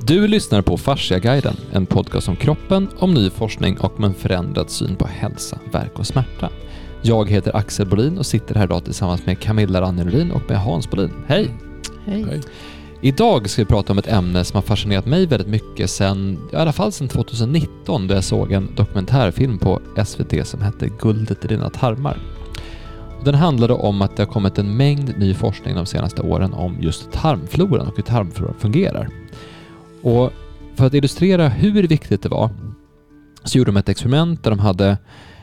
Du 0.00 0.28
lyssnar 0.28 0.62
på 0.62 0.76
Fasciaguiden, 0.76 1.56
en 1.72 1.86
podcast 1.86 2.28
om 2.28 2.36
kroppen, 2.36 2.88
om 2.98 3.14
ny 3.14 3.30
forskning 3.30 3.78
och 3.78 3.98
om 3.98 4.04
en 4.04 4.14
förändrad 4.14 4.70
syn 4.70 4.96
på 4.96 5.06
hälsa, 5.06 5.58
verk 5.72 5.98
och 5.98 6.06
smärta. 6.06 6.50
Jag 7.02 7.30
heter 7.30 7.56
Axel 7.56 7.86
Bolin 7.86 8.18
och 8.18 8.26
sitter 8.26 8.54
här 8.54 8.64
idag 8.64 8.84
tillsammans 8.84 9.26
med 9.26 9.40
Camilla 9.40 9.80
Ranjelin 9.80 10.30
och 10.30 10.42
med 10.48 10.58
Hans 10.58 10.90
Bolin. 10.90 11.12
Hej! 11.26 11.50
Hej. 12.04 12.24
Hej. 12.24 12.40
Idag 13.00 13.50
ska 13.50 13.62
vi 13.62 13.66
prata 13.66 13.92
om 13.92 13.98
ett 13.98 14.08
ämne 14.08 14.44
som 14.44 14.54
har 14.54 14.62
fascinerat 14.62 15.06
mig 15.06 15.26
väldigt 15.26 15.48
mycket 15.48 15.90
sen, 15.90 16.38
i 16.52 16.56
alla 16.56 16.72
fall 16.72 16.92
sedan 16.92 17.08
2019 17.08 18.06
då 18.08 18.14
jag 18.14 18.24
såg 18.24 18.52
en 18.52 18.74
dokumentärfilm 18.76 19.58
på 19.58 19.80
SVT 20.06 20.46
som 20.46 20.62
hette 20.62 20.88
Guldet 21.00 21.44
i 21.44 21.48
dina 21.48 21.70
tarmar. 21.70 22.18
Den 23.24 23.34
handlade 23.34 23.72
om 23.72 24.02
att 24.02 24.16
det 24.16 24.22
har 24.22 24.32
kommit 24.32 24.58
en 24.58 24.76
mängd 24.76 25.18
ny 25.18 25.34
forskning 25.34 25.74
de 25.74 25.86
senaste 25.86 26.22
åren 26.22 26.52
om 26.52 26.76
just 26.80 27.12
tarmfloran 27.12 27.86
och 27.86 27.96
hur 27.96 28.02
tarmfloran 28.02 28.54
fungerar. 28.58 29.08
Och 30.02 30.32
för 30.74 30.86
att 30.86 30.94
illustrera 30.94 31.48
hur 31.48 31.88
viktigt 31.88 32.22
det 32.22 32.28
var 32.28 32.50
så 33.44 33.58
gjorde 33.58 33.68
de 33.68 33.76
ett 33.76 33.88
experiment 33.88 34.44
där 34.44 34.50
de 34.50 34.58
hade 34.58 34.98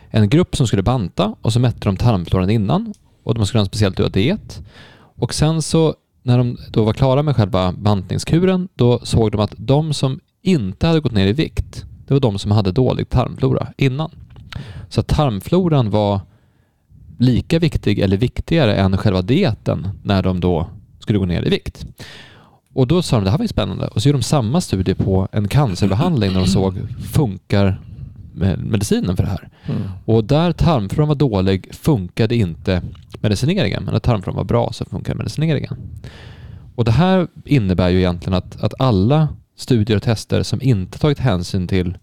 en 0.09 0.29
grupp 0.29 0.55
som 0.55 0.67
skulle 0.67 0.83
banta 0.83 1.35
och 1.41 1.53
så 1.53 1.59
mätte 1.59 1.79
de 1.79 1.97
tarmfloran 1.97 2.49
innan 2.49 2.93
och 3.23 3.35
de 3.35 3.45
skulle 3.45 3.59
ha 3.59 3.63
en 3.63 3.67
speciellt 3.67 3.97
dyr 3.97 4.09
diet. 4.09 4.61
Och 5.15 5.33
sen 5.33 5.61
så 5.61 5.95
när 6.23 6.37
de 6.37 6.57
då 6.71 6.83
var 6.83 6.93
klara 6.93 7.23
med 7.23 7.35
själva 7.35 7.71
bantningskuren 7.71 8.67
då 8.75 8.99
såg 9.03 9.31
de 9.31 9.41
att 9.41 9.53
de 9.57 9.93
som 9.93 10.19
inte 10.41 10.87
hade 10.87 10.99
gått 10.99 11.11
ner 11.11 11.27
i 11.27 11.33
vikt 11.33 11.85
det 12.07 12.13
var 12.13 12.21
de 12.21 12.39
som 12.39 12.51
hade 12.51 12.71
dålig 12.71 13.09
tarmflora 13.09 13.67
innan. 13.77 14.11
Så 14.89 14.99
att 14.99 15.07
tarmfloran 15.07 15.89
var 15.89 16.19
lika 17.17 17.59
viktig 17.59 17.99
eller 17.99 18.17
viktigare 18.17 18.75
än 18.75 18.97
själva 18.97 19.21
dieten 19.21 19.89
när 20.03 20.23
de 20.23 20.39
då 20.39 20.67
skulle 20.99 21.19
gå 21.19 21.25
ner 21.25 21.47
i 21.47 21.49
vikt. 21.49 21.85
Och 22.75 22.87
då 22.87 23.01
sa 23.01 23.15
de 23.15 23.23
det 23.23 23.31
här 23.31 23.37
var 23.37 23.43
ju 23.43 23.47
spännande 23.47 23.87
och 23.87 24.01
så 24.01 24.09
gjorde 24.09 24.19
de 24.19 24.23
samma 24.23 24.61
studie 24.61 24.93
på 24.93 25.27
en 25.31 25.47
cancerbehandling 25.47 26.33
när 26.33 26.39
de 26.39 26.47
såg 26.47 26.73
funkar 27.11 27.79
med 28.33 28.59
medicinen 28.59 29.15
för 29.15 29.23
det 29.23 29.29
här. 29.29 29.49
Mm. 29.65 29.81
Och 30.05 30.23
där 30.23 30.51
tarmfloran 30.51 31.07
var 31.07 31.15
dålig 31.15 31.75
funkade 31.75 32.35
inte 32.35 32.81
medicineringen, 33.21 33.83
men 33.83 33.93
när 33.93 33.99
tarmfloran 33.99 34.37
var 34.37 34.43
bra 34.43 34.71
så 34.71 34.85
funkade 34.85 35.17
medicineringen. 35.17 35.75
Och 36.75 36.85
det 36.85 36.91
här 36.91 37.27
innebär 37.45 37.89
ju 37.89 37.97
egentligen 37.97 38.33
att, 38.33 38.63
att 38.63 38.73
alla 38.79 39.27
studier 39.57 39.97
och 39.97 40.03
tester 40.03 40.43
som 40.43 40.61
inte 40.61 40.99
tagit 40.99 41.19
hänsyn 41.19 41.67
till 41.67 41.97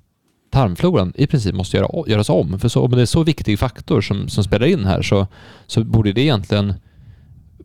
tarmfloran 0.50 1.12
i 1.14 1.26
princip 1.26 1.54
måste 1.54 1.76
göra, 1.76 2.04
göras 2.06 2.28
om. 2.28 2.58
För 2.58 2.68
så, 2.68 2.84
om 2.84 2.90
det 2.90 3.02
är 3.02 3.06
så 3.06 3.22
viktig 3.22 3.58
faktor 3.58 4.00
som, 4.00 4.28
som 4.28 4.44
spelar 4.44 4.66
in 4.66 4.84
här 4.84 5.02
så, 5.02 5.26
så 5.66 5.84
borde 5.84 6.12
det 6.12 6.20
egentligen 6.20 6.74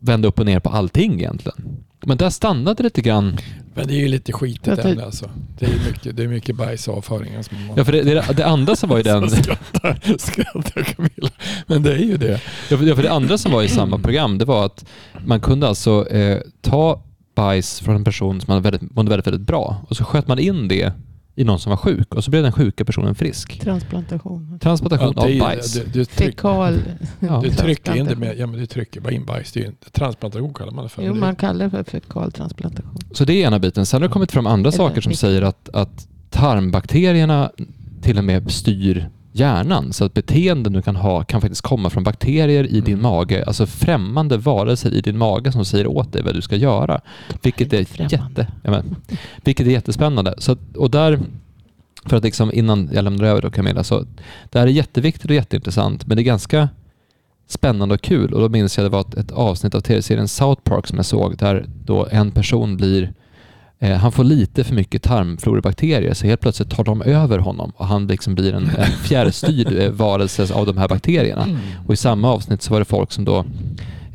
vända 0.00 0.28
upp 0.28 0.38
och 0.38 0.46
ner 0.46 0.60
på 0.60 0.70
allting 0.70 1.14
egentligen. 1.14 1.84
Men 2.06 2.16
där 2.16 2.30
stannade 2.30 2.74
det 2.76 2.82
lite 2.82 3.00
grann. 3.00 3.38
Men 3.74 3.86
det 3.86 3.94
är 3.94 3.98
ju 3.98 4.08
lite 4.08 4.32
skitigt 4.32 4.78
ämne 4.78 5.04
alltså. 5.04 5.30
Det 5.58 5.66
är 5.66 5.90
mycket, 5.90 6.16
det 6.16 6.22
är 6.22 6.28
mycket 6.28 6.56
bajsavföringar 6.56 7.42
som 7.42 7.66
man... 7.66 7.76
Ja, 7.76 7.84
för 7.84 7.92
det, 7.92 8.02
det, 8.02 8.24
det 8.36 8.46
andra 8.46 8.76
som 8.76 8.88
var 8.88 8.98
i 8.98 9.02
den... 9.02 9.30
Skrattar, 9.30 10.18
skrattar 10.18 10.82
Camilla. 10.82 11.30
Men 11.66 11.82
det 11.82 11.92
är 11.92 11.98
ju 12.04 12.16
det. 12.16 12.40
Ja, 12.70 12.76
för, 12.76 12.84
ja, 12.84 12.96
för 12.96 13.02
det 13.02 13.12
andra 13.12 13.38
som 13.38 13.52
var 13.52 13.62
i 13.62 13.68
samma 13.68 13.98
program, 13.98 14.38
det 14.38 14.44
var 14.44 14.66
att 14.66 14.84
man 15.26 15.40
kunde 15.40 15.68
alltså 15.68 16.08
eh, 16.08 16.38
ta 16.60 17.02
bajs 17.34 17.80
från 17.80 17.96
en 17.96 18.04
person 18.04 18.40
som 18.40 18.50
hade 18.50 18.70
väldigt, 18.70 18.94
mådde 18.94 19.10
väldigt, 19.10 19.26
väldigt 19.26 19.46
bra 19.46 19.86
och 19.88 19.96
så 19.96 20.04
sköt 20.04 20.28
man 20.28 20.38
in 20.38 20.68
det 20.68 20.92
i 21.38 21.44
någon 21.44 21.58
som 21.58 21.70
var 21.70 21.76
sjuk 21.76 22.14
och 22.14 22.24
så 22.24 22.30
blev 22.30 22.42
den 22.42 22.52
sjuka 22.52 22.84
personen 22.84 23.14
frisk. 23.14 23.60
Transplantation. 23.60 24.58
Transplantation 24.62 25.12
Ja, 25.16 25.22
det 25.22 25.26
är 25.26 25.28
av 25.28 25.34
ju- 25.34 25.40
bajs. 25.40 25.72
Du, 25.72 25.84
du, 25.84 26.04
tryck, 26.04 26.08
Fekal. 26.30 26.78
Ja. 27.20 27.40
du 27.44 27.50
trycker 27.50 27.96
in 27.96 28.04
det 28.06 28.16
med, 28.16 28.38
ja 28.38 28.46
men 28.46 28.60
du 28.60 28.66
trycker 28.66 29.00
bara 29.00 29.12
in 29.12 29.24
bajs. 29.24 29.52
Det 29.52 29.60
är 29.60 29.64
ju 29.64 29.72
transplantation 29.92 30.54
kallar 30.54 30.72
man 30.72 30.84
det 30.84 30.88
för. 30.88 31.02
Jo, 31.02 31.14
man 31.14 31.36
kallar 31.36 31.64
det 31.64 31.70
för 31.70 31.84
fekal 31.84 32.32
transplantation. 32.32 32.96
Så 33.12 33.24
det 33.24 33.32
är 33.32 33.46
ena 33.46 33.58
biten. 33.58 33.86
Sen 33.86 34.02
har 34.02 34.08
det 34.08 34.12
kommit 34.12 34.32
fram 34.32 34.46
andra 34.46 34.68
Eller 34.68 34.76
saker 34.76 35.00
som 35.00 35.12
säger 35.14 35.42
att, 35.42 35.68
att 35.72 36.08
tarmbakterierna 36.30 37.50
till 38.02 38.18
och 38.18 38.24
med 38.24 38.50
styr 38.50 39.08
hjärnan. 39.38 39.92
Så 39.92 40.04
att 40.04 40.14
beteenden 40.14 40.72
du 40.72 40.82
kan 40.82 40.96
ha 40.96 41.24
kan 41.24 41.40
faktiskt 41.40 41.62
komma 41.62 41.90
från 41.90 42.04
bakterier 42.04 42.64
i 42.64 42.80
din 42.80 42.94
Mm. 42.98 43.02
mage. 43.02 43.44
Alltså 43.46 43.66
främmande 43.66 44.36
varelser 44.36 44.94
i 44.94 45.00
din 45.00 45.18
mage 45.18 45.52
som 45.52 45.64
säger 45.64 45.86
åt 45.86 46.12
dig 46.12 46.22
vad 46.22 46.34
du 46.34 46.42
ska 46.42 46.56
göra. 46.56 47.00
Vilket 47.42 47.72
är, 47.72 47.86
jätte, 48.12 48.46
ja, 48.62 48.70
men, 48.70 48.96
vilket 49.44 49.66
är 49.66 49.70
jättespännande. 49.70 50.34
Så, 50.38 50.52
att- 50.52 50.76
och 50.76 50.90
där, 50.90 51.20
för 52.06 52.16
att 52.16 52.24
liksom 52.24 52.52
innan 52.52 52.90
jag 52.92 53.04
lämnar 53.04 53.24
över 53.24 53.42
då 53.42 53.50
Camilla, 53.50 53.84
så 53.84 54.04
det 54.50 54.58
här 54.58 54.66
är 54.66 54.70
jätteviktigt 54.70 55.24
och 55.30 55.34
jätteintressant 55.34 56.06
men 56.06 56.16
det 56.16 56.22
är 56.22 56.24
ganska 56.24 56.68
spännande 57.48 57.94
och 57.94 58.00
kul. 58.00 58.34
Och 58.34 58.40
då 58.40 58.48
minns 58.48 58.76
jag 58.78 58.86
det 58.86 58.90
var 58.90 59.00
ett, 59.00 59.14
ett 59.14 59.30
avsnitt 59.32 59.74
av 59.74 59.80
tv-serien 59.80 60.28
South 60.28 60.62
Park 60.62 60.86
som 60.86 60.96
jag 60.96 61.06
såg 61.06 61.36
där 61.36 61.66
då 61.84 62.06
en 62.10 62.30
person 62.30 62.76
blir 62.76 63.12
han 63.80 64.12
får 64.12 64.24
lite 64.24 64.64
för 64.64 64.74
mycket 64.74 65.02
tarmflorebakterier 65.02 66.14
så 66.14 66.26
helt 66.26 66.40
plötsligt 66.40 66.70
tar 66.70 66.84
de 66.84 67.02
över 67.02 67.38
honom 67.38 67.72
och 67.76 67.86
han 67.86 68.06
liksom 68.06 68.34
blir 68.34 68.54
en, 68.54 68.70
en 68.78 68.92
fjärrstyrd 69.02 69.78
eh, 69.78 69.90
varelse 69.90 70.54
av 70.54 70.66
de 70.66 70.78
här 70.78 70.88
bakterierna. 70.88 71.42
Mm. 71.42 71.58
Och 71.86 71.94
i 71.94 71.96
samma 71.96 72.32
avsnitt 72.32 72.62
så 72.62 72.72
var 72.72 72.78
det 72.78 72.84
folk 72.84 73.12
som 73.12 73.24
då 73.24 73.44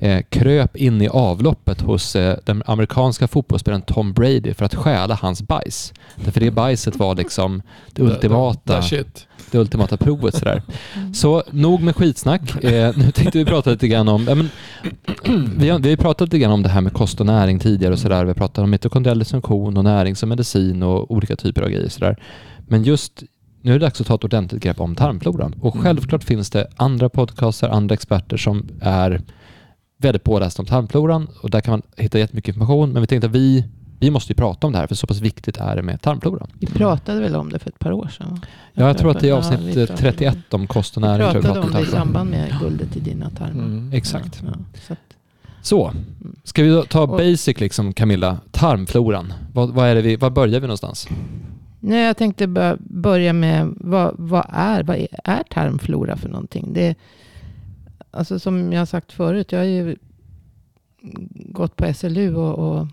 eh, 0.03 0.21
kröp 0.29 0.75
in 0.75 1.01
i 1.01 1.07
avloppet 1.07 1.81
hos 1.81 2.15
eh, 2.15 2.37
den 2.43 2.63
amerikanska 2.65 3.27
fotbollsspelaren 3.27 3.81
Tom 3.81 4.13
Brady 4.13 4.53
för 4.53 4.65
att 4.65 4.75
stjäla 4.75 5.15
hans 5.21 5.41
bajs. 5.41 5.93
Därför 6.15 6.39
det 6.39 6.51
bajset 6.51 6.95
var 6.95 7.15
liksom 7.15 7.61
det 7.93 8.01
ultimata, 8.01 8.81
det 9.51 9.57
ultimata 9.57 9.97
provet. 9.97 10.35
Sådär. 10.35 10.61
Så 11.13 11.43
nog 11.51 11.81
med 11.81 11.95
skitsnack. 11.95 12.63
Eh, 12.63 12.93
nu 12.97 13.11
tänkte 13.11 13.37
vi 13.37 13.45
prata 13.45 13.69
lite 13.69 13.87
grann 13.87 14.07
om... 14.07 14.25
Ja, 14.29 14.35
men, 14.35 14.49
vi, 15.57 15.69
har, 15.69 15.79
vi 15.79 15.89
har 15.89 15.97
pratat 15.97 16.27
lite 16.27 16.39
grann 16.39 16.51
om 16.51 16.63
det 16.63 16.69
här 16.69 16.81
med 16.81 16.93
kost 16.93 17.19
och 17.19 17.25
näring 17.25 17.59
tidigare 17.59 17.93
och 17.93 17.99
sådär. 17.99 18.23
Vi 18.23 18.29
har 18.29 18.35
pratat 18.35 18.57
om 18.63 18.69
mitokondriell 18.69 19.19
dysfunktion 19.19 19.77
och 19.77 19.83
närings 19.83 20.23
och 20.23 20.29
medicin 20.29 20.83
och 20.83 21.11
olika 21.11 21.35
typer 21.35 21.61
av 21.61 21.69
grejer. 21.69 21.89
Sådär. 21.89 22.17
Men 22.67 22.83
just 22.83 23.23
nu 23.61 23.71
är 23.71 23.79
det 23.79 23.85
dags 23.85 24.01
att 24.01 24.07
ta 24.07 24.15
ett 24.15 24.23
ordentligt 24.23 24.63
grepp 24.63 24.79
om 24.79 24.95
tarmfloran. 24.95 25.55
Och 25.61 25.75
Mm. 25.75 25.83
självklart 25.83 26.23
finns 26.23 26.49
det 26.49 26.67
andra 26.75 27.09
podcaster, 27.09 27.69
andra 27.69 27.93
experter 27.93 28.37
som 28.37 28.67
är 28.81 29.21
väldigt 30.03 30.23
pålästa 30.23 30.61
om 30.61 30.65
tarmfloran 30.65 31.27
och 31.41 31.49
där 31.49 31.61
kan 31.61 31.71
man 31.71 31.81
hitta 31.97 32.19
jättemycket 32.19 32.47
information. 32.55 32.91
Men 32.93 33.01
vi 33.01 33.07
tänkte 33.07 33.27
att 33.27 33.33
vi, 33.35 33.65
vi 33.99 34.11
måste 34.11 34.31
ju 34.33 34.35
prata 34.37 34.67
om 34.67 34.73
det 34.73 34.79
här 34.79 34.87
för 34.87 34.95
så 34.95 35.07
pass 35.07 35.19
viktigt 35.21 35.57
är 35.57 35.75
det 35.75 35.81
med 35.81 36.01
tarmfloran. 36.01 36.47
Vi 36.59 36.67
pratade 36.67 37.19
väl 37.19 37.35
om 37.35 37.49
det 37.49 37.59
för 37.59 37.69
ett 37.69 37.79
par 37.79 37.91
år 37.91 38.07
sedan? 38.17 38.39
Ja, 38.73 38.87
jag 38.87 38.97
tror 38.97 39.11
att 39.11 39.19
det 39.19 39.27
är 39.27 39.29
Ja, 39.29 39.37
avsnitt 39.37 39.75
pratade- 39.75 39.97
31 39.97 40.53
om 40.53 40.67
kost 40.67 40.97
och 40.97 41.03
Vi 41.03 41.07
näring. 41.07 41.19
tror 41.19 41.33
jag 41.33 41.41
vi 41.41 41.45
pratade 41.47 41.65
om 41.67 41.73
det 41.73 41.81
i 41.81 41.85
samband 41.91 42.29
med 42.29 42.55
guldet 42.61 42.95
i 42.97 42.99
dina 42.99 43.29
tarmar. 43.29 43.65
Mm. 43.65 43.93
Exakt. 43.93 44.43
Ja, 44.45 44.53
så 44.87 44.93
att, 44.93 44.99
Så, 45.61 45.87
mm. 45.87 46.35
ska 46.43 46.63
vi 46.63 46.83
ta 46.89 47.07
basic 47.07 47.59
liksom 47.59 47.93
Camilla, 47.93 48.37
tarmfloran. 48.51 49.33
Vad, 49.53 49.69
vad 49.73 49.87
är 49.87 49.95
det 49.95 50.01
vi, 50.01 50.15
var 50.15 50.29
börjar 50.29 50.59
vi 50.59 50.67
någonstans? 50.67 51.07
Nej, 51.79 52.05
jag 52.05 52.17
tänkte 52.17 52.47
bör- 52.47 52.77
börja 52.79 53.33
med 53.33 53.73
vad, 53.77 54.15
vad, 54.17 54.45
är, 54.49 54.83
vad 54.83 54.97
är, 54.97 55.07
är 55.23 55.43
tarmflora 55.49 56.17
för 56.17 56.29
någonting? 56.29 56.73
Det, 56.73 56.95
alltså 58.13 58.39
som 58.39 58.73
jag 58.73 58.81
har 58.81 58.85
sagt 58.85 59.11
förut, 59.11 59.51
jag 59.51 59.59
har 59.59 59.65
ju 59.65 59.95
gått 61.33 61.75
på 61.75 61.93
SLU 61.93 62.35
och, 62.35 62.79
och 62.79 62.87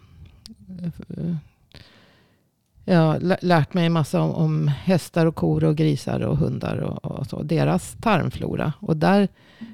ja, 2.84 3.19
lä- 3.19 3.38
lärt 3.42 3.75
mig 3.75 3.86
en 3.86 3.92
massa 3.92 4.20
om, 4.20 4.31
om 4.34 4.69
hästar 4.69 5.26
och 5.26 5.34
kor 5.34 5.64
och 5.64 5.76
grisar 5.76 6.20
och 6.20 6.36
hundar 6.36 6.76
och, 6.76 7.04
och 7.04 7.26
så. 7.26 7.42
Deras 7.42 7.97
tarmflora. 8.00 8.72
Och 8.81 8.97
där 8.97 9.28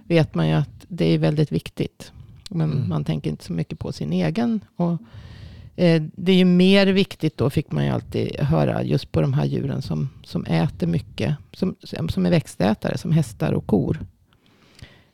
vet 0.04 0.34
man 0.34 0.48
ju 0.48 0.54
att 0.54 0.84
det 0.88 1.04
är 1.04 1.18
väldigt 1.18 1.52
viktigt. 1.52 2.12
Men 2.50 2.72
Mm. 2.72 2.88
man 2.88 3.04
tänker 3.04 3.30
inte 3.30 3.44
så 3.44 3.52
mycket 3.52 3.78
på 3.78 3.92
sin 3.92 4.12
egen. 4.12 4.60
Och 4.76 4.98
Eh, 5.78 6.02
det 6.16 6.32
är 6.32 6.36
ju 6.36 6.44
mer 6.44 6.86
viktigt 6.86 7.36
då, 7.36 7.50
fick 7.50 7.72
man 7.72 7.84
ju 7.84 7.90
alltid 7.90 8.36
höra, 8.40 8.82
just 8.82 9.12
på 9.12 9.20
de 9.20 9.32
här 9.32 9.44
djuren 9.44 9.82
som, 9.82 10.08
som 10.24 10.44
äter 10.44 10.86
mycket. 10.86 11.36
Som, 11.52 11.76
som 12.08 12.26
är 12.26 12.30
växtätare, 12.30 12.98
som 12.98 13.12
hästar 13.12 13.52
och 13.52 13.66
kor. 13.66 13.98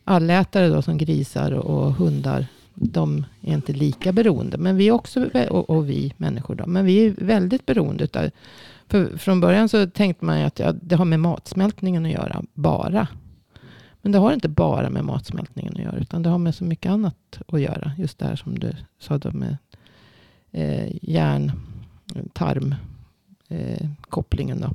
Allätare 0.04 0.68
då, 0.68 0.82
som 0.82 0.98
grisar 0.98 1.52
och 1.52 1.94
hundar, 1.94 2.46
de 2.74 3.24
är 3.40 3.54
inte 3.54 3.72
lika 3.72 4.12
beroende. 4.12 4.58
Men 4.58 4.76
vi 4.76 4.90
också, 4.90 5.28
och, 5.50 5.88
vi 5.90 6.14
människor 6.16 6.54
då, 6.54 6.66
men 6.66 6.84
vi 6.84 7.06
är 7.06 7.14
väldigt 7.18 7.66
beroende 7.66 8.04
utav, 8.04 8.30
för 8.88 9.16
från 9.16 9.40
början 9.40 9.68
så 9.68 9.86
tänkte 9.86 10.24
man 10.24 10.38
ju 10.38 10.44
att 10.44 10.58
ja, 10.58 10.72
det 10.72 10.96
har 10.96 11.04
med 11.04 11.20
matsmältningen 11.20 12.06
att 12.06 12.12
göra, 12.12 12.42
bara. 12.54 13.08
Men 14.02 14.12
det 14.12 14.18
har 14.18 14.32
inte 14.32 14.48
bara 14.48 14.90
med 14.90 15.04
matsmältningen 15.04 15.72
att 15.72 15.82
göra, 15.82 15.96
utan 15.96 16.22
det 16.22 16.28
har 16.28 16.38
med 16.38 16.54
så 16.54 16.64
mycket 16.64 16.92
annat 16.92 17.38
att 17.48 17.60
göra. 17.60 17.92
Just 17.98 18.18
det 18.18 18.26
här 18.26 18.36
som 18.36 18.58
du 18.58 18.72
sa 18.98 19.18
då 19.18 19.30
med 19.30 19.56
eh, 20.50 20.92
järn, 21.02 21.52
tarm, 22.32 22.74
eh, 23.48 23.88
kopplingen 24.00 24.60
då. 24.60 24.70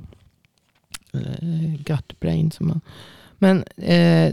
Eh, 1.18 1.74
gut 1.84 2.20
brain. 2.20 2.50
Som 2.50 2.68
man. 2.68 2.80
Men 3.38 3.64
eh, 3.76 4.32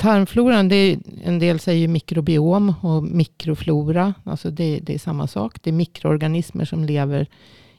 tarmfloran, 0.00 0.68
det 0.68 0.76
är, 0.76 0.98
en 1.24 1.38
del 1.38 1.60
säger 1.60 1.80
ju 1.80 1.88
mikrobiom 1.88 2.74
och 2.82 3.02
mikroflora. 3.02 4.14
Alltså 4.24 4.50
det, 4.50 4.80
det 4.80 4.94
är 4.94 4.98
samma 4.98 5.26
sak. 5.26 5.62
Det 5.62 5.70
är 5.70 5.74
mikroorganismer 5.74 6.64
som 6.64 6.84
lever 6.84 7.26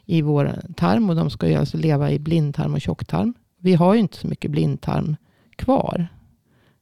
i 0.06 0.22
vår 0.22 0.60
tarm 0.76 1.10
och 1.10 1.16
de 1.16 1.30
ska 1.30 1.50
ju 1.50 1.56
alltså 1.56 1.78
leva 1.78 2.12
i 2.12 2.20
blindtarm 2.20 2.74
och 2.74 2.82
tjocktarm. 2.82 3.34
Vi 3.58 3.74
har 3.74 3.94
ju 3.94 4.00
inte 4.00 4.18
så 4.18 4.28
mycket 4.28 4.52
blindtarm 4.52 5.16
kvar. 5.56 6.08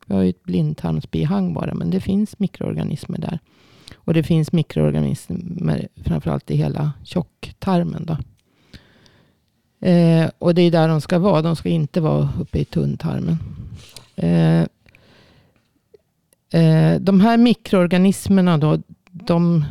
Vi 0.06 0.16
har 0.16 0.22
ju 0.22 0.30
ett 0.30 0.44
blindtarmsbihang 0.44 1.54
bara, 1.54 1.74
men 1.74 1.90
det 1.90 2.00
finns 2.00 2.40
mikroorganismer 2.40 3.18
där. 3.18 3.40
Och 3.96 4.14
det 4.14 4.24
finns 4.24 4.52
mikroorganismer 4.52 5.88
framförallt 6.06 6.52
i 6.52 6.56
hela 6.56 6.92
tjocktarmen. 7.04 8.06
Då. 8.06 8.18
Eh, 9.88 10.30
och 10.40 10.56
det 10.56 10.62
är 10.62 10.72
där 10.72 10.88
de 10.88 11.02
ska 11.02 11.20
vara. 11.20 11.42
De 11.42 11.56
ska 11.56 11.70
inte 11.70 12.02
vara 12.02 12.30
uppe 12.40 12.60
i 12.60 12.66
tunntarmen. 12.66 13.38
Eh, 14.16 14.66
eh, 16.54 16.96
de 17.00 17.22
här 17.22 17.38
mikroorganismerna 17.38 18.58
då, 18.58 18.80
de 19.12 19.66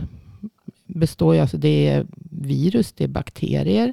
består 0.87 1.35
ju, 1.35 1.41
alltså 1.41 1.57
det 1.57 1.89
är 1.89 2.07
virus, 2.31 2.93
det 2.93 3.05
är 3.05 3.09
bakterier, 3.09 3.93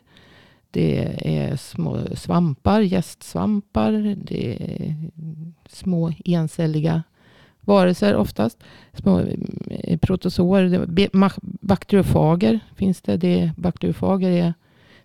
det 0.71 1.17
är 1.21 1.55
små 1.55 1.99
svampar, 2.15 2.81
gästsvampar, 2.81 4.15
det 4.23 4.53
är 4.53 4.95
små 5.69 6.13
encelliga 6.25 7.03
varelser 7.61 8.15
oftast. 8.15 8.63
Små 8.93 9.17
protosor. 9.17 9.97
protozoer, 9.97 10.85
bakteriofager 11.41 12.59
finns 12.75 13.01
det. 13.01 13.17
det 13.17 13.51
bakteriofager 13.57 14.29
är, 14.29 14.53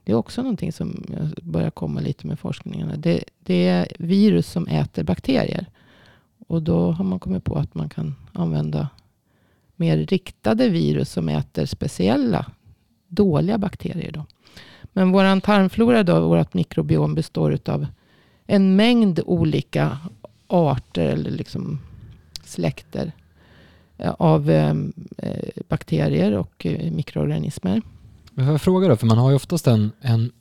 det 0.05 0.13
är 0.13 0.17
också 0.17 0.43
någonting 0.43 0.73
som 0.73 1.05
börjar 1.43 1.71
komma 1.71 2.01
lite 2.01 2.27
med 2.27 2.39
forskningen. 2.39 2.93
Det, 2.97 3.25
det 3.45 3.69
är 3.69 3.89
virus 3.99 4.47
som 4.47 4.67
äter 4.67 5.03
bakterier. 5.03 5.67
Och 6.51 6.63
då 6.63 6.93
har 6.93 7.05
man 7.05 7.19
kommit 7.19 7.45
på 7.45 7.55
att 7.55 7.75
man 7.75 7.89
kan 7.89 8.15
använda 8.33 8.89
mer 9.77 9.97
riktade 9.97 10.69
virus 10.69 11.13
som 11.13 11.29
äter 11.29 11.67
speciella 11.67 12.47
dåliga 13.09 13.59
bakterier. 13.59 14.13
Då. 14.13 14.25
Men 14.93 15.13
vår 15.13 15.41
tarmflora, 15.41 16.03
då, 16.03 16.29
vårt 16.29 16.55
mikrobiom, 16.55 17.15
består 17.15 17.59
av 17.67 17.87
en 18.47 18.77
mängd 18.77 19.21
olika 19.27 19.99
arter 20.47 21.07
eller 21.07 21.31
liksom 21.31 21.81
släkter 22.45 23.13
eh, 23.99 24.15
av 24.19 24.51
eh, 24.51 24.75
eh, 25.19 25.63
bakterier 25.69 26.33
och 26.33 26.67
eh, 26.67 26.93
mikroorganismer. 26.93 27.83
Men 28.31 28.45
får 28.45 28.53
jag 28.53 28.61
fråga 28.61 28.89
då, 28.89 28.97
för 28.97 29.07
man 29.07 29.19
har 29.19 29.31
ju 29.31 29.37
oftast 29.37 29.67
en, 29.67 29.93
en 30.01 30.33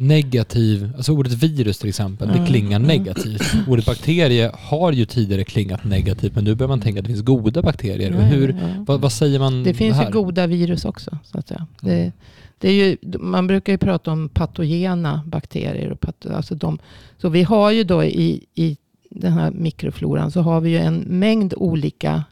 negativ, 0.00 0.90
alltså 0.96 1.12
ordet 1.12 1.32
virus 1.32 1.78
till 1.78 1.88
exempel, 1.88 2.28
det 2.28 2.34
Mm, 2.34 2.46
klingar 2.46 2.76
mm. 2.76 2.88
negativt. 2.88 3.42
Ordet 3.68 3.86
bakterie 3.86 4.50
har 4.54 4.92
ju 4.92 5.04
tidigare 5.04 5.44
klingat 5.44 5.84
negativt, 5.84 6.34
men 6.34 6.44
nu 6.44 6.54
börjar 6.54 6.68
man 6.68 6.80
tänka 6.80 7.00
att 7.00 7.04
det 7.04 7.12
finns 7.12 7.24
goda 7.24 7.62
bakterier. 7.62 8.10
Ja, 8.10 8.20
Hur, 8.20 8.56
vad, 8.86 9.00
vad 9.00 9.12
säger 9.12 9.38
man 9.38 9.62
Det 9.64 9.74
finns 9.74 9.96
här? 9.96 10.06
ju 10.06 10.12
goda 10.12 10.46
virus 10.46 10.84
också. 10.84 11.18
Så 11.24 11.38
att 11.38 11.48
säga. 11.48 11.66
Det, 11.80 11.92
Mm. 12.00 12.12
det 12.58 12.68
är 12.68 12.72
ju, 12.72 12.96
man 13.18 13.46
brukar 13.46 13.72
ju 13.72 13.78
prata 13.78 14.10
om 14.12 14.28
patogena 14.28 15.22
bakterier. 15.26 15.90
Och 15.92 16.00
pato, 16.00 16.32
alltså 16.32 16.54
de, 16.54 16.78
så 17.18 17.28
vi 17.28 17.42
har 17.42 17.70
ju 17.70 17.84
då 17.84 18.04
i, 18.04 18.44
i 18.54 18.76
den 19.10 19.32
här 19.32 19.50
mikrofloran 19.50 20.30
så 20.30 20.40
har 20.40 20.60
vi 20.60 20.70
ju 20.70 20.78
en 20.78 20.96
mängd 20.98 21.54
olika 21.56 22.24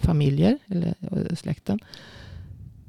familjer, 0.00 0.58
eller 0.66 0.94
släkten, 1.34 1.78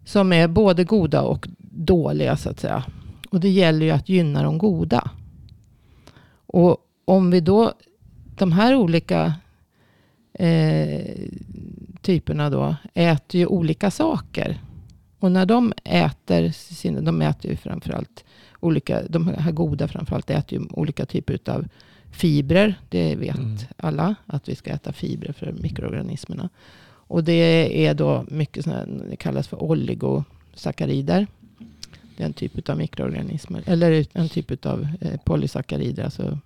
som 0.06 0.34
är 0.34 0.48
både 0.48 0.84
goda 0.84 1.22
och 1.22 1.48
dåliga 1.72 2.38
så 2.38 2.50
att 2.50 2.60
säga. 2.60 2.84
Och 3.30 3.40
det 3.40 3.50
gäller 3.50 3.86
ju 3.86 3.92
att 3.92 4.10
gynna 4.10 4.44
de 4.44 4.58
goda. 4.58 5.12
Och 6.46 6.78
om 7.06 7.32
vi 7.32 7.40
då, 7.40 7.74
de 8.38 8.52
här 8.52 8.76
olika 8.76 9.34
eh, 10.34 11.16
typerna 12.02 12.50
då 12.50 12.76
äter 12.94 13.40
ju 13.40 13.46
olika 13.46 13.92
saker. 13.92 14.62
Och 15.20 15.32
när 15.32 15.46
de 15.46 15.74
äter, 15.84 16.50
sina, 16.52 17.02
de 17.02 17.22
äter 17.22 17.52
ju 17.52 17.58
framförallt 17.58 18.26
olika, 18.60 19.02
de 19.10 19.28
här 19.28 19.52
goda 19.52 19.88
framförallt 19.88 20.30
äter 20.30 20.60
ju 20.60 20.66
olika 20.72 21.06
typer 21.06 21.40
av 21.46 21.68
fibrer. 22.12 22.76
Det 22.90 23.16
vet 23.16 23.38
Mm. 23.38 23.58
alla, 23.78 24.16
att 24.26 24.50
vi 24.50 24.56
ska 24.56 24.72
äta 24.72 24.94
fibrer 24.94 25.34
för 25.34 25.52
mikroorganismerna. 25.52 26.50
Och 27.10 27.24
det 27.24 27.86
är 27.88 27.94
då 27.94 28.26
mycket 28.28 28.64
sådana 28.64 28.86
det 29.10 29.16
kallas 29.16 29.48
för 29.48 29.64
oligosackarider. 29.64 31.28
En 32.22 32.34
typ 32.34 32.70
av 32.70 32.78
mikroorganismer, 32.78 33.64
eller 33.66 34.06
en 34.14 34.30
typ 34.30 34.66
av 34.66 34.88
eh, 35.02 35.20
polysackarider, 35.24 36.04
alltså 36.04 36.40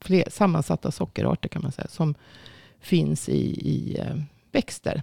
fler, 0.00 0.24
sammansatta 0.30 0.90
sockerarter 0.90 1.48
kan 1.48 1.62
man 1.62 1.72
säga, 1.72 1.88
som 1.88 2.14
finns 2.80 3.28
i, 3.28 3.42
i 3.70 3.98
eh, 3.98 4.16
växter. 4.52 5.02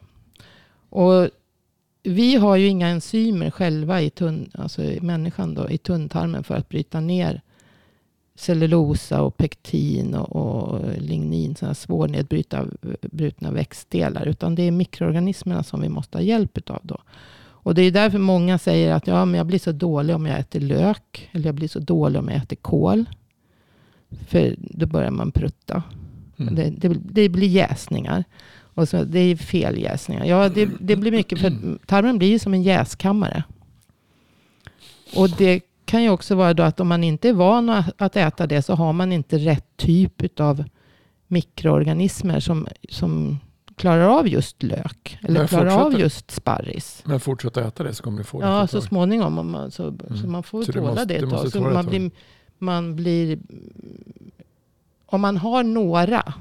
Och 0.90 1.30
vi 2.04 2.36
har 2.36 2.56
ju 2.56 2.68
inga 2.68 2.88
enzymer 2.88 3.52
själva 3.52 4.02
i, 4.02 4.10
tunn, 4.10 4.52
alltså 4.54 4.84
i 4.84 5.02
människan 5.02 5.54
då, 5.54 5.70
i 5.70 5.78
tunntarmen 5.78 6.44
för 6.44 6.56
att 6.56 6.70
bryta 6.70 7.00
ner 7.00 7.42
cellulosa 8.36 9.22
och 9.22 9.38
pektin 9.38 10.16
och, 10.16 10.36
och 10.36 10.82
lignin, 10.98 11.56
sådana 11.56 11.76
svårnedbrutna 11.76 13.48
eh, 13.48 13.54
växtdelar. 13.54 14.28
Utan 14.28 14.56
det 14.56 14.64
är 14.64 14.72
mikroorganismerna 14.72 15.64
som 15.64 15.82
vi 15.82 15.90
måste 15.90 16.18
ha 16.18 16.24
hjälp 16.24 16.70
av 16.70 16.80
då. 16.84 16.98
Och 17.64 17.76
det 17.76 17.82
är 17.82 17.92
därför 17.92 18.18
många 18.18 18.58
säger 18.58 18.94
att 18.94 19.08
ja, 19.08 19.26
men 19.26 19.38
jag 19.38 19.48
blir 19.48 19.60
så 19.60 19.72
dålig 19.72 20.16
om 20.16 20.26
jag 20.26 20.40
äter 20.40 20.60
lök. 20.60 21.30
Eller 21.32 21.46
jag 21.46 21.56
blir 21.56 21.68
så 21.68 21.80
dålig 21.80 22.20
om 22.20 22.28
jag 22.28 22.38
äter 22.38 22.56
kål. 22.56 23.06
För 24.28 24.56
då 24.58 24.86
börjar 24.86 25.12
man 25.12 25.32
prutta. 25.32 25.84
Mm. 26.38 26.56
Det, 26.56 26.70
det, 26.70 26.98
det 27.02 27.30
blir 27.30 27.48
jäsningar. 27.48 28.24
Och 28.74 28.90
så, 28.90 29.04
det 29.04 29.20
är 29.20 29.36
fel 29.36 29.78
jäsningar. 29.78 30.26
Ja, 30.26 30.50
det, 30.50 30.70
det 30.80 30.96
blir 30.96 31.12
mycket. 31.12 31.40
För 31.40 31.78
tarmen 31.86 32.18
blir 32.18 32.40
som 32.40 32.54
en 32.54 32.64
jäskammare. 32.64 33.44
Och 35.16 35.30
det 35.30 35.62
kan 35.86 36.04
ju 36.04 36.10
också 36.10 36.36
vara 36.36 36.54
då 36.54 36.64
att 36.64 36.80
om 36.80 36.88
man 36.88 37.04
inte 37.04 37.30
är 37.30 37.34
van 37.34 37.70
att 37.70 38.02
att 38.02 38.16
äta 38.16 38.48
det 38.48 38.62
så 38.62 38.74
har 38.74 38.94
man 38.94 39.12
inte 39.12 39.38
rätt 39.38 39.78
typ 39.78 40.40
av 40.40 40.64
mikroorganismer 41.28 42.40
som, 42.40 42.68
som 42.90 43.40
klarar 43.80 44.20
av 44.20 44.28
just 44.28 44.64
lök. 44.64 45.18
Eller 45.22 45.48
klarar 45.48 45.86
av 45.86 46.00
just 46.00 46.32
sparris. 46.32 47.02
Men 47.06 47.20
fortsätt 47.20 47.58
äta 47.58 47.84
det 47.84 47.94
så 47.94 48.04
kommer 48.04 48.18
du 48.18 48.24
få 48.24 48.42
det. 48.42 48.48
Ja, 48.48 48.68
så 48.68 48.82
småningom. 48.82 49.38
Om 49.38 49.52
man, 49.52 49.72
så, 49.72 49.94
så 50.22 50.28
man 50.28 50.44
får 50.44 50.64
Så 50.64 50.72
det 50.72 50.80
tåla 50.80 50.90
måste- 50.92 51.06
det 51.06 51.16
ett 51.16 51.30
tag. 51.30 51.52
Så 51.52 51.62
man 51.62 51.86
blir, 51.86 52.12
man 52.58 52.96
blir... 52.96 53.40
Om 55.06 55.22
man 55.22 55.38
har 55.38 55.64
några 55.64 56.34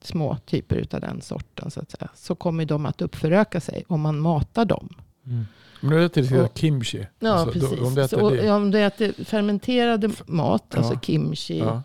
små 0.00 0.36
typer 0.46 0.86
av 0.94 1.00
den 1.00 1.20
sorten 1.20 1.70
så 1.70 1.80
att 1.80 1.90
säga. 1.90 2.08
Så 2.14 2.34
kommer 2.34 2.64
de 2.64 2.86
att 2.86 3.02
uppföröka 3.02 3.60
sig 3.60 3.84
om 3.88 4.00
man 4.00 4.20
matar 4.20 4.64
dem. 4.64 4.88
Mm. 5.26 5.44
Men 5.80 5.90
du 5.90 6.04
äter 6.04 6.22
till 6.22 6.48
kimchi. 6.54 7.06
Ja, 7.20 7.30
Alltså, 7.32 7.58
då- 7.60 7.66
precis. 7.68 7.86
om 7.86 7.94
du 7.94 8.02
äter 8.02 8.18
så, 8.18 8.30
det. 8.30 8.50
om 8.50 8.70
du 8.70 8.78
äter 8.80 9.24
fermenterade 9.24 10.10
mat, 10.26 10.64
Ja. 10.70 10.78
alltså 10.78 10.98
kimchi 11.00 11.58
Ja, 11.58 11.82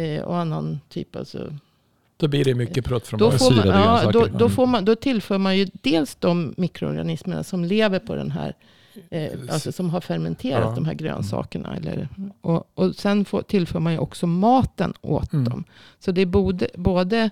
eh, 0.00 0.22
och 0.22 0.36
annan 0.36 0.80
typ. 0.88 1.16
Alltså, 1.16 1.52
då 2.20 2.28
blir 2.28 2.44
det 2.44 2.54
mycket 2.54 2.84
prutt 2.84 3.06
från 3.06 3.18
då, 3.20 3.30
får 3.30 3.50
man, 3.54 3.66
ja, 3.66 4.10
då, 4.12 4.26
då, 4.26 4.48
får 4.48 4.66
man, 4.66 4.84
då 4.84 4.94
tillför 4.94 5.38
man 5.38 5.58
ju 5.58 5.66
dels 5.72 6.14
de 6.14 6.54
mikroorganismerna 6.56 7.44
som 7.44 7.64
lever 7.64 7.98
på 7.98 8.14
den 8.14 8.30
här, 8.30 8.54
eh, 9.10 9.28
alltså 9.50 9.72
som 9.72 9.90
har 9.90 10.00
fermenterat 10.00 10.64
Ja. 10.68 10.74
de 10.74 10.84
här 10.84 10.94
grönsakerna. 10.94 11.76
Eller, 11.76 12.08
och, 12.40 12.70
och 12.74 12.94
sen 12.94 13.24
får, 13.24 13.42
tillför 13.42 13.80
man 13.80 13.92
ju 13.92 13.98
också 13.98 14.26
maten 14.26 14.94
åt 15.00 15.32
Mm. 15.32 15.44
dem. 15.44 15.64
Så 15.98 16.12
det 16.12 16.20
är 16.20 16.26
både, 16.26 16.68
både 16.74 17.30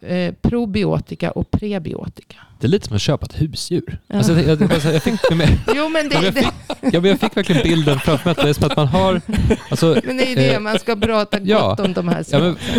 eh, 0.00 0.34
probiotika 0.42 1.30
och 1.30 1.50
prebiotika. 1.50 2.36
Det 2.60 2.66
är 2.66 2.68
lite 2.68 2.86
som 2.86 2.96
att 2.96 3.02
köpa 3.02 3.26
ett 3.26 3.40
husdjur. 3.40 3.98
Ja. 4.06 4.16
Alltså, 4.16 4.32
jag, 4.32 4.60
jag, 4.60 4.72
alltså, 4.72 4.92
jag, 4.92 5.02
fick, 5.02 5.30
med, 5.30 5.48
Jo, 5.74 5.88
men 5.88 6.10
Ja, 6.12 6.20
det, 6.20 6.32
men 6.32 6.34
det, 6.34 6.50
ja, 6.92 7.00
men 7.00 7.04
jag 7.10 7.20
fick 7.20 7.36
verkligen 7.36 7.62
bilden 7.62 7.98
framför 7.98 8.24
mig 8.24 8.30
att 8.32 8.36
det 8.36 8.48
är 8.48 8.52
som 8.52 8.64
att 8.64 8.76
man 8.76 8.86
har... 8.86 9.20
Alltså, 9.70 10.00
men 10.04 10.16
det 10.16 10.32
är 10.32 10.36
det 10.36 10.46
Eh, 10.54 10.60
man 10.60 10.78
ska 10.78 10.96
prata 10.96 11.38
ja. 11.42 11.68
gott 11.68 11.80
om 11.80 11.92
de 11.92 12.08
här 12.08 12.24
ja, 12.30 12.38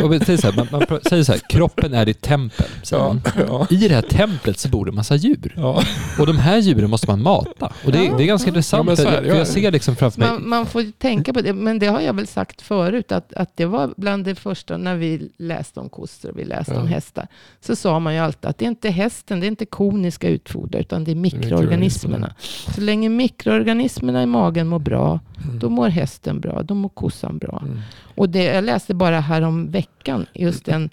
men, 0.09 0.19
säger 0.25 0.37
så 0.37 0.51
här, 0.51 0.55
man, 0.71 0.85
man 0.89 0.99
säger 1.09 1.23
så 1.23 1.31
här, 1.31 1.41
kroppen 1.49 1.93
är 1.93 2.05
ditt 2.05 2.21
tempel. 2.21 2.65
Säger 2.83 3.03
Ja, 3.03 3.13
man. 3.13 3.21
ja. 3.47 3.67
I 3.69 3.87
det 3.87 3.95
här 3.95 4.01
templet 4.01 4.59
så 4.59 4.69
bor 4.69 4.85
det 4.85 4.91
en 4.91 4.95
massa 4.95 5.15
djur. 5.15 5.53
Ja. 5.57 5.83
Och 6.19 6.27
de 6.27 6.37
här 6.37 6.57
djuren 6.57 6.89
måste 6.89 7.07
man 7.07 7.21
mata. 7.21 7.73
Och 7.85 7.91
det, 7.91 8.03
Ja, 8.03 8.17
det 8.17 8.23
är 8.23 8.27
ganska 8.27 8.47
ja. 8.47 8.49
intressant. 8.49 8.79
Ja, 8.79 8.83
men 8.83 8.97
så 8.97 9.07
är 9.07 9.11
det, 9.11 9.17
för 9.17 9.29
ja. 9.29 9.35
jag 9.35 9.47
ser 9.47 9.71
liksom 9.71 9.95
framför 9.95 10.19
mig... 10.19 10.29
Man, 10.29 10.49
man 10.49 10.65
får 10.65 10.81
ju 10.81 10.91
tänka 10.91 11.33
på 11.33 11.41
det, 11.41 11.53
men 11.53 11.79
det 11.79 11.87
har 11.87 12.01
jag 12.01 12.13
väl 12.13 12.27
sagt 12.27 12.61
förut, 12.61 13.11
att, 13.11 13.33
att 13.33 13.51
det 13.57 13.65
var 13.65 13.93
bland 13.97 14.25
det 14.25 14.35
första 14.35 14.77
när 14.77 14.95
vi 14.95 15.29
läste 15.37 15.79
om 15.79 15.89
kossor 15.89 16.29
och 16.31 16.39
vi 16.39 16.45
läste 16.45 16.73
Ja. 16.73 16.79
om 16.81 16.87
hästar. 16.87 17.27
Så 17.61 17.75
sa 17.75 17.99
man 17.99 18.13
ju 18.13 18.19
alltid 18.19 18.49
att 18.49 18.57
det 18.57 18.65
är 18.65 18.69
inte 18.69 18.89
hästen, 18.89 19.39
det 19.39 19.45
är 19.45 19.47
inte 19.47 19.65
koniska 19.69 20.29
utfoder, 20.29 20.79
utan 20.79 21.03
det 21.03 21.11
är 21.11 21.15
mikroorganismerna. 21.15 22.33
Så 22.75 22.81
länge 22.81 23.09
mikroorganismerna 23.09 24.23
i 24.23 24.25
magen 24.25 24.67
mår 24.67 24.79
bra, 24.79 25.19
Mm. 25.43 25.59
då 25.59 25.69
mår 25.69 25.89
hästen 25.89 26.39
bra, 26.39 26.63
då 26.63 26.73
mår 26.73 26.89
kossan 26.89 27.37
bra. 27.37 27.61
Mm. 27.65 27.79
Och 28.15 28.29
det, 28.29 28.43
jag 28.43 28.63
läste 28.63 28.93
bara 28.93 29.19
här 29.19 29.41
om 29.41 29.71
veckan 29.71 30.25
just 30.33 30.67
en, 30.67 30.89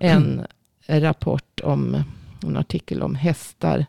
en 0.00 0.46
rapport 0.88 1.60
om, 1.64 2.02
en 2.42 2.56
artikel 2.56 3.02
om 3.02 3.14
hästar. 3.14 3.86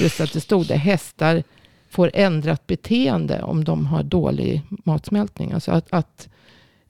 Just 0.00 0.20
att 0.20 0.32
det 0.32 0.40
stod 0.40 0.66
det, 0.66 0.76
hästar 0.76 1.42
får 1.90 2.10
ändrat 2.14 2.66
beteende 2.66 3.42
om 3.42 3.64
de 3.64 3.86
har 3.86 4.02
dålig 4.02 4.62
matsmältning. 4.84 5.52
Alltså 5.52 5.72
att, 5.72 5.86
att 5.90 6.28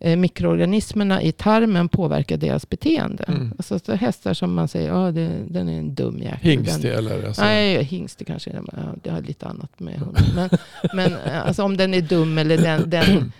eh, 0.00 0.16
mikroorganismerna 0.16 1.22
i 1.22 1.32
tarmen 1.32 1.88
påverkar 1.88 2.36
deras 2.36 2.68
beteende. 2.68 3.24
Mm. 3.24 3.52
Alltså 3.58 3.78
så 3.78 3.92
hästar 3.94 4.34
som 4.34 4.54
man 4.54 4.68
säger, 4.68 4.88
ja 4.88 5.10
det, 5.12 5.30
den 5.48 5.68
är 5.68 5.78
en 5.78 5.94
dum 5.94 6.18
jäkel. 6.18 6.50
Hingst 6.50 6.84
eller? 6.84 7.26
Alltså, 7.26 7.42
Nej, 7.42 7.82
hingst 7.84 8.24
kanske 8.26 8.50
ja, 8.72 8.78
det 9.02 9.10
har 9.10 9.20
lite 9.20 9.46
annat 9.46 9.80
med 9.80 9.94
hunden. 9.98 10.24
Men, 10.34 10.50
men 10.94 11.12
eh, 11.12 11.46
alltså 11.46 11.62
om 11.62 11.76
den 11.76 11.94
är 11.94 12.00
dum 12.00 12.38
eller 12.38 12.58
den, 12.58 12.90
den 12.90 13.32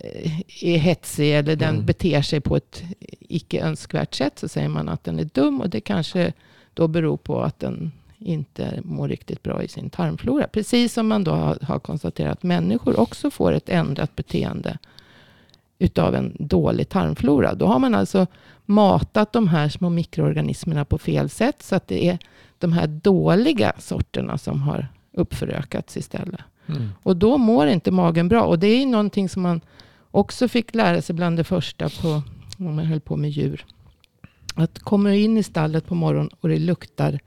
eh, 0.00 0.40
är 0.62 0.78
hetsig 0.78 1.34
eller 1.38 1.56
den 1.56 1.74
Mm. 1.74 1.86
beter 1.86 2.22
sig 2.22 2.40
på 2.40 2.56
ett 2.56 2.82
icke 3.20 3.60
önskvärt 3.60 4.14
sätt 4.14 4.38
så 4.38 4.48
säger 4.48 4.68
man 4.68 4.88
att 4.88 5.04
den 5.04 5.18
är 5.18 5.28
dum 5.34 5.60
och 5.60 5.70
det 5.70 5.80
kanske 5.80 6.32
då 6.74 6.88
beror 6.88 7.16
på 7.16 7.42
att 7.42 7.58
den 7.58 7.92
inte 8.18 8.80
mår 8.84 9.08
riktigt 9.08 9.42
bra 9.42 9.62
i 9.62 9.68
sin 9.68 9.90
tarmflora. 9.90 10.46
Precis 10.48 10.92
som 10.92 11.08
man 11.08 11.24
då 11.24 11.30
har, 11.30 11.58
har 11.62 11.78
konstaterat 11.78 12.32
att 12.32 12.42
människor 12.42 13.00
också 13.00 13.30
får 13.30 13.52
ett 13.52 13.68
ändrat 13.68 14.16
beteende 14.16 14.78
utav 15.78 16.14
en 16.14 16.36
dålig 16.38 16.88
tarmflora. 16.88 17.54
Då 17.54 17.66
har 17.66 17.78
man 17.78 17.94
alltså 17.94 18.26
matat 18.64 19.32
de 19.32 19.48
här 19.48 19.68
små 19.68 19.90
mikroorganismerna 19.90 20.84
på 20.84 20.98
fel 20.98 21.28
sätt. 21.28 21.62
Så 21.62 21.74
att 21.74 21.88
det 21.88 22.08
är 22.08 22.18
de 22.58 22.72
här 22.72 22.86
dåliga 22.86 23.72
sorterna 23.78 24.38
som 24.38 24.62
har 24.62 24.88
uppförökats 25.12 25.96
istället. 25.96 26.40
Mm. 26.66 26.88
Och 27.02 27.16
då 27.16 27.38
mår 27.38 27.66
inte 27.66 27.90
magen 27.90 28.28
bra. 28.28 28.42
Och 28.42 28.58
det 28.58 28.66
är 28.66 28.78
ju 28.78 28.86
någonting 28.86 29.28
som 29.28 29.42
man 29.42 29.60
också 30.10 30.48
fick 30.48 30.74
lära 30.74 31.02
sig 31.02 31.14
bland 31.14 31.36
det 31.36 31.44
första 31.44 31.88
på, 31.88 32.22
om 32.58 32.76
man 32.76 32.78
höll 32.78 33.00
på 33.00 33.16
med 33.16 33.30
djur. 33.30 33.64
Att 34.54 34.78
komma 34.78 35.14
in 35.14 35.38
i 35.38 35.42
stallet 35.42 35.86
på 35.86 35.94
morgonen 35.94 36.30
och 36.40 36.48
det 36.48 36.58
luktar 36.58 37.18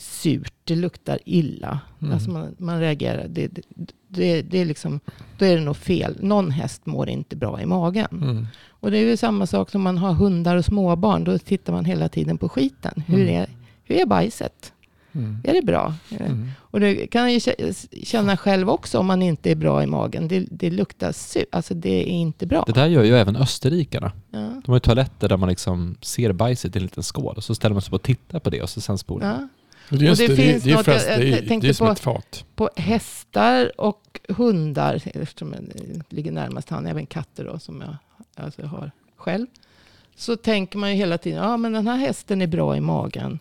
surt, 0.00 0.52
det 0.64 0.76
luktar 0.76 1.18
illa. 1.24 1.80
Mm. 2.02 2.14
Alltså 2.14 2.30
man, 2.30 2.54
man 2.58 2.80
reagerar. 2.80 3.26
Det, 3.28 3.46
det, 3.48 3.62
det, 4.08 4.42
det 4.42 4.58
är 4.58 4.64
liksom, 4.64 5.00
då 5.38 5.44
är 5.44 5.56
det 5.56 5.62
nog 5.64 5.76
fel. 5.76 6.16
Någon 6.20 6.50
häst 6.50 6.86
mår 6.86 7.08
inte 7.08 7.36
bra 7.36 7.60
i 7.62 7.66
magen. 7.66 8.06
Mm. 8.12 8.46
Och 8.68 8.90
det 8.90 8.98
är 8.98 9.02
ju 9.02 9.16
samma 9.16 9.46
sak 9.46 9.70
som 9.70 9.82
man 9.82 9.98
har 9.98 10.12
hundar 10.12 10.56
och 10.56 10.64
småbarn. 10.64 11.24
Då 11.24 11.38
tittar 11.38 11.72
man 11.72 11.84
hela 11.84 12.08
tiden 12.08 12.38
på 12.38 12.48
skiten. 12.48 13.02
Hur, 13.06 13.20
Mm. 13.22 13.34
är, 13.42 13.48
hur 13.84 13.96
är 13.96 14.06
bajset? 14.06 14.72
Mm. 15.12 15.38
Är 15.44 15.52
det 15.52 15.62
bra? 15.62 15.94
Mm. 16.20 16.48
Och 16.58 16.80
det 16.80 17.06
kan 17.06 17.20
jag 17.22 17.32
ju 17.32 17.38
kä- 17.38 18.04
känna 18.04 18.36
själv 18.36 18.70
också 18.70 18.98
om 18.98 19.06
man 19.06 19.22
inte 19.22 19.50
är 19.50 19.54
bra 19.54 19.82
i 19.82 19.86
magen. 19.86 20.28
Det, 20.28 20.46
det 20.50 20.70
luktar 20.70 21.12
surt. 21.12 21.44
Alltså 21.52 21.74
det 21.74 22.02
är 22.10 22.12
inte 22.12 22.46
bra. 22.46 22.64
Det 22.66 22.72
där 22.72 22.86
gör 22.86 23.04
ju 23.04 23.16
även 23.16 23.36
österrikarna. 23.36 24.12
Ja. 24.30 24.38
De 24.38 24.62
har 24.66 24.76
ju 24.76 24.80
toaletter 24.80 25.28
där 25.28 25.36
man 25.36 25.48
liksom 25.48 25.96
ser 26.00 26.32
bajset 26.32 26.76
i 26.76 26.78
en 26.78 26.82
liten 26.82 27.02
skål 27.02 27.34
och 27.36 27.44
så 27.44 27.54
ställer 27.54 27.74
man 27.74 27.82
sig 27.82 27.90
på 27.90 27.96
och 27.96 28.02
tittar 28.02 28.38
på 28.40 28.50
det 28.50 28.62
och 28.62 28.70
så 28.70 28.80
sen 28.80 28.98
spolar. 28.98 29.28
Ja. 29.40 29.48
Just 29.90 30.22
Och 30.22 30.28
det 30.28 30.34
det, 30.34 30.42
det, 30.42 30.42
finns 30.52 30.64
det 30.64 30.70
är 30.70 30.76
något- 30.76 30.86
jag- 30.86 31.18
det 31.20 31.28
jag 31.28 31.38
är, 31.38 31.46
tänkte 31.48 31.74
som 31.74 31.86
på- 31.86 31.92
ett 31.92 32.00
fat. 32.00 32.44
På 32.54 32.70
hästar 32.76 33.80
och 33.80 34.20
hundar, 34.28 35.02
eftersom 35.14 35.50
det 35.50 36.16
ligger 36.16 36.32
närmast 36.32 36.68
han, 36.70 36.86
även 36.86 37.06
katter 37.06 37.44
då, 37.44 37.58
som 37.58 37.80
jag 37.80 37.96
alltså 38.44 38.62
har 38.66 38.90
själv. 39.16 39.46
Så 40.16 40.36
tänker 40.36 40.78
man 40.78 40.90
ju 40.90 40.96
hela 40.96 41.18
tiden, 41.18 41.42
ja 41.42 41.56
men 41.56 41.72
den 41.72 41.86
här 41.86 41.96
hästen 41.96 42.42
är 42.42 42.46
bra 42.46 42.76
i 42.76 42.80
magen. 42.80 43.38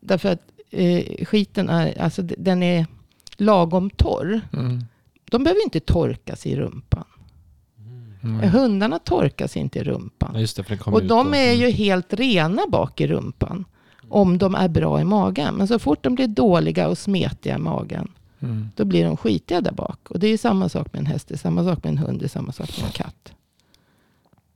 Därför 0.00 0.28
att 0.32 0.40
eh, 0.70 1.24
skiten 1.24 1.68
är, 1.68 2.00
alltså 2.00 2.22
den 2.22 2.62
är 2.62 2.86
lagom 3.36 3.90
torr. 3.90 4.40
Mm. 4.52 4.84
De 5.30 5.44
behöver 5.44 5.64
inte 5.64 5.80
torkas 5.80 6.46
i 6.46 6.56
rumpan. 6.56 7.04
Mm. 8.22 8.50
Hundarna 8.50 8.98
torkas 8.98 9.56
inte 9.56 9.78
i 9.78 9.84
rumpan. 9.84 10.30
Ja, 10.34 10.46
det, 10.56 10.86
Och 10.86 11.04
de 11.04 11.34
är 11.34 11.52
ju 11.52 11.70
helt 11.70 12.12
rena 12.14 12.62
bak 12.68 13.00
i 13.00 13.06
rumpan. 13.06 13.64
Om 14.14 14.38
de 14.38 14.54
är 14.54 14.68
bra 14.68 15.00
i 15.00 15.04
magen. 15.04 15.54
Men 15.54 15.68
så 15.68 15.78
fort 15.78 16.02
de 16.02 16.14
blir 16.14 16.26
dåliga 16.28 16.88
och 16.88 16.98
smetiga 16.98 17.54
i 17.54 17.58
magen. 17.58 18.08
Mm. 18.40 18.68
Då 18.76 18.84
blir 18.84 19.04
de 19.04 19.16
skitiga 19.16 19.60
där 19.60 19.72
bak. 19.72 19.98
Och 20.10 20.18
det 20.18 20.26
är 20.26 20.30
ju 20.30 20.38
samma 20.38 20.68
sak 20.68 20.92
med 20.92 21.00
en 21.00 21.06
häst. 21.06 21.28
Det 21.28 21.34
är 21.34 21.38
samma 21.38 21.64
sak 21.64 21.84
med 21.84 21.90
en 21.90 21.98
hund. 21.98 22.18
Det 22.20 22.26
är 22.26 22.28
samma 22.28 22.52
sak 22.52 22.70
med 22.78 22.86
en 22.86 22.92
katt. 22.92 23.32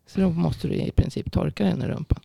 Så 0.07 0.21
då 0.21 0.31
måste 0.31 0.69
du 0.69 0.75
i 0.75 0.91
princip 0.91 1.33
torka 1.33 1.65
den 1.65 1.83
i 1.83 1.87
rumpan. 1.87 2.21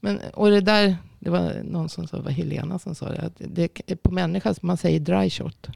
Men, 0.00 0.20
och 0.34 0.50
det 0.50 0.60
där, 0.60 0.96
det 1.18 1.30
var 1.30 1.52
någon 1.64 1.88
som 1.88 2.06
sa, 2.06 2.16
det 2.16 2.22
var 2.22 2.30
Helena 2.30 2.78
som 2.78 2.94
sa 2.94 3.08
det. 3.08 3.20
Att 3.20 3.32
det 3.38 3.80
är 3.86 3.96
på 3.96 4.10
människa 4.10 4.54
som 4.54 4.66
man 4.66 4.76
säger 4.76 5.00
dry 5.00 5.30
shot. 5.30 5.66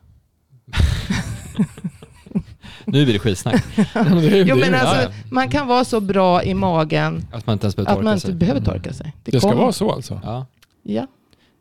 Nu 2.84 3.04
blir 3.04 3.12
det 3.12 3.18
skitsnack. 3.18 3.64
Det 3.94 4.38
Jo 4.38 4.56
det 4.56 4.60
men 4.60 4.74
alltså, 4.74 5.12
man 5.30 5.48
kan 5.48 5.66
vara 5.66 5.84
så 5.84 6.00
bra 6.00 6.42
i 6.44 6.54
magen 6.54 7.26
Att 7.32 7.46
man 7.46 7.52
inte 7.52 7.64
ens 7.64 7.76
behöver 7.76 7.90
att 7.90 7.96
torka 7.96 8.04
man 8.04 8.14
inte 8.14 8.26
sig. 8.26 8.34
behöver 8.34 8.60
torka 8.60 8.92
sig. 8.92 9.12
Det 9.24 9.30
ska 9.30 9.40
kommer. 9.40 9.62
vara 9.62 9.72
så 9.72 9.92
alltså? 9.92 10.20
Ja, 10.24 10.46
Ja. 10.82 11.06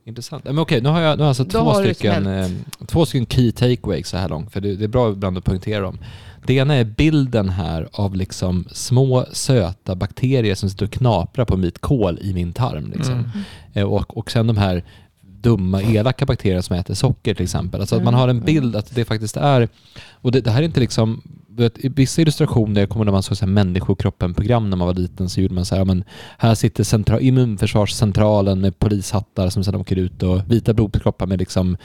intressant. 0.06 0.44
Men 0.44 0.60
okej, 0.60 0.82
nu 0.82 0.90
har 0.90 1.02
jag, 1.02 1.18
nu 1.18 1.24
har 1.24 1.26
jag 1.26 1.30
alltså 1.30 1.44
Då 1.44 1.50
två 1.50 1.60
har 1.60 1.84
stycken, 1.84 2.28
eh, 2.28 2.48
två 2.88 3.06
stycken 3.06 3.26
key 3.26 3.52
takeaways 3.52 4.08
så 4.08 4.18
här 4.18 4.30
långt. 4.30 4.52
För 4.52 4.62
det, 4.62 4.76
det 4.76 4.84
är 4.84 4.88
bra 4.88 5.12
ibland 5.12 5.38
att 5.38 5.44
poängtera 5.44 5.82
dem. 5.82 5.98
Det 6.46 6.54
ena 6.54 6.74
är 6.76 6.84
bilden 6.84 7.50
här 7.50 7.90
av 7.92 8.16
liksom 8.16 8.66
små 8.72 9.26
söta 9.32 9.96
bakterier 9.96 10.56
som 10.56 10.70
sitter 10.70 10.86
och 10.86 10.92
knaprar 10.92 11.46
på 11.46 11.58
mitt 11.58 11.80
kol 11.80 12.20
i 12.22 12.34
min 12.34 12.54
tarm. 12.54 12.92
Liksom. 12.96 13.14
Mm. 13.14 13.28
Eh, 13.74 13.84
Och, 13.84 14.18
och 14.18 14.32
sen 14.32 14.48
de 14.48 14.58
här 14.58 14.84
dumma, 15.22 15.82
elaka 15.82 16.26
bakterier 16.26 16.62
som 16.62 16.76
äter 16.76 16.94
socker 16.94 17.34
till 17.34 17.44
exempel. 17.44 17.82
Alltså 17.82 17.96
att 17.96 18.04
man 18.04 18.14
Mm, 18.14 18.20
har 18.22 18.28
en 18.28 18.36
mm. 18.36 18.46
bild 18.46 18.76
att 18.76 18.96
det 18.96 19.06
faktiskt 19.06 19.38
är... 19.38 19.70
Och 20.12 20.32
det, 20.32 20.42
det 20.42 20.52
här 20.52 20.60
är 20.62 20.66
inte 20.66 20.80
liksom... 20.80 21.22
Vet, 21.60 21.86
I 21.86 21.90
vissa 21.90 22.22
illustrationer 22.22 22.86
kommer 22.86 23.06
när 23.06 23.12
man 23.12 23.24
såg 23.24 23.38
så 23.38 23.46
här 23.46 23.54
människokroppen-program 23.54 24.70
när 24.70 24.78
man 24.78 24.88
var 24.88 24.94
liten 24.94 25.30
så 25.30 25.42
gjorde 25.42 25.54
man 25.54 25.66
så 25.66 25.76
här, 25.76 25.86
men 25.86 26.04
här 26.38 26.56
sitter 26.56 26.84
central, 26.84 27.22
immunförsvarscentralen 27.22 28.62
med 28.62 28.80
polishattar 28.80 29.50
som 29.50 29.64
sedan 29.64 29.76
åker 29.76 29.96
ut 29.96 30.24
och 30.24 30.52
vita 30.52 30.74
blodkroppar 30.74 31.28
med 31.28 31.40
liksom 31.40 31.78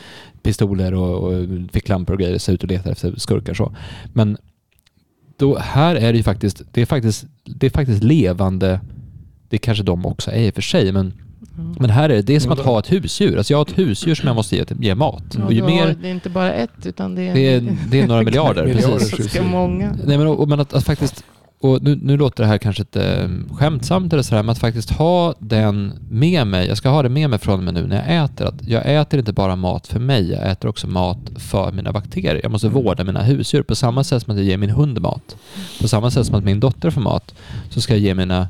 pistoler 0.42 0.94
och, 0.94 1.18
och 1.18 1.48
ficklampor 1.72 2.14
och 2.14 2.20
grejer 2.20 2.38
ser 2.38 2.52
ut 2.52 2.62
och 2.62 2.68
letar 2.68 2.90
efter 2.90 3.14
skurkar 3.16 3.54
så. 3.54 3.76
Men 4.12 4.36
då, 5.36 5.58
här 5.58 5.96
är 5.96 6.12
det 6.12 6.16
ju 6.16 6.22
faktiskt, 6.22 6.62
det 6.72 6.82
är 6.82 6.86
faktiskt, 6.86 7.26
det 7.44 7.66
är 7.66 7.70
faktiskt 7.70 8.02
levande, 8.02 8.80
det 9.48 9.58
kanske 9.58 9.84
de 9.84 10.06
också 10.06 10.30
är 10.30 10.46
i 10.46 10.50
och 10.50 10.54
för 10.54 10.62
sig, 10.62 10.92
men 10.92 11.12
Mm. 11.58 11.76
men 11.80 11.90
här 11.90 12.04
är 12.04 12.14
det, 12.14 12.22
det 12.22 12.36
är 12.36 12.40
som 12.40 12.52
att 12.52 12.58
då. 12.58 12.64
ha 12.64 12.78
ett 12.78 12.92
husdjur. 12.92 13.36
Alltså 13.38 13.52
jag 13.52 13.58
har 13.58 13.64
ett 13.64 13.78
husdjur 13.78 14.14
som 14.14 14.26
jag 14.26 14.34
måste 14.36 14.56
ge, 14.56 14.64
ge 14.80 14.94
mat. 14.94 15.22
Ja, 15.38 15.44
Och 15.44 15.52
ju 15.52 15.60
har- 15.62 15.68
mer, 15.68 15.96
Det 16.02 16.08
är 16.08 16.12
inte 16.12 16.30
bara 16.30 16.52
ett, 16.52 16.86
utan 16.86 17.14
det 17.14 17.22
är, 17.22 17.34
det 17.34 17.40
är, 17.54 17.76
det 17.90 18.00
är 18.00 18.06
några 18.06 18.22
miljarder. 18.28 18.64
Precis. 18.74 19.18
ganska 19.18 19.42
många. 19.42 19.96
Nej, 20.06 20.18
men, 20.18 20.26
och, 20.26 20.48
men 20.48 20.60
att, 20.60 20.74
att 20.74 20.84
faktiskt, 20.84 21.24
och 21.60 21.82
nu, 21.82 21.98
nu 22.02 22.16
låter 22.16 22.42
det 22.42 22.48
här 22.48 22.58
kanske 22.58 22.82
inte 22.82 23.04
eh, 23.14 23.54
skämtsamt 23.56 24.12
eller 24.12 24.22
sådär, 24.22 24.42
men 24.42 24.50
att 24.50 24.58
faktiskt 24.58 24.90
ha 24.90 25.34
den 25.38 25.92
med 26.10 26.46
mig, 26.46 26.68
jag 26.68 26.76
ska 26.76 26.88
ha 26.88 27.02
det 27.02 27.08
med 27.08 27.30
mig 27.30 27.38
från 27.38 27.58
och 27.58 27.64
med 27.64 27.74
nu 27.74 27.86
när 27.86 27.96
jag 27.96 28.24
äter, 28.24 28.46
att 28.46 28.68
jag 28.68 28.94
äter 29.00 29.18
inte 29.18 29.32
bara 29.32 29.56
mat 29.56 29.86
för 29.86 30.00
mig, 30.00 30.30
jag 30.30 30.50
äter 30.50 30.68
också 30.68 30.86
mat 30.86 31.18
för 31.36 31.72
mina 31.72 31.92
bakterier. 31.92 32.40
Jag 32.42 32.52
måste 32.52 32.68
vårda 32.68 33.04
mina 33.04 33.22
husdjur 33.22 33.62
på 33.62 33.74
samma 33.74 34.04
sätt 34.04 34.22
som 34.22 34.30
att 34.32 34.36
jag 34.38 34.46
ger 34.46 34.56
min 34.56 34.70
hund 34.70 35.00
mat. 35.00 35.36
På 35.80 35.88
samma 35.88 36.10
sätt 36.10 36.26
som 36.26 36.34
att 36.34 36.44
min 36.44 36.60
dotter 36.60 36.90
får 36.90 37.00
mat, 37.00 37.34
så 37.70 37.80
ska 37.80 37.92
jag 37.92 38.00
ge 38.00 38.14
mina, 38.14 38.48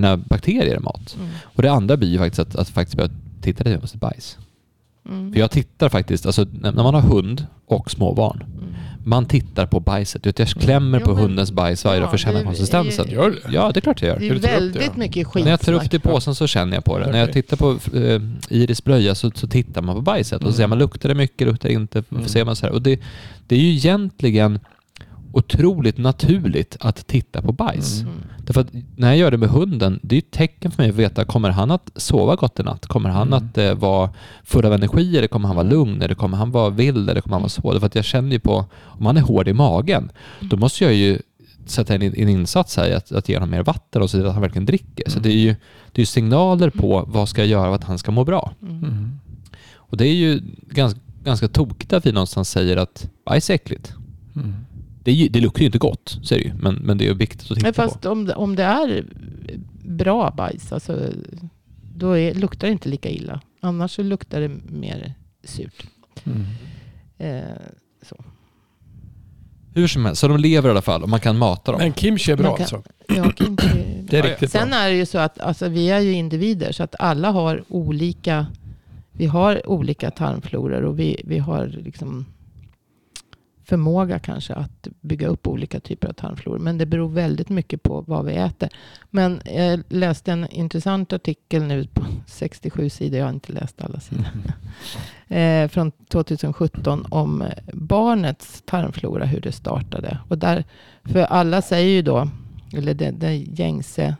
mina 0.00 0.16
bakterier 0.16 0.78
mat. 0.80 1.16
Mm. 1.18 1.28
Och 1.42 1.62
det 1.62 1.72
andra 1.72 1.96
blir 1.96 2.08
ju 2.08 2.18
faktiskt 2.18 2.38
att, 2.38 2.56
att 2.56 2.68
faktiskt 2.68 2.96
börja 2.96 3.10
titta 3.40 3.64
lite 3.64 3.78
på 3.80 3.86
sitt 3.86 4.00
bajs. 4.00 4.38
Mm. 5.08 5.32
För 5.32 5.40
jag 5.40 5.50
tittar 5.50 5.88
faktiskt, 5.88 6.26
alltså 6.26 6.46
när 6.60 6.72
man 6.72 6.94
har 6.94 7.00
hund 7.00 7.46
och 7.66 7.90
småbarn, 7.90 8.42
Mm. 8.42 8.74
man 9.04 9.26
tittar 9.26 9.66
på 9.66 9.80
bajset. 9.80 10.22
Du 10.22 10.28
vet, 10.28 10.38
Jag 10.38 10.48
klämmer 10.48 10.98
Jo, 10.98 11.04
på 11.06 11.12
men- 11.14 11.22
hundens 11.22 11.52
bajs 11.52 11.84
varje 11.84 12.00
dag 12.00 12.08
för 12.10 12.16
att 12.16 12.22
Ja, 12.24 12.28
känna 12.32 12.44
konsistensen. 12.44 13.10
Gör 13.10 13.30
det? 13.30 13.52
Ja, 13.52 13.70
det 13.74 13.78
är 13.78 13.80
klart 13.80 14.02
jag 14.02 14.08
gör. 14.08 14.18
Det 14.40 14.46
är 14.46 14.54
väldigt 14.54 14.94
det? 14.94 14.96
mycket 15.00 15.26
skit. 15.26 15.44
När 15.44 15.50
jag 15.50 15.60
tar 15.60 15.72
upp 15.72 15.90
det 15.90 15.96
i 15.96 16.00
påsen 16.00 16.34
så 16.34 16.46
känner 16.46 16.74
jag 16.76 16.84
på 16.84 16.98
det. 16.98 17.10
När 17.10 17.18
jag 17.18 17.32
tittar 17.32 17.56
på 17.56 17.70
eh, 17.96 18.22
Iris 18.48 18.84
blöja 18.84 19.14
så, 19.14 19.30
så 19.34 19.46
tittar 19.48 19.82
man 19.82 19.94
på 19.96 20.00
bajset 20.02 20.42
och 20.44 20.50
så 20.50 20.56
ser 20.56 20.66
man 20.66 20.78
luktar 20.78 21.08
det 21.08 21.14
mycket, 21.14 21.46
luktar 21.46 21.68
det 21.68 21.74
inte, 21.74 22.02
Mm. 22.10 22.28
ser 22.28 22.44
man 22.44 22.56
så 22.56 22.66
här. 22.66 22.72
Och 22.72 22.82
det, 22.82 23.00
det 23.46 23.54
är 23.56 23.60
ju 23.60 23.72
egentligen 23.72 24.58
otroligt 25.32 25.98
naturligt 25.98 26.76
att 26.80 27.06
titta 27.06 27.42
på 27.42 27.52
bajs. 27.52 28.00
Mm. 28.00 28.12
Mm. 28.12 28.24
Därför 28.46 28.60
att 28.60 28.68
när 28.96 29.08
jag 29.08 29.16
gör 29.16 29.30
det 29.30 29.36
med 29.36 29.48
hunden, 29.48 30.00
det 30.02 30.14
är 30.14 30.16
ju 30.16 30.18
ett 30.18 30.30
tecken 30.30 30.70
för 30.70 30.82
mig 30.82 30.90
att 30.90 30.96
veta, 30.96 31.24
kommer 31.24 31.50
han 31.50 31.70
att 31.70 31.90
sova 31.96 32.36
gott 32.36 32.60
i 32.60 32.62
natt? 32.62 32.86
Kommer 32.86 33.10
han 33.10 33.26
Mm. 33.32 33.38
att 33.46 33.58
eh, 33.58 33.74
vara 33.74 34.10
full 34.44 34.64
av 34.66 34.72
energi 34.72 35.18
eller 35.18 35.28
kommer 35.28 35.46
han 35.48 35.56
vara 35.56 35.68
lugn? 35.68 36.02
Eller 36.02 36.14
kommer 36.14 36.36
han 36.36 36.50
vara 36.50 36.70
vild 36.70 37.10
eller 37.10 37.20
kommer 37.20 37.34
han 37.34 37.42
vara 37.42 37.48
så? 37.48 37.72
Därför 37.72 37.86
att 37.86 37.94
jag 37.94 38.04
känner 38.04 38.32
ju 38.32 38.38
på, 38.40 38.64
om 38.84 39.06
han 39.06 39.16
är 39.16 39.20
hård 39.20 39.48
i 39.48 39.52
magen, 39.52 40.10
då 40.40 40.56
måste 40.56 40.84
jag 40.84 40.94
ju 40.94 41.18
sätta 41.66 41.94
in 41.94 42.02
en 42.02 42.28
insats 42.28 42.76
här 42.76 42.92
att, 42.96 43.12
att 43.12 43.28
ge 43.28 43.36
honom 43.36 43.50
mer 43.50 43.62
vatten 43.62 44.02
och 44.02 44.10
se 44.10 44.18
till 44.18 44.26
att 44.26 44.32
han 44.32 44.42
verkligen 44.42 44.66
dricker. 44.66 45.10
Så 45.10 45.18
Mm. 45.18 45.22
det 45.22 45.28
är 45.28 45.38
ju 45.40 45.54
det 45.92 46.02
är 46.02 46.06
signaler 46.06 46.70
på 46.70 47.04
vad 47.08 47.28
ska 47.28 47.40
jag 47.40 47.48
göra 47.48 47.64
för 47.68 47.74
att 47.74 47.84
han 47.84 47.98
ska 47.98 48.10
må 48.10 48.24
bra. 48.24 48.52
Mm. 48.62 48.76
Mm. 48.84 49.18
Och 49.76 49.96
det 49.96 50.06
är 50.08 50.14
ju 50.14 50.40
ganska, 50.70 51.00
ganska 51.24 51.48
tokigt 51.48 51.92
att 51.92 52.06
vi 52.06 52.12
någonstans 52.12 52.50
säger 52.50 52.76
att 52.76 53.08
bajs 53.26 53.50
är 53.50 53.54
äckligt. 53.54 53.92
Det, 55.12 55.28
det 55.28 55.40
luktar 55.40 55.60
ju 55.60 55.66
inte 55.66 55.78
gott, 55.78 56.18
så 56.22 56.34
är 56.34 56.38
det 56.38 56.44
ju. 56.44 56.52
Men, 56.54 56.74
men 56.74 56.98
det 56.98 57.08
är 57.08 57.14
viktigt 57.14 57.40
att 57.50 57.56
titta 57.56 57.66
Men 57.66 57.74
på. 57.74 57.82
fast 57.82 58.06
om 58.06 58.24
det, 58.24 58.34
om 58.34 58.56
det 58.56 58.62
är 58.64 59.04
bra 59.84 60.30
bajs, 60.36 60.72
alltså, 60.72 61.10
då 61.94 62.18
är, 62.18 62.34
luktar 62.34 62.66
det 62.68 62.72
inte 62.72 62.88
lika 62.88 63.08
illa. 63.10 63.40
Annars 63.60 63.90
så 63.94 64.02
luktar 64.02 64.40
det 64.40 64.48
mer 64.68 65.14
surt. 65.44 65.86
Mm. 66.24 66.44
Eh, 67.18 67.50
Hur 69.74 69.86
som 69.88 70.04
helst, 70.04 70.20
så 70.20 70.28
de 70.28 70.36
lever 70.38 70.68
i 70.68 70.70
alla 70.70 70.82
fall 70.82 71.02
och 71.02 71.08
man 71.08 71.20
kan 71.20 71.38
mata 71.38 71.72
dem. 71.72 71.80
Men 71.80 71.92
kimchi 71.94 72.32
är 72.32 72.36
bra 72.36 72.48
Man 72.48 72.56
kan- 72.56 72.62
alltså? 72.62 72.82
kan 73.38 73.46
inte, 73.48 73.66
Det 74.08 74.16
är 74.16 74.20
Ja, 74.20 74.26
ja. 74.26 74.32
riktigt 74.32 74.50
Sen 74.50 74.68
bra. 74.68 74.78
är 74.78 74.90
det 74.90 74.96
ju 74.96 75.06
så 75.06 75.18
att 75.18 75.40
alltså, 75.40 75.68
vi 75.68 75.90
är 75.90 76.00
ju 76.00 76.12
individer 76.12 76.72
så 76.72 76.82
att 76.82 76.94
alla 76.98 77.30
har 77.30 77.64
olika, 77.68 78.46
vi 79.12 79.26
har 79.26 79.68
olika 79.70 80.10
tarmfloror 80.10 80.82
och 80.82 80.98
vi, 80.98 81.22
vi 81.24 81.38
har 81.38 81.66
liksom 81.66 82.26
förmåga 83.68 84.18
kanske 84.18 84.54
att 84.54 84.88
bygga 85.00 85.28
upp 85.28 85.46
olika 85.46 85.80
typer 85.80 86.08
av 86.08 86.12
tarmfloror. 86.12 86.58
Men 86.58 86.78
det 86.78 86.86
beror 86.86 87.08
väldigt 87.08 87.48
mycket 87.48 87.82
på 87.82 88.04
vad 88.06 88.24
vi 88.24 88.34
äter. 88.36 88.68
Men 89.10 89.40
jag 89.44 89.82
läste 89.88 90.32
en 90.32 90.46
intressant 90.50 91.12
artikel 91.12 91.62
nu 91.62 91.86
på 91.86 92.04
67 92.26 92.90
sidor, 92.90 93.18
jag 93.18 93.26
har 93.26 93.32
inte 93.32 93.52
läst 93.52 93.82
alla 93.82 94.00
sidor, 94.00 94.26
eh, 95.38 95.68
från 95.68 95.90
2017 95.90 97.06
om 97.08 97.44
barnets 97.72 98.62
tarmflora, 98.66 99.24
hur 99.24 99.40
det 99.40 99.52
startade. 99.52 100.18
Och 100.28 100.38
där, 100.38 100.64
för 101.04 101.20
alla 101.20 101.62
säger 101.62 101.90
ju 101.90 102.02
då, 102.02 102.28
eller 102.72 102.94
det 102.94 103.34
gängse 103.34 104.16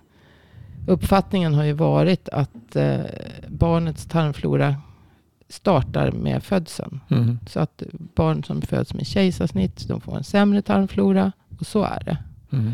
uppfattningen 0.86 1.54
har 1.54 1.64
ju 1.64 1.72
varit 1.72 2.28
att 2.28 2.76
eh, 2.76 3.00
barnets 3.48 4.06
tarmflora 4.06 4.76
startar 5.48 6.12
med 6.12 6.42
födseln. 6.42 7.00
Mm. 7.08 7.38
Så 7.46 7.60
att 7.60 7.82
barn 8.14 8.44
som 8.44 8.62
föds 8.62 8.94
med 8.94 9.06
kejsarsnitt, 9.06 9.88
de 9.88 10.00
får 10.00 10.16
en 10.16 10.24
sämre 10.24 10.62
tarmflora. 10.62 11.32
Och 11.58 11.66
så 11.66 11.82
är 11.82 12.02
det. 12.04 12.18
Mm. 12.52 12.72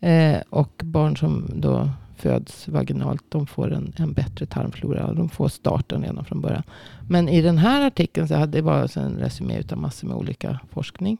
Eh, 0.00 0.42
och 0.50 0.82
barn 0.84 1.16
som 1.16 1.50
då 1.54 1.90
föds 2.16 2.68
vaginalt, 2.68 3.22
de 3.28 3.46
får 3.46 3.72
en, 3.72 3.92
en 3.96 4.12
bättre 4.12 4.46
tarmflora. 4.46 5.12
De 5.12 5.28
får 5.28 5.48
starten 5.48 6.02
redan 6.02 6.24
från 6.24 6.40
början. 6.40 6.62
Men 7.08 7.28
i 7.28 7.42
den 7.42 7.58
här 7.58 7.86
artikeln 7.86 8.28
så 8.28 8.34
hade 8.34 8.58
det 8.58 8.62
var 8.62 8.78
alltså 8.78 9.00
en 9.00 9.16
resumé 9.16 9.58
utav 9.58 9.78
massor 9.78 10.08
med 10.08 10.16
olika 10.16 10.60
forskning. 10.70 11.18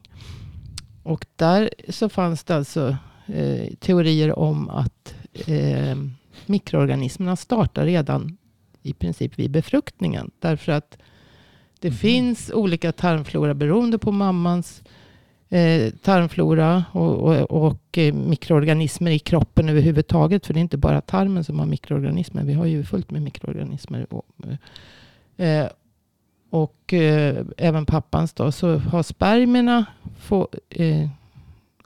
Och 1.03 1.25
där 1.35 1.69
så 1.89 2.09
fanns 2.09 2.43
det 2.43 2.55
alltså 2.55 2.97
eh, 3.25 3.73
teorier 3.79 4.39
om 4.39 4.69
att 4.69 5.15
eh, 5.47 5.97
mikroorganismerna 6.45 7.35
startar 7.35 7.85
redan 7.85 8.37
i 8.87 8.93
princip 8.93 9.39
vid 9.39 9.51
befruktningen. 9.51 10.31
Därför 10.39 10.71
att 10.71 10.97
det 11.79 11.87
Mhm. 11.89 11.97
finns 11.97 12.51
olika 12.53 12.91
tarmflora 12.91 13.53
beroende 13.53 13.97
på 13.97 14.11
mammans 14.11 14.83
eh, 15.49 15.89
tarmflora 15.93 16.85
och, 16.91 17.13
och, 17.15 17.65
och 17.65 17.97
eh, 17.97 18.13
mikroorganismer 18.13 19.11
i 19.11 19.19
kroppen 19.19 19.69
överhuvudtaget. 19.69 20.45
För 20.45 20.53
det 20.53 20.59
är 20.59 20.61
inte 20.61 20.77
bara 20.77 21.01
tarmen 21.01 21.43
som 21.43 21.59
har 21.59 21.65
mikroorganismer. 21.65 22.43
Vi 22.43 22.53
har 22.53 22.65
ju 22.65 22.83
fullt 22.83 23.11
med 23.11 23.21
mikroorganismer. 23.21 24.07
Och, 24.13 24.25
eh, 25.43 25.67
och 26.49 26.93
eh, 26.93 27.45
även 27.57 27.85
pappans 27.85 28.33
då. 28.33 28.51
Så 28.51 28.77
har 28.77 29.03
spermierna 29.03 29.85
få, 30.19 30.47
eh, 30.69 31.09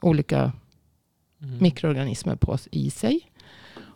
olika 0.00 0.52
Mm. 1.42 1.58
mikroorganismer 1.60 2.36
på, 2.36 2.58
i 2.70 2.90
sig. 2.90 3.20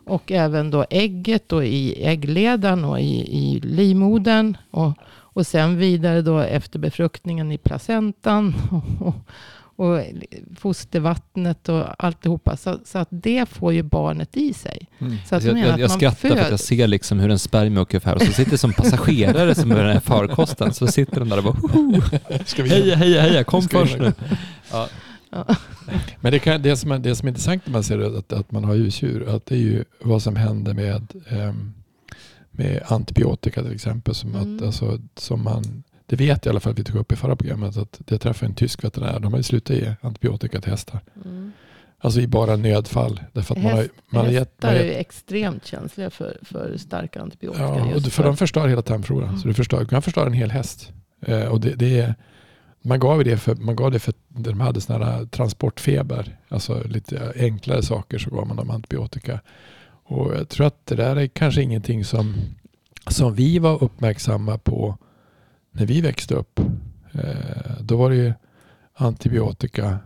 Och 0.07 0.31
även 0.31 0.71
då 0.71 0.85
ägget 0.89 1.51
och 1.51 1.65
i 1.65 2.03
äggledan 2.05 2.85
och 2.85 2.99
i, 2.99 3.37
i 3.37 3.59
livmodern. 3.59 4.57
Och, 4.71 4.93
och 5.09 5.47
sen 5.47 5.77
vidare 5.77 6.21
då 6.21 6.39
efter 6.39 6.79
befruktningen 6.79 7.51
i 7.51 7.57
placentan. 7.57 8.53
Och, 8.99 9.13
och 9.79 10.01
fostervattnet 10.57 11.69
och 11.69 11.85
alltihopa. 12.05 12.57
Så, 12.57 12.79
så 12.85 12.97
att 12.97 13.07
det 13.11 13.49
får 13.49 13.73
ju 13.73 13.83
barnet 13.83 14.37
i 14.37 14.53
sig. 14.53 14.87
Mm. 14.99 15.17
Så 15.29 15.35
att 15.35 15.43
jag, 15.43 15.53
menar 15.53 15.67
jag, 15.67 15.73
att 15.73 15.79
jag 15.79 15.89
man 15.89 15.97
skrattar 15.97 16.29
för 16.35 16.41
att 16.41 16.49
jag 16.49 16.59
ser 16.59 16.87
liksom 16.87 17.19
hur 17.19 17.29
en 17.29 17.39
spermie 17.39 17.79
åker 17.81 17.99
för 17.99 18.15
och 18.15 18.21
så 18.21 18.31
sitter 18.31 18.57
som 18.57 18.73
passagerare 18.73 19.55
som 19.55 19.71
är 19.71 19.75
den 19.75 19.93
här 19.93 19.99
farkosten. 19.99 20.73
Så 20.73 20.87
sitter 20.87 21.19
de 21.19 21.29
där 21.29 21.37
och 21.37 21.43
bara 21.43 21.53
Hoho, 21.53 22.01
Ska 22.45 22.63
vi 22.63 22.69
heja, 22.69 22.95
heja, 22.95 23.21
heja, 23.21 23.43
kom 23.43 23.61
Ska 23.61 23.79
vi- 23.79 23.87
först 23.87 23.99
nu. 23.99 24.13
Ja. 24.71 24.87
Ja. 25.31 25.45
Men 26.21 26.31
det, 26.31 26.39
kan, 26.39 26.61
det, 26.61 26.77
som 26.77 26.91
är, 26.91 26.99
det 26.99 27.15
som 27.15 27.27
är 27.27 27.29
intressant 27.29 27.65
när 27.65 27.73
man 27.73 27.83
ser 27.83 28.17
att, 28.17 28.33
att 28.33 28.51
man 28.51 28.63
har 28.63 28.75
husdjur, 28.75 29.35
att 29.35 29.45
det 29.45 29.55
är 29.55 29.59
ju 29.59 29.83
vad 30.01 30.21
som 30.21 30.35
händer 30.35 30.73
med, 30.73 31.13
ehm, 31.29 31.73
med 32.51 32.83
antibiotika 32.87 33.63
till 33.63 33.73
exempel. 33.73 34.15
Som, 34.15 34.35
Mm. 34.35 34.57
att, 34.57 34.63
alltså, 34.63 34.99
som 35.15 35.43
man, 35.43 35.83
det 36.05 36.15
vet 36.15 36.45
jag 36.45 36.49
i 36.49 36.53
alla 36.53 36.59
fall 36.59 36.71
att 36.73 36.79
vi 36.79 36.83
tog 36.83 36.95
upp 36.95 37.11
i 37.11 37.15
förra 37.15 37.35
programmet, 37.35 37.77
att 37.77 37.99
jag 38.07 38.21
träffade 38.21 38.49
en 38.49 38.55
tysk 38.55 38.83
veterinär. 38.83 39.19
De 39.19 39.33
har 39.33 39.39
ju 39.39 39.43
slutat 39.43 39.75
ge 39.77 39.93
antibiotika 40.01 40.61
till 40.61 40.71
hästar. 40.71 40.99
Mm. 41.25 41.51
Alltså 41.99 42.19
i 42.21 42.27
bara 42.27 42.55
nödfall. 42.55 43.19
Därför 43.33 43.55
att 43.55 43.63
man 43.63 43.71
har, 43.71 43.77
Häst- 43.81 43.91
man 44.09 44.25
har 44.25 44.31
gett, 44.31 44.39
Hästar 44.47 44.67
man 44.67 44.75
har 44.75 44.79
är 44.81 44.85
ju 44.85 44.91
gett 44.91 44.99
extför 45.01 45.59
känsliga 45.63 46.09
för, 46.09 46.37
för 46.41 46.77
starka 46.77 47.21
antibiotika. 47.21 47.63
Ja, 47.63 47.95
och 47.95 48.01
det- 48.01 48.09
för 48.09 48.23
de 48.23 48.37
förstör 48.37 48.67
hela 48.67 48.81
tarmfloran. 48.81 49.29
Mm. 49.29 49.39
Så 49.41 49.47
du, 49.47 49.53
förstör, 49.53 49.79
du 49.79 49.85
kan 49.85 50.01
förstöra 50.01 50.25
en 50.27 50.33
hel 50.33 50.51
häst. 50.51 50.91
Eh, 51.21 51.43
och 51.45 51.61
det, 51.61 51.75
det 51.75 51.99
är, 51.99 52.15
man 52.87 52.99
gav 52.99 53.23
det 53.23 53.37
för, 53.37 53.55
man 53.55 53.75
gav 53.75 53.91
det 53.91 53.99
för 53.99 54.11
att 54.11 54.17
de 54.27 54.59
hade 54.59 54.81
såna 54.81 55.05
här 55.05 55.25
transportfeber. 55.25 56.37
Alltså 56.49 56.83
lite 56.87 57.33
enklare 57.35 57.83
saker 57.83 58.17
så 58.17 58.29
gav 58.29 58.47
man 58.47 58.57
dem 58.57 58.69
antibiotika. 58.69 59.39
Och 60.03 60.35
jag 60.35 60.49
tror 60.49 60.67
att 60.67 60.85
det 60.85 60.95
där 60.95 61.15
är 61.15 61.27
kanske 61.27 61.61
ingenting 61.61 62.05
som, 62.05 62.35
som 63.07 63.33
vi 63.33 63.59
var 63.59 63.83
uppmärksamma 63.83 64.57
på 64.57 64.97
när 65.71 65.85
vi 65.85 66.01
växte 66.01 66.35
upp. 66.35 66.59
Eh, 67.11 67.81
då 67.81 67.97
var 67.97 68.09
det 68.09 68.15
ju 68.15 68.33
antibiotika 68.93 69.99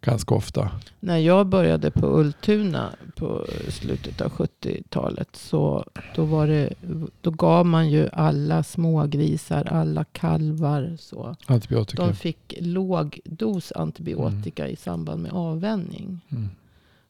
ganska 0.00 0.34
ofta. 0.34 0.70
När 1.00 1.18
jag 1.18 1.46
började 1.46 1.90
på 1.90 2.06
Ultuna 2.06 2.92
på 3.16 3.46
slutet 3.68 4.20
av 4.20 4.32
70-talet 4.32 5.36
så 5.36 5.84
då, 6.14 6.24
var 6.24 6.46
det, 6.46 6.74
då 7.20 7.30
gav 7.30 7.66
man 7.66 7.90
ju 7.90 8.08
alla 8.12 8.62
smågrisar, 8.62 9.64
alla 9.64 10.04
kalvar 10.04 10.96
så. 10.98 11.36
Antibiotika. 11.46 12.02
De 12.02 12.14
fick 12.14 12.54
låg 12.60 13.20
dos 13.24 13.72
antibiotika 13.72 14.68
i 14.68 14.76
samband 14.76 15.22
med 15.22 15.32
avvänjning. 15.32 16.20
Mm. 16.28 16.48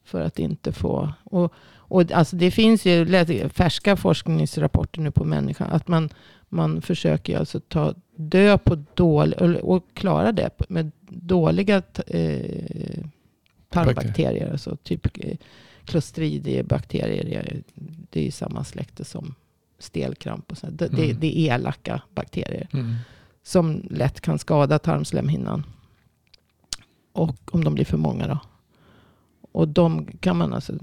För 0.03 0.21
att 0.21 0.39
inte 0.39 0.71
få... 0.71 1.13
Och, 1.23 1.53
och 1.75 2.11
alltså 2.11 2.35
det 2.35 2.51
finns 2.51 2.85
ju 2.85 3.25
färska 3.49 3.95
forskningsrapporter 3.95 5.01
nu 5.01 5.11
på 5.11 5.25
människan. 5.25 5.71
Att 5.71 5.87
man, 5.87 6.09
man 6.49 6.81
försöker 6.81 7.39
alltså 7.39 7.59
ta 7.59 7.93
dö 8.21 8.57
på 8.57 8.83
dålig, 8.93 9.39
och 9.63 9.85
klara 9.93 10.31
det 10.31 10.49
med 10.69 10.91
dåliga 11.09 11.81
eh, 12.07 13.03
tarmbakterier. 13.69 14.51
Alltså 14.51 14.75
typ 14.83 15.07
eh, 15.25 15.37
Clostridiebakterier. 15.85 17.61
Det 18.09 18.19
är- 18.19 18.23
ju 18.23 18.31
samma 18.31 18.63
släkte 18.63 19.03
som 19.05 19.35
stelkramp. 19.79 20.51
Och 20.51 20.57
så. 20.57 20.67
Det, 20.69 20.85
Mm. 20.93 21.19
det 21.19 21.39
är 21.39 21.55
elaka 21.55 22.01
bakterier 22.15 22.67
Mm. 22.73 22.95
som 23.43 23.83
lätt 23.89 24.21
kan 24.21 24.39
skada 24.39 24.79
tarmslemhinnan. 24.79 25.63
Och 27.11 27.55
om 27.55 27.63
de 27.63 27.73
blir 27.73 27.85
för 27.85 27.97
många 27.97 28.27
då. 28.27 28.39
Och 29.51 29.67
de 29.67 30.05
kan 30.19 30.37
man 30.37 30.53
alltså 30.53 30.73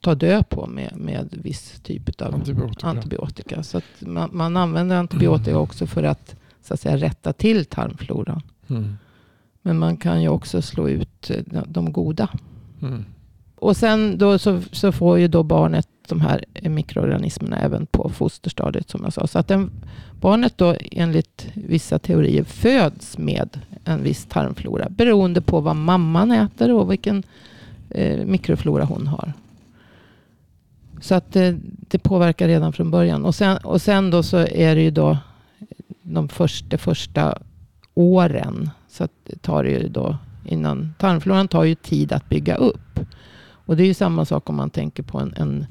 ta 0.00 0.14
död 0.14 0.48
på 0.48 0.66
med, 0.66 0.92
med 0.96 1.28
viss 1.42 1.80
typ 1.82 2.22
av 2.22 2.34
Antibiotika. 2.34 2.86
antibiotika. 2.86 3.62
Så 3.62 3.78
att 3.78 3.84
man, 4.00 4.30
man 4.32 4.56
använder 4.56 4.96
antibiotika 4.96 5.58
också 5.58 5.86
för 5.86 6.02
att, 6.02 6.36
så 6.62 6.74
att 6.74 6.80
säga, 6.80 6.96
rätta 6.96 7.32
till 7.32 7.64
tarmfloran. 7.64 8.42
Mm. 8.68 8.96
Men 9.62 9.78
man 9.78 9.96
kan 9.96 10.22
ju 10.22 10.28
också 10.28 10.62
slå 10.62 10.88
ut 10.88 11.30
eh, 11.30 11.42
de, 11.46 11.64
de 11.66 11.92
goda. 11.92 12.28
Mm. 12.82 13.04
Och 13.56 13.76
sen 13.76 14.18
då 14.18 14.38
så, 14.38 14.60
så 14.72 14.92
får 14.92 15.18
ju 15.18 15.28
då 15.28 15.42
barnet 15.42 15.88
de 16.08 16.20
här 16.20 16.44
mikroorganismerna 16.62 17.58
även 17.58 17.86
på 17.86 18.08
fosterstadiet 18.08 18.90
som 18.90 19.00
jag 19.04 19.12
sa. 19.12 19.26
Så 19.26 19.38
att 19.38 19.48
den, 19.48 19.70
barnet 20.20 20.58
då 20.58 20.76
enligt 20.80 21.46
vissa 21.54 21.98
teorier 21.98 22.44
föds 22.44 23.18
med 23.18 23.60
en 23.84 24.02
viss 24.02 24.24
tarmflora 24.24 24.88
beroende 24.88 25.40
på 25.40 25.60
vad 25.60 25.76
mamman 25.76 26.30
äter 26.30 26.72
och 26.72 26.92
vilken 26.92 27.22
eh, 27.90 28.26
mikroflora 28.26 28.84
hon 28.84 29.06
har. 29.06 29.32
Så 31.00 31.14
att 31.14 31.32
det, 31.32 31.58
det 31.64 31.98
påverkar 31.98 32.48
redan 32.48 32.72
från 32.72 32.90
början. 32.90 33.24
Och 33.24 33.34
sen, 33.34 33.56
och 33.56 33.82
sen 33.82 34.10
då 34.10 34.22
så 34.22 34.36
är 34.38 34.74
det 34.74 34.82
ju 34.82 34.90
då 34.90 35.18
de 36.02 36.28
första, 36.28 36.78
första 36.78 37.38
åren. 37.94 38.70
Så 38.88 39.04
att 39.04 39.12
det 39.24 39.42
tar 39.42 39.64
ju 39.64 39.88
då 39.88 40.16
innan 40.44 40.94
tarmfloran 40.98 41.48
tar 41.48 41.64
ju 41.64 41.74
tid 41.74 42.12
att 42.12 42.28
bygga 42.28 42.56
upp. 42.56 43.00
Och 43.42 43.76
det 43.76 43.82
är 43.82 43.86
ju 43.86 43.94
samma 43.94 44.24
sak 44.24 44.50
om 44.50 44.56
man 44.56 44.70
tänker 44.70 45.02
på 45.02 45.18
en, 45.18 45.34
en 45.36 45.66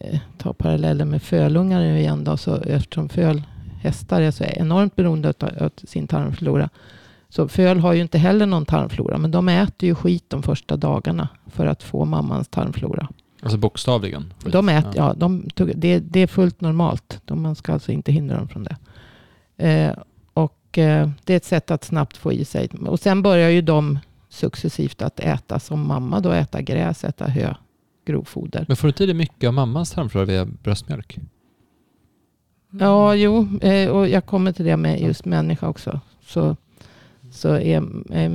eh, 0.00 0.18
ta 0.38 0.52
paralleller 0.52 1.04
med 1.04 1.22
fölungar 1.22 1.80
nu 1.80 1.98
igen 1.98 2.24
då, 2.24 2.36
så 2.36 2.56
eftersom 2.56 3.08
fölhästar 3.08 4.20
är 4.20 4.30
så 4.30 4.44
enormt 4.44 4.96
beroende 4.96 5.34
av, 5.40 5.70
sin 5.84 6.06
tarmflora. 6.06 6.68
Så 7.28 7.48
föl 7.48 7.78
har 7.78 7.92
ju 7.92 8.02
inte 8.02 8.18
heller 8.18 8.46
någon 8.46 8.66
tarmflora, 8.66 9.18
men 9.18 9.30
de 9.30 9.48
äter 9.48 9.86
ju 9.86 9.94
skit 9.94 10.24
de 10.28 10.42
första 10.42 10.76
dagarna 10.76 11.28
för 11.46 11.66
att 11.66 11.82
få 11.82 12.04
mammans 12.04 12.48
tarmflora. 12.48 13.08
Alltså 13.42 13.58
bokstavligen. 13.58 14.32
De 14.44 14.68
äter, 14.68 14.92
ja. 14.96 15.14
de 15.14 15.50
tog, 15.50 15.72
det, 15.76 15.98
det 15.98 16.20
är 16.20 16.26
fullt 16.26 16.60
normalt. 16.60 17.20
De, 17.24 17.42
man 17.42 17.54
ska 17.54 17.72
alltså 17.72 17.92
inte 17.92 18.12
hindra 18.12 18.36
dem 18.36 18.48
från 18.48 18.64
det. 18.64 18.76
Eh, 19.56 19.92
och 20.34 20.78
eh, 20.78 21.10
det 21.24 21.32
är 21.32 21.36
ett 21.36 21.44
sätt 21.44 21.70
att 21.70 21.84
snabbt 21.84 22.16
få 22.16 22.32
i 22.32 22.44
sig. 22.44 22.68
Och 22.68 23.00
sen 23.00 23.22
börjar 23.22 23.50
ju 23.50 23.62
de 23.62 23.98
successivt 24.28 25.02
att 25.02 25.20
äta 25.20 25.58
som 25.58 25.86
mamma 25.86 26.20
då. 26.20 26.30
Äta 26.30 26.62
gräs, 26.62 27.04
äta 27.04 27.26
hö, 27.26 27.54
grovfoder. 28.06 28.64
Men 28.68 28.76
får 28.76 28.88
du 28.88 28.90
inte 28.90 29.06
dig 29.06 29.14
mycket 29.14 29.48
av 29.48 29.54
mammans 29.54 29.90
tarmflora 29.90 30.24
via 30.24 30.44
bröstmjölk? 30.44 31.18
Ja, 32.70 33.14
jo. 33.14 33.58
Eh, 33.62 33.90
och 33.90 34.08
jag 34.08 34.26
kommer 34.26 34.52
till 34.52 34.64
det 34.64 34.76
med 34.76 35.00
just 35.00 35.24
människa 35.24 35.68
också. 35.68 36.00
Så, 36.20 36.56
så 37.30 37.48
är, 37.48 37.82
är 38.12 38.28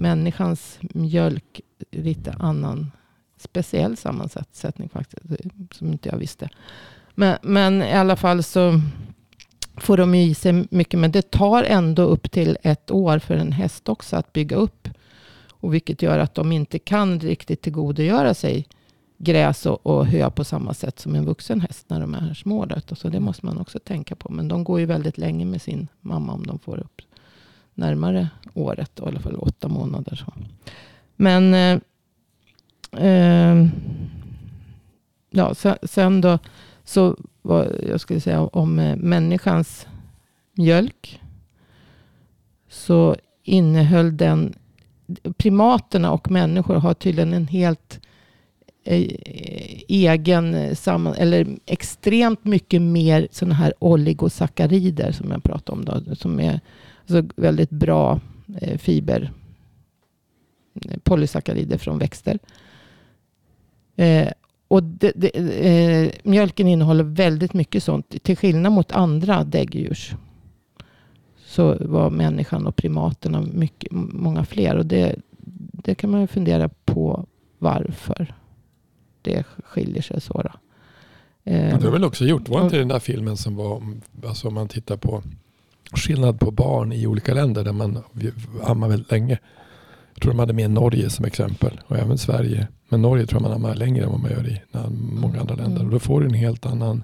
människans 0.00 0.78
mjölk 0.80 1.60
lite 1.90 2.32
annan 2.38 2.90
speciell 3.36 3.96
sammansättning 3.96 4.88
faktiskt. 4.88 5.22
Som 5.70 5.92
inte 5.92 6.08
jag 6.08 6.16
visste. 6.16 6.48
Men, 7.14 7.38
men 7.42 7.82
i 7.82 7.92
alla 7.92 8.16
fall 8.16 8.42
så 8.42 8.80
får 9.76 9.96
de 9.96 10.14
ju 10.14 10.22
i 10.22 10.34
sig 10.34 10.66
mycket. 10.70 11.00
Men 11.00 11.12
det 11.12 11.30
tar 11.30 11.62
ändå 11.62 12.02
upp 12.02 12.30
till 12.30 12.58
ett 12.62 12.90
år 12.90 13.18
för 13.18 13.34
en 13.34 13.52
häst 13.52 13.88
också 13.88 14.16
att 14.16 14.32
bygga 14.32 14.56
upp. 14.56 14.88
Och 15.48 15.74
vilket 15.74 16.02
gör 16.02 16.18
att 16.18 16.34
de 16.34 16.52
inte 16.52 16.78
kan 16.78 17.20
riktigt 17.20 17.62
tillgodogöra 17.62 18.34
sig 18.34 18.66
gräs 19.18 19.66
och, 19.66 19.86
och 19.86 20.06
hö 20.06 20.30
på 20.30 20.44
samma 20.44 20.74
sätt 20.74 20.98
som 20.98 21.14
en 21.14 21.24
vuxen 21.24 21.60
häst 21.60 21.90
när 21.90 22.00
de 22.00 22.14
är 22.14 22.34
små. 22.34 22.64
Då. 22.64 22.96
Så 22.96 23.08
det 23.08 23.20
måste 23.20 23.46
man 23.46 23.58
också 23.58 23.78
tänka 23.78 24.14
på. 24.14 24.32
Men 24.32 24.48
de 24.48 24.64
går 24.64 24.80
ju 24.80 24.86
väldigt 24.86 25.18
länge 25.18 25.44
med 25.44 25.62
sin 25.62 25.88
mamma 26.00 26.32
om 26.32 26.46
de 26.46 26.58
får 26.58 26.78
upp 26.78 27.02
närmare 27.74 28.28
året. 28.54 28.90
Då, 28.94 29.04
I 29.04 29.08
alla 29.08 29.20
fall 29.20 29.36
åtta 29.36 29.68
månader. 29.68 30.16
Så. 30.16 30.32
Men 31.16 31.54
eh, 31.54 31.80
eh, 33.06 33.66
ja, 35.30 35.54
sen, 35.54 35.76
sen 35.82 36.20
då 36.20 36.38
så 36.84 37.16
vad 37.42 37.76
jag 37.88 38.00
skulle 38.00 38.20
säga 38.20 38.42
om 38.42 38.78
eh, 38.78 38.96
människans 38.96 39.86
mjölk. 40.52 41.20
Så 42.68 43.16
innehöll 43.42 44.16
den, 44.16 44.54
primaterna 45.36 46.12
och 46.12 46.30
människor 46.30 46.74
har 46.74 46.94
tydligen 46.94 47.32
en 47.32 47.46
helt 47.46 48.00
eh, 48.84 49.08
egen, 49.88 50.54
eh, 50.54 50.74
samman, 50.74 51.14
eller 51.14 51.46
extremt 51.66 52.44
mycket 52.44 52.82
mer 52.82 53.28
sådana 53.30 53.54
här 53.54 53.74
oligosackarider 53.78 55.12
som 55.12 55.30
jag 55.30 55.42
pratade 55.42 55.78
om. 55.78 55.84
Då, 55.84 56.14
som 56.14 56.40
är 56.40 56.60
alltså 57.00 57.28
väldigt 57.36 57.70
bra 57.70 58.20
fiber, 58.78 59.32
polysackarider 61.02 61.78
från 61.78 61.98
växter. 61.98 62.38
Och 64.68 64.82
det, 64.82 65.12
det, 65.14 65.28
eh, 65.28 66.12
mjölken 66.22 66.68
innehåller 66.68 67.04
väldigt 67.04 67.54
mycket 67.54 67.82
sånt. 67.82 68.14
Till 68.22 68.36
skillnad 68.36 68.72
mot 68.72 68.92
andra 68.92 69.44
däggdjurs. 69.44 70.14
Så 71.46 71.76
var 71.80 72.10
människan 72.10 72.66
och 72.66 72.76
primaterna 72.76 73.40
mycket, 73.40 73.92
många 73.92 74.44
fler. 74.44 74.76
Och 74.76 74.86
det, 74.86 75.16
det 75.72 75.94
kan 75.94 76.10
man 76.10 76.20
ju 76.20 76.26
fundera 76.26 76.68
på 76.84 77.26
varför 77.58 78.34
det 79.22 79.44
skiljer 79.64 80.02
sig 80.02 80.20
så. 80.20 80.42
Då. 80.42 80.50
Eh, 81.44 81.78
det 81.78 81.84
har 81.84 81.90
väl 81.90 82.04
också 82.04 82.24
gjort, 82.24 82.48
var 82.48 82.64
inte 82.64 82.78
den 82.78 82.88
där 82.88 82.98
filmen 82.98 83.36
som 83.36 83.56
var, 83.56 83.82
alltså 84.26 84.48
om 84.48 84.54
man 84.54 84.68
tittar 84.68 84.96
på 84.96 85.22
skillnad 85.92 86.40
på 86.40 86.50
barn 86.50 86.92
i 86.92 87.06
olika 87.06 87.34
länder 87.34 87.64
där 87.64 87.72
man 87.72 87.98
ammar 88.62 88.88
väldigt 88.88 89.10
länge. 89.10 89.38
Jag 90.14 90.22
tror 90.22 90.32
de 90.32 90.38
hade 90.38 90.52
med 90.52 90.70
Norge 90.70 91.10
som 91.10 91.24
exempel 91.24 91.80
och 91.86 91.96
även 91.96 92.18
Sverige. 92.18 92.68
Men 92.88 93.02
Norge 93.02 93.26
tror 93.26 93.42
jag 93.42 93.48
man 93.50 93.56
ammar 93.56 93.74
längre 93.74 94.04
än 94.04 94.10
vad 94.10 94.20
man 94.20 94.30
gör 94.30 94.48
i 94.48 94.60
många 95.20 95.40
andra 95.40 95.54
länder. 95.54 95.76
Mm. 95.76 95.86
Och 95.86 95.92
då 95.92 95.98
får 95.98 96.20
du 96.20 96.26
en 96.26 96.34
helt 96.34 96.66
annan 96.66 97.02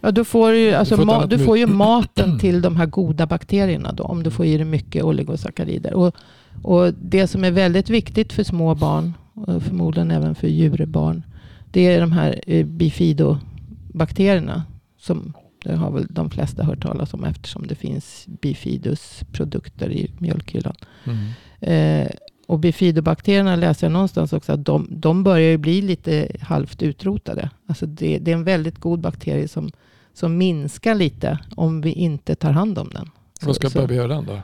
Ja, 0.00 0.10
då 0.10 0.24
får 0.24 0.52
du, 0.52 0.74
alltså, 0.74 0.96
du, 0.96 1.04
får, 1.04 1.26
du 1.26 1.38
får 1.38 1.58
ju 1.58 1.66
maten 1.76 2.38
till 2.38 2.62
de 2.62 2.76
här 2.76 2.86
goda 2.86 3.26
bakterierna 3.26 3.92
då, 3.92 4.04
om 4.04 4.22
du 4.22 4.30
får 4.30 4.46
i 4.46 4.56
dig 4.56 4.66
mycket 4.66 5.04
oligosackarider. 5.04 5.94
Och, 5.94 6.14
och 6.62 6.94
det 6.94 7.26
som 7.26 7.44
är 7.44 7.50
väldigt 7.50 7.90
viktigt 7.90 8.32
för 8.32 8.44
små 8.44 8.74
barn, 8.74 9.14
och 9.34 9.62
förmodligen 9.62 10.10
även 10.10 10.34
för 10.34 10.48
djurbarn, 10.48 11.22
det 11.70 11.80
är 11.80 12.00
de 12.00 12.12
här 12.12 12.40
eh, 12.46 12.66
bifidobakterierna. 12.66 14.62
Som 15.00 15.32
det 15.64 15.76
har 15.76 15.90
väl 15.90 16.06
de 16.10 16.30
flesta 16.30 16.64
hört 16.64 16.82
talas 16.82 17.14
om 17.14 17.24
eftersom 17.24 17.66
det 17.66 17.74
finns 17.74 18.26
bifidus 18.40 19.20
produkter 19.32 19.92
i 19.92 20.10
mjölkhyllan. 20.18 20.74
Mm. 21.04 21.28
Eh, 21.60 22.10
och 22.48 22.58
bifidobakterierna 22.58 23.56
läser 23.56 23.86
jag 23.86 23.92
någonstans 23.92 24.32
också 24.32 24.52
att 24.52 24.64
de, 24.64 24.88
de 24.90 25.24
börjar 25.24 25.50
ju 25.50 25.56
bli 25.56 25.82
lite 25.82 26.36
halvt 26.40 26.82
utrotade. 26.82 27.50
Alltså 27.66 27.86
det, 27.86 28.18
det, 28.18 28.30
är 28.30 28.34
en 28.34 28.44
väldigt 28.44 28.78
god 28.78 29.00
bakterie 29.00 29.48
som, 29.48 29.70
som 30.14 30.38
minskar 30.38 30.94
lite 30.94 31.38
om 31.56 31.80
vi 31.80 31.92
inte 31.92 32.34
tar 32.34 32.52
hand 32.52 32.78
om 32.78 32.88
den. 32.88 33.10
Vad 33.40 33.56
ska 33.56 33.70
Börje 33.70 33.96
göra 33.96 34.08
den 34.08 34.24
då? 34.24 34.40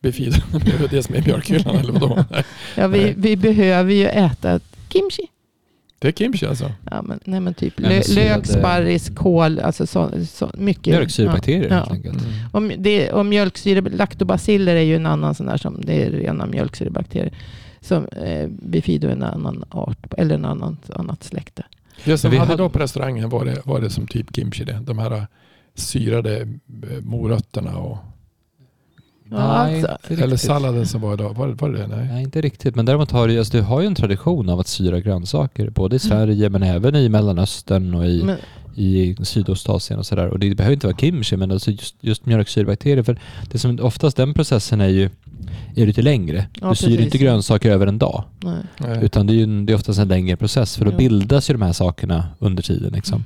Bifido, 0.00 0.36
det 0.90 1.02
som 1.02 1.14
är 1.14 1.18
i 1.18 1.22
mjölkhyllan 1.22 1.76
eller 1.76 1.92
vadå? 1.92 2.24
ja, 2.76 2.88
vi, 2.88 3.14
vi 3.16 3.36
behöver 3.36 3.92
ju 3.92 4.06
äta 4.06 4.60
kimchi. 4.88 5.28
Det 5.98 6.08
är 6.08 6.12
kimchi 6.12 6.46
alltså? 6.46 6.72
Ja, 6.90 7.02
men, 7.02 7.20
nej, 7.24 7.40
men 7.40 7.54
typ 7.54 7.80
lö, 7.80 8.02
lök, 8.08 8.46
sparris, 8.46 9.10
kål, 9.16 9.60
alltså 9.60 9.86
så, 9.86 10.10
så 10.28 10.50
mycket. 10.54 10.86
Mjölksyrebakterier 10.86 11.68
ja, 11.68 11.74
helt 11.74 11.86
ja. 11.88 11.94
enkelt. 11.94 12.24
Mm. 12.24 12.34
Och, 12.52 12.78
det, 12.78 13.12
och 13.12 13.26
mjölksyre, 13.26 13.80
laktobaciller 13.80 14.76
är 14.76 14.80
ju 14.80 14.96
en 14.96 15.06
annan 15.06 15.34
sån 15.34 15.46
där 15.46 15.56
som, 15.56 15.80
det 15.80 16.02
är 16.02 16.10
rena 16.10 16.46
mjölksyrebakterier. 16.46 17.32
Som 17.80 18.06
eh, 18.06 18.48
bifido 18.48 19.08
är 19.08 19.12
en 19.12 19.22
annan 19.22 19.64
art, 19.70 20.14
eller 20.18 20.34
en 20.34 20.44
annan, 20.44 20.76
annat 20.88 21.24
släkte. 21.24 21.62
Det 22.04 22.18
som 22.18 22.30
vi 22.30 22.36
hade 22.36 22.56
då 22.56 22.68
på 22.68 22.78
restaurangen 22.78 23.28
var 23.28 23.44
det, 23.44 23.62
var 23.64 23.80
det 23.80 23.90
som 23.90 24.06
typ 24.06 24.36
kimchi 24.36 24.64
det. 24.64 24.80
De 24.82 24.98
här 24.98 25.26
syrade 25.74 26.40
eh, 26.40 27.00
morötterna 27.02 27.76
och 27.76 27.98
Nej, 29.28 29.84
Eller 30.08 30.36
salladen 30.36 30.86
som 30.86 31.00
var 31.00 31.14
idag. 31.14 31.34
Var, 31.34 31.48
var 31.48 31.68
det 31.68 31.78
det? 31.78 31.86
Nej. 31.86 32.08
Nej, 32.08 32.22
inte 32.22 32.40
riktigt. 32.40 32.74
Men 32.74 32.86
däremot 32.86 33.10
har 33.10 33.28
du, 33.28 33.38
alltså, 33.38 33.56
du 33.56 33.62
har 33.62 33.80
ju 33.80 33.86
en 33.86 33.94
tradition 33.94 34.48
av 34.48 34.60
att 34.60 34.68
syra 34.68 35.00
grönsaker. 35.00 35.70
Både 35.70 35.96
i 35.96 36.00
mm. 36.04 36.08
Sverige 36.08 36.50
men 36.50 36.62
även 36.62 36.96
i 36.96 37.08
Mellanöstern 37.08 37.94
och 37.94 38.06
i, 38.06 38.22
men, 38.22 38.36
i 38.74 39.16
Sydostasien 39.22 39.98
och 39.98 40.06
sådär. 40.06 40.28
Och 40.28 40.38
det 40.38 40.54
behöver 40.54 40.74
inte 40.74 40.86
vara 40.86 40.96
kimchi 40.96 41.36
men 41.36 41.50
alltså 41.50 41.70
just, 41.70 41.96
just 42.00 42.26
mjölksyrebakterier. 42.26 43.02
För 43.02 43.18
det 43.50 43.58
som 43.58 43.78
oftast 43.82 44.16
den 44.16 44.34
processen 44.34 44.80
är 44.80 44.88
ju 44.88 45.10
är 45.82 45.86
lite 45.86 46.02
längre. 46.02 46.46
Ja, 46.60 46.68
du 46.68 46.74
syr 46.74 47.00
inte 47.00 47.18
grönsaker 47.18 47.70
över 47.70 47.86
en 47.86 47.98
dag. 47.98 48.24
Nej. 48.40 48.98
Utan 49.02 49.26
det 49.26 49.32
är, 49.32 49.34
ju, 49.34 49.64
det 49.64 49.72
är 49.72 49.74
oftast 49.74 49.98
en 49.98 50.08
längre 50.08 50.36
process 50.36 50.76
för 50.76 50.84
då 50.84 50.90
ja. 50.90 50.96
bildas 50.96 51.50
ju 51.50 51.54
de 51.54 51.62
här 51.62 51.72
sakerna 51.72 52.28
under 52.38 52.62
tiden. 52.62 52.92
Liksom. 52.92 53.24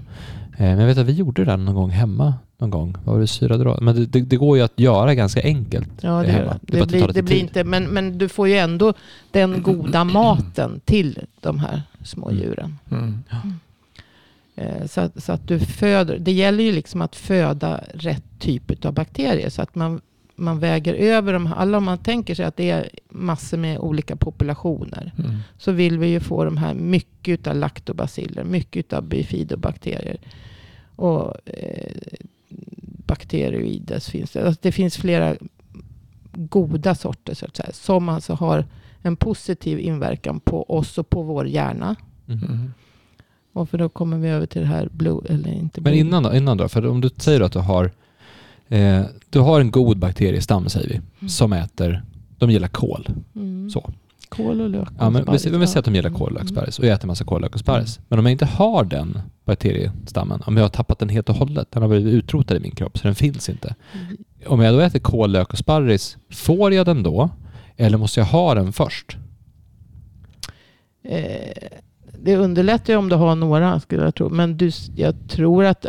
Mm. 0.59 0.71
Eh, 0.71 0.77
men 0.77 0.79
jag 0.79 0.87
vet 0.87 0.99
att 0.99 1.07
vi 1.07 1.13
gjorde 1.13 1.45
det 1.45 1.57
någon 1.57 1.75
gång 1.75 1.91
hemma. 1.91 2.35
Någon 2.59 2.71
gång. 2.71 2.97
Vad 3.05 3.15
var 3.15 3.21
det 3.21 3.27
syrade 3.27 3.65
då? 3.65 3.79
Men 3.81 3.97
det, 3.97 4.07
det, 4.07 4.21
det, 4.21 4.37
går 4.37 4.57
ju 4.57 4.63
att 4.63 4.81
göra 4.81 5.15
ganska 5.15 5.43
enkelt 5.43 5.89
ja, 6.01 6.23
det, 6.23 6.31
hemma. 6.31 6.59
Det, 6.63 6.81
det 6.81 6.87
blir, 6.87 7.09
det 7.09 7.23
blir 7.23 7.37
inte, 7.37 7.65
men, 7.65 7.85
men 7.85 8.19
du 8.19 8.29
får 8.29 8.49
ju 8.49 8.57
ändå 8.57 8.95
den 9.31 9.63
goda 9.63 10.05
maten 10.05 10.81
till 10.85 11.19
de 11.41 11.59
här 11.59 11.83
små 12.05 12.31
mm. 12.31 12.43
djuren. 12.43 12.79
Mm. 12.91 13.25
Mm. 13.31 14.89
Så, 14.89 15.01
att, 15.01 15.23
så 15.23 15.33
att 15.33 15.49
du 15.49 15.59
föder. 15.59 16.19
Det 16.19 16.33
gäller 16.33 16.65
ju 16.65 16.73
liksom 16.73 17.03
att 17.03 17.17
föda 17.17 17.81
rätt 17.95 18.25
typ 18.39 18.85
av 18.85 18.93
bakterier. 18.93 19.51
Så 19.51 19.63
att 19.63 19.75
man, 19.75 20.01
man 20.39 20.59
väger 20.59 20.95
över 20.95 21.33
dem. 21.33 21.53
Alla 21.57 21.79
om 21.79 21.85
man 21.85 21.99
tänker 21.99 22.35
sig 22.35 22.45
att 22.45 22.57
det 22.57 22.71
är 22.71 22.91
massor 23.09 23.57
med 23.57 23.79
olika 23.79 24.17
populationer. 24.17 25.13
Mm. 25.19 25.37
Så 25.59 25.73
vill 25.73 25.99
vi 25.99 26.07
ju 26.07 26.21
få 26.21 26.45
de 26.45 26.57
här 26.57 26.75
mycket 26.75 27.47
av 27.47 27.57
laktobaciller. 27.57 28.45
Mycket 28.45 28.93
av 28.93 29.03
bifidobakterier. 29.03 30.17
Och 30.97 31.35
eh, 31.45 31.93
bakterioides 33.07 34.09
finns 34.09 34.31
det. 34.31 34.47
Alltså 34.47 34.61
det 34.63 34.73
finns 34.73 34.97
flera 34.97 35.37
goda 36.33 36.95
sorter 36.95 37.35
så 37.35 37.47
att 37.47 37.57
säga. 37.57 37.73
Som 37.73 38.09
alltså 38.09 38.35
har 38.35 38.65
en 39.03 39.17
positiv 39.17 39.81
inverkan 39.81 40.41
på 40.41 40.71
oss 40.71 40.99
och 40.99 41.11
på 41.11 41.23
vår 41.23 41.47
hjärna. 41.47 41.97
Mm. 42.29 42.73
Och 43.53 43.71
för 43.71 43.79
då 43.79 43.89
kommer 43.89 44.19
vi 44.19 44.29
över 44.29 44.47
till 44.47 44.61
det 44.61 44.69
här 44.69 44.89
blue, 44.93 45.21
eller 45.29 45.53
inte 45.53 45.81
blue. 45.81 45.95
Men 45.95 46.07
innan 46.07 46.23
då, 46.23 46.35
innan 46.35 46.57
då, 46.57 46.69
för 46.69 46.87
om 46.87 47.01
du 47.01 47.11
säger 47.17 47.41
att 47.41 47.53
du 47.53 47.59
har 47.59 47.91
eh, 48.69 49.03
du 49.31 49.39
har 49.39 49.61
en 49.61 49.71
god 49.71 49.99
bakteriestam 49.99 50.69
säger 50.69 50.89
vi, 50.89 50.95
mm. 50.95 51.29
som 51.29 51.53
äter, 51.53 52.03
de 52.39 52.51
gillar 52.51 52.69
kol. 52.69 53.09
Mm. 53.37 53.71
Så. 53.71 53.91
Kål 54.29 54.61
och 54.61 54.71
lök. 54.71 54.89
Ja, 54.99 55.11
men 55.11 55.25
vi, 55.25 55.33
vi 55.33 55.39
säger 55.39 55.79
att 55.79 55.85
de 55.85 55.95
gillar 55.95 56.11
kål 56.11 56.39
och 56.43 56.49
sparris 56.49 56.79
och 56.79 56.85
äter 56.85 57.07
massa 57.07 57.25
kål, 57.25 57.41
lök 57.41 57.55
och 57.55 57.61
sparris. 57.61 57.97
Mm. 57.97 58.07
Men 58.09 58.19
om 58.19 58.25
jag 58.25 58.33
inte 58.33 58.47
har 58.47 58.85
den 58.85 59.21
bakteriestammen, 59.45 60.43
om 60.47 60.57
jag 60.57 60.65
har 60.65 60.69
tappat 60.69 60.99
den 60.99 61.09
helt 61.09 61.29
och 61.29 61.35
hållet, 61.35 61.73
den 61.73 61.83
har 61.83 61.89
blivit 61.89 62.15
utrotad 62.15 62.57
i 62.57 62.61
min 62.61 62.75
kropp 62.75 62.99
så 62.99 63.05
den 63.05 63.15
finns 63.15 63.49
inte. 63.49 63.75
Mm. 63.93 64.17
Om 64.47 64.61
jag 64.61 64.75
då 64.75 64.81
äter 64.81 64.99
kål, 64.99 65.31
lök 65.31 65.53
och 65.53 65.59
sparris, 65.59 66.17
får 66.31 66.75
jag 66.75 66.87
den 66.87 67.03
då? 67.03 67.31
Eller 67.77 67.99
måste 67.99 68.21
jag 68.21 68.27
ha 68.27 68.55
den 68.55 68.73
först? 68.73 69.17
Eh, 71.05 71.69
det 72.23 72.37
underlättar 72.37 72.93
ju 72.93 72.99
om 72.99 73.09
du 73.09 73.17
har 73.17 73.35
några, 73.35 73.81
skulle 73.81 74.03
jag 74.03 74.15
tro. 74.15 74.29
Men 74.29 74.57
du, 74.57 74.71
jag 74.97 75.15
tror 75.29 75.65
att 75.65 75.87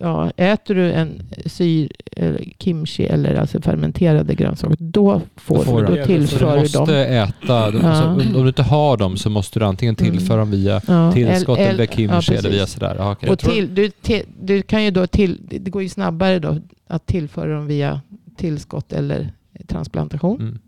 ja, 0.00 0.30
äter 0.36 0.74
du 0.74 0.92
en 0.92 1.22
syr, 1.46 1.92
eller 2.16 2.44
kimchi 2.58 3.06
eller 3.06 3.34
alltså 3.34 3.60
fermenterade 3.60 4.34
grönsaker, 4.34 4.76
då 4.80 5.20
får, 5.36 5.56
då 5.56 5.62
får 5.62 5.82
du, 5.82 5.96
då 5.96 6.04
tillför 6.04 6.54
du 6.54 6.60
måste 6.60 6.96
äta, 6.96 7.70
du, 7.70 7.78
ja. 7.78 7.88
alltså, 7.88 8.36
om 8.38 8.42
du 8.42 8.48
inte 8.48 8.62
har 8.62 8.96
dem 8.96 9.16
så 9.16 9.30
måste 9.30 9.58
du 9.58 9.64
antingen 9.64 9.96
mm. 10.00 10.12
tillföra 10.12 10.38
dem 10.38 10.50
via 10.50 10.80
ja. 10.86 11.12
tillskott 11.12 11.58
eller, 11.58 11.70
eller 11.70 11.86
kimchi 11.86 12.32
ja, 12.32 12.38
eller 12.38 12.50
via 12.50 12.66
sådär. 12.66 12.96
Ah, 13.00 13.12
okay. 13.12 13.30
Och 13.30 13.38
till, 13.38 13.74
du, 13.74 13.90
till, 13.90 14.22
du 14.40 14.62
kan 14.62 14.84
ju 14.84 14.90
då 14.90 15.06
till, 15.06 15.40
det 15.42 15.70
går 15.70 15.82
ju 15.82 15.88
snabbare 15.88 16.38
då 16.38 16.58
att 16.86 17.06
tillföra 17.06 17.54
dem 17.54 17.66
via 17.66 18.00
tillskott 18.36 18.92
eller 18.92 19.32
transplantation 19.66 20.40
mm. 20.40 20.58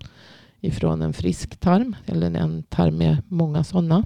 ifrån 0.61 1.03
en 1.03 1.13
frisk 1.13 1.57
tarm 1.57 1.97
eller 2.07 2.35
en 2.35 2.63
tarm 2.63 2.97
med 2.97 3.17
många 3.29 3.65
sådana. 3.65 4.05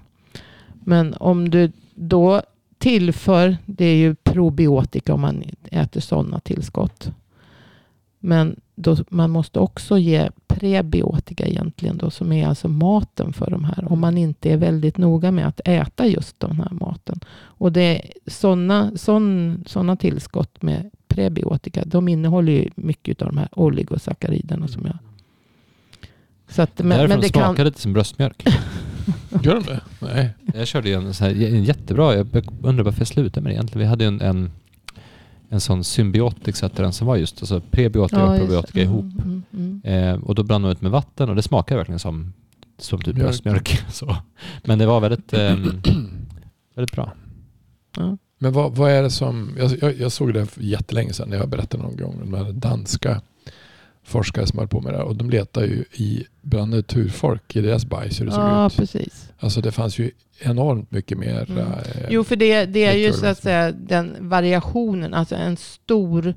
Men 0.85 1.15
om 1.15 1.51
du 1.51 1.73
då 1.95 2.43
tillför, 2.79 3.57
det 3.67 3.85
är 3.85 3.97
ju 3.97 4.15
probiotika 4.15 5.15
om 5.15 5.21
man 5.21 5.45
äter 5.71 6.01
sådana 6.01 6.41
tillskott. 6.41 7.11
Men 8.19 8.61
då, 8.75 8.97
man 9.09 9.31
måste 9.31 9.59
också 9.59 9.99
ge 9.99 10.31
prebiotika 10.47 11.47
egentligen 11.47 11.97
då, 11.97 12.11
som 12.11 12.33
är 12.33 12.47
alltså 12.47 12.69
maten 12.69 13.33
för 13.33 13.51
de 13.51 13.65
här. 13.65 13.93
Om 13.93 14.01
man 14.01 14.19
inte 14.19 14.53
är 14.53 14.57
väldigt 14.57 14.99
noga 14.99 15.31
med 15.31 15.47
att 15.47 15.61
äta 15.65 16.07
just 16.07 16.41
den 16.41 16.57
här 16.57 16.71
maten. 16.71 17.21
Och 17.31 17.73
det 17.73 18.03
sådana 18.27 18.93
sån, 18.97 19.65
såna 19.67 19.97
tillskott 19.97 20.63
med 20.63 20.91
prebiotika, 21.09 21.83
de 21.87 22.09
innehåller 22.09 22.53
ju 22.53 22.71
mycket 22.75 23.23
av 23.23 23.29
de 23.29 23.39
här 23.39 23.49
oligosackariderna 23.53 24.69
som 24.69 24.87
jag... 24.87 24.99
Så 26.49 26.63
att, 26.63 26.79
men, 26.79 26.89
Därför 26.89 27.09
men 27.09 27.21
det 27.21 27.27
de 27.27 27.33
smakar 27.33 27.55
kan... 27.55 27.65
lite 27.65 27.81
som 27.81 27.93
bröstmjölk. 27.93 28.45
Gör 29.43 29.55
de 29.55 29.63
det? 29.63 29.81
Nej. 30.01 30.31
Jag 30.55 30.67
körde 30.67 30.89
ju 30.89 30.95
en, 30.95 31.15
så 31.15 31.25
här, 31.25 31.31
en 31.31 31.65
jättebra, 31.65 32.15
jag 32.15 32.27
undrar 32.63 32.85
varför 32.85 33.01
jag 33.01 33.09
slutade 33.09 33.45
med 33.45 33.51
det 33.51 33.55
egentligen. 33.55 33.81
Vi 33.81 33.87
hade 33.87 34.05
ju 34.05 34.09
en, 34.09 34.21
en, 34.21 34.51
en 35.49 35.61
sån 35.61 35.85
symbiotik 35.85 36.57
den 36.77 36.93
som 36.93 37.07
var 37.07 37.17
just 37.17 37.43
alltså 37.43 37.63
prebiotika 37.71 38.21
ja, 38.21 38.33
och 38.33 38.39
probiotika 38.39 38.81
ihop. 38.81 39.05
Mm, 39.05 39.43
mm, 39.53 39.81
mm. 39.85 40.15
Eh, 40.15 40.25
och 40.25 40.35
då 40.35 40.43
blandade 40.43 40.69
man 40.69 40.77
ut 40.77 40.83
med 40.83 40.91
vatten 40.91 41.29
och 41.29 41.37
det 41.37 41.43
smakade 41.43 41.79
verkligen 41.79 41.99
som, 41.99 42.33
som 42.79 43.03
typ 43.03 43.17
bröstmjölk. 43.17 43.83
Så. 43.93 44.17
Men 44.65 44.79
det 44.79 44.87
var 44.87 45.01
väldigt, 45.01 45.33
eh, 45.33 45.57
väldigt 46.75 46.93
bra. 46.93 47.13
Ja. 47.97 48.17
Men 48.39 48.53
vad, 48.53 48.77
vad 48.77 48.91
är 48.91 49.03
det 49.03 49.11
som, 49.11 49.55
jag, 49.59 49.71
jag, 49.81 50.01
jag 50.01 50.13
såg 50.13 50.35
det 50.35 50.47
för 50.47 50.63
jättelänge 50.63 51.13
sedan 51.13 51.29
när 51.29 51.37
jag 51.37 51.49
berättade 51.49 51.83
någon 51.83 51.97
gång 51.97 52.15
om 52.23 52.31
de 52.31 52.45
här 52.45 52.53
danska 52.53 53.21
forskare 54.03 54.47
som 54.47 54.59
höll 54.59 54.69
på 54.69 54.81
med 54.81 54.93
det 54.93 54.97
här. 54.97 55.05
Och 55.05 55.17
de 55.17 55.31
letar 55.31 55.63
ju 55.63 55.85
i 55.93 56.25
bland 56.43 56.71
naturfolk 56.71 57.57
i 57.57 57.61
deras 57.61 57.85
bajs 57.85 58.21
hur 58.21 58.27
det 58.27 58.33
såg 58.33 58.41
Ja, 58.45 58.67
ut. 58.67 58.77
precis. 58.77 59.33
Alltså 59.39 59.61
det 59.61 59.73
fanns 59.73 59.99
ju 59.99 60.11
enormt 60.41 60.91
mycket 60.91 61.19
mer. 61.19 61.51
Mm. 61.51 61.59
eh, 61.59 61.73
Jo, 62.11 62.25
för 62.25 62.37
det, 62.37 62.65
det 62.67 62.85
är 62.85 62.97
ju 62.97 63.13
så 63.13 63.27
att 63.27 63.43
säga 63.43 63.73
den 63.73 64.17
variationen, 64.21 65.15
alltså 65.15 65.35
en 65.37 65.57
stor 65.57 66.35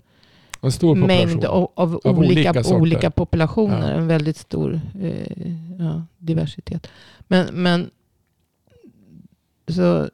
en 0.62 0.72
stor 0.72 0.96
mängd 0.96 1.46
av, 1.46 1.72
av, 1.76 2.02
Av 2.04 2.20
olika, 2.20 2.50
olika 2.52 2.76
olika, 2.76 3.12
populationer. 3.12 3.92
Ja. 3.92 3.98
En 3.98 4.08
väldigt 4.08 4.38
stor 4.38 4.82
eh, 5.02 5.48
ja, 5.80 6.06
diversitet. 6.18 6.88
Men, 7.28 7.48
men 7.54 7.90
så 9.68 10.10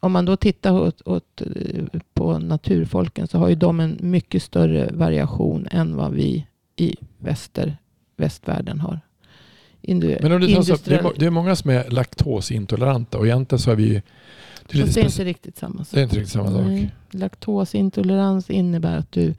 om 0.00 0.12
man 0.12 0.24
då 0.24 0.36
tittar 0.36 0.72
åt, 0.72 1.02
åt, 1.08 1.42
eh, 1.42 1.84
på 2.14 2.38
naturfolken 2.38 3.26
så 3.26 3.38
har 3.38 3.48
ju 3.48 3.54
de 3.54 3.80
en 3.80 3.98
mycket 4.00 4.42
större 4.42 4.90
variation 4.92 5.68
än 5.70 5.96
vad 5.96 6.12
vi 6.12 6.46
i 6.76 6.96
väster, 7.18 7.76
västvärlden 8.16 8.80
har. 8.80 9.00
Indu, 9.80 10.18
Men 10.22 10.32
om 10.32 10.40
du 10.40 10.54
tar 10.54 10.62
så, 10.62 10.76
det, 10.84 10.94
är, 10.94 10.98
industriell- 11.02 11.14
det 11.18 11.26
är 11.26 11.30
många 11.30 11.56
som 11.56 11.70
är 11.70 11.90
laktosintoleranta 11.90 13.18
och 13.18 13.26
egentligen 13.26 13.60
så 13.60 13.70
är 13.70 13.76
vi. 13.76 14.02
Det 14.68 14.78
är, 14.80 14.84
det 14.86 14.96
är 15.00 15.04
inte 15.04 15.24
riktigt 15.24 15.56
samma 15.58 15.84
sak. 15.84 15.94
det 15.94 16.00
är 16.00 16.02
inte 16.04 16.16
riktigt 16.16 16.32
samma 16.32 16.50
sak. 16.50 16.62
Nej. 16.66 16.94
Laktosintolerans 17.10 18.50
innebär 18.50 18.96
att 18.98 19.12
du 19.12 19.34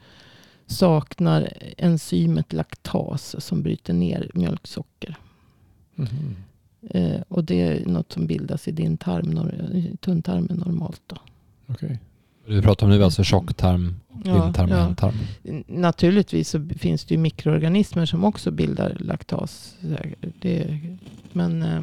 saknar 0.66 1.52
enzymet 1.76 2.52
laktas 2.52 3.44
som 3.44 3.62
bryter 3.62 3.92
ner 3.94 4.30
mjölksocker. 4.34 5.16
Mhm. 5.94 6.36
Eh, 6.90 7.20
och 7.28 7.44
det 7.44 7.60
är 7.62 7.86
något 7.86 8.12
som 8.12 8.26
bildas 8.26 8.68
i 8.68 8.72
din 8.72 8.96
tarm, 8.96 9.50
tunntarmen 10.00 10.56
normalt. 10.66 11.02
Då. 11.06 11.16
Okej. 11.66 11.98
Vi 12.48 12.62
pratar 12.62 12.86
om 12.86 12.92
nu 12.92 13.04
alltså 13.04 13.24
tjocktarm, 13.24 13.96
blindtarm 14.08 14.70
och 14.70 14.76
ja. 14.76 14.86
ändtarm. 14.86 15.14
Naturligtvis 15.66 16.48
så 16.48 16.68
finns 16.78 17.04
det 17.04 17.14
ju 17.14 17.18
mikroorganismer 17.18 18.06
som 18.06 18.24
också 18.24 18.50
bildar 18.50 18.96
laktas. 19.00 19.74
Det, 20.40 20.78
men 21.32 21.62
eh, 21.62 21.82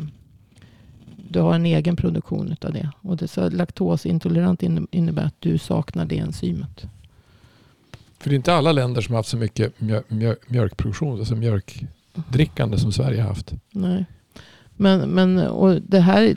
du 1.30 1.40
har 1.40 1.56
en 1.56 1.66
egen 1.66 1.96
produktion 1.96 2.56
av 2.62 2.74
det. 2.74 2.90
Och 3.02 3.18
det 3.18 3.28
så 3.28 3.50
laktosintolerant 3.50 4.62
inne- 4.62 4.88
innebär 4.92 5.24
att 5.24 5.36
du 5.42 5.58
saknar 5.58 6.06
det 6.06 6.18
enzymet. 6.18 6.86
För 8.20 8.30
det 8.30 8.34
är 8.34 8.38
inte 8.38 8.54
alla 8.54 8.72
länder 8.72 9.02
som 9.02 9.14
har 9.14 9.20
haft 9.20 9.30
så 9.30 9.38
mycket 9.38 9.82
mjö, 9.82 10.02
mjö, 10.08 10.36
mjölkproduktion, 10.48 11.20
alltså 11.20 11.36
mjölkdrickande 11.36 12.78
som 12.78 12.92
Sverige 12.92 13.22
har 13.22 13.30
haft. 13.30 13.54
Nej. 13.72 14.06
Men, 14.76 15.10
men 15.10 15.38
och 15.38 15.82
det 15.82 16.00
här 16.00 16.36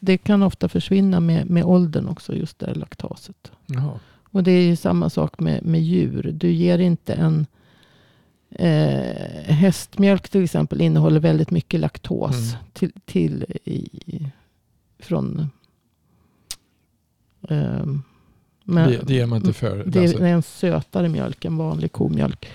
det 0.00 0.18
kan 0.18 0.42
ofta 0.42 0.68
försvinna 0.68 1.20
med, 1.20 1.50
med 1.50 1.64
åldern 1.64 2.08
också, 2.08 2.34
just 2.34 2.58
det 2.58 2.66
här 2.66 2.74
laktaset. 2.74 3.52
Jaha. 3.66 4.00
Och 4.32 4.42
det 4.42 4.50
är 4.50 4.62
ju 4.62 4.76
samma 4.76 5.10
sak 5.10 5.40
med, 5.40 5.64
med 5.64 5.82
djur. 5.82 6.32
Du 6.34 6.50
ger 6.52 6.78
inte 6.78 7.14
en 7.14 7.46
eh, 8.50 9.52
hästmjölk 9.54 10.28
till 10.28 10.44
exempel 10.44 10.80
innehåller 10.80 11.20
väldigt 11.20 11.50
mycket 11.50 11.80
laktos 11.80 12.36
Mm. 12.36 12.64
till, 12.72 12.92
till 13.04 13.44
i, 13.64 13.88
från 14.98 15.50
ehm, 17.48 18.02
men, 18.64 18.90
det, 18.90 19.00
det 19.06 19.14
ger 19.14 19.26
man 19.26 19.36
inte 19.36 19.52
för. 19.52 19.84
det 19.86 20.00
alltså, 20.00 20.18
är 20.18 20.26
en 20.26 20.42
sötare 20.42 21.08
mjölk 21.08 21.44
än 21.44 21.56
vanlig 21.56 21.92
komjölk. 21.92 22.48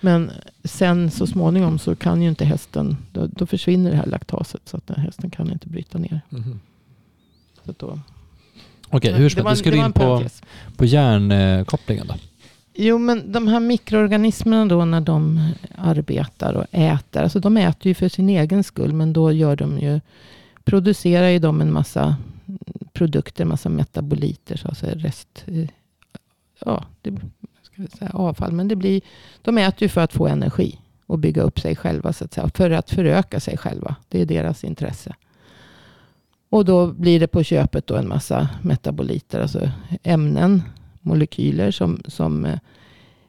Men 0.00 0.30
sen 0.64 1.10
så 1.10 1.26
småningom 1.26 1.78
så 1.78 1.96
kan 1.96 2.22
ju 2.22 2.28
inte 2.28 2.44
hästen, 2.44 2.96
då, 3.12 3.26
då 3.26 3.46
försvinner 3.46 3.90
det 3.90 3.96
här 3.96 4.06
laktaset 4.06 4.62
så 4.64 4.76
att 4.76 4.90
hästen 4.90 5.30
kan 5.30 5.52
inte 5.52 5.68
bryta 5.68 5.98
ner. 5.98 6.20
mhm. 6.28 6.60
Så 7.68 7.72
att 7.72 7.78
då, 7.78 7.98
Okej, 8.88 9.12
hur 9.12 9.24
det 9.24 9.30
ska 9.30 9.42
var 9.42 9.54
du 9.54 9.70
det 9.70 9.76
var 9.76 9.86
in 9.86 9.92
på, 9.92 10.00
parentes. 10.00 10.42
på 10.76 10.84
hjärnkopplingen 10.84 12.06
då? 12.06 12.14
Jo, 12.74 12.98
men 12.98 13.32
de 13.32 13.48
här 13.48 13.60
mikroorganismerna 13.60 14.66
då 14.66 14.84
när 14.84 15.00
de 15.00 15.48
arbetar 15.74 16.54
och 16.54 16.64
äter. 16.70 17.22
Alltså 17.22 17.40
de 17.40 17.56
äter 17.56 17.86
ju 17.86 17.94
för 17.94 18.08
sin 18.08 18.28
egen 18.28 18.64
skull. 18.64 18.92
Men 18.92 19.12
då 19.12 19.32
gör 19.32 19.56
de 19.56 19.78
ju, 19.78 20.00
producerar 20.64 21.28
ju 21.28 21.38
de 21.38 21.60
en 21.60 21.72
massa 21.72 22.16
produkter, 22.92 23.42
en 23.42 23.48
massa 23.48 23.68
metaboliter. 23.68 24.56
Så 24.56 24.68
alltså 24.68 24.86
rest, 24.86 25.44
ja, 26.64 26.84
det 27.02 27.10
ska 27.62 27.82
vi 27.82 27.88
säga 27.88 28.10
avfall. 28.10 28.52
Men 28.52 28.68
det 28.68 28.76
blir, 28.76 29.00
de 29.42 29.58
äter 29.58 29.82
ju 29.82 29.88
för 29.88 30.00
att 30.00 30.12
få 30.12 30.26
energi. 30.26 30.78
Och 31.06 31.18
bygga 31.18 31.42
upp 31.42 31.60
sig 31.60 31.76
själva 31.76 32.12
så 32.12 32.24
att 32.24 32.34
säga. 32.34 32.50
För 32.54 32.70
att 32.70 32.90
föröka 32.90 33.40
sig 33.40 33.56
själva. 33.56 33.96
Det 34.08 34.20
är 34.20 34.26
deras 34.26 34.64
intresse. 34.64 35.14
Och 36.50 36.64
då 36.64 36.86
blir 36.86 37.20
det 37.20 37.26
på 37.26 37.42
köpet 37.42 37.86
då 37.86 37.96
en 37.96 38.08
massa 38.08 38.48
metaboliter. 38.62 39.40
Alltså 39.40 39.70
ämnen 40.02 40.62
molekyler 41.00 41.70
som, 41.70 42.02
som 42.06 42.46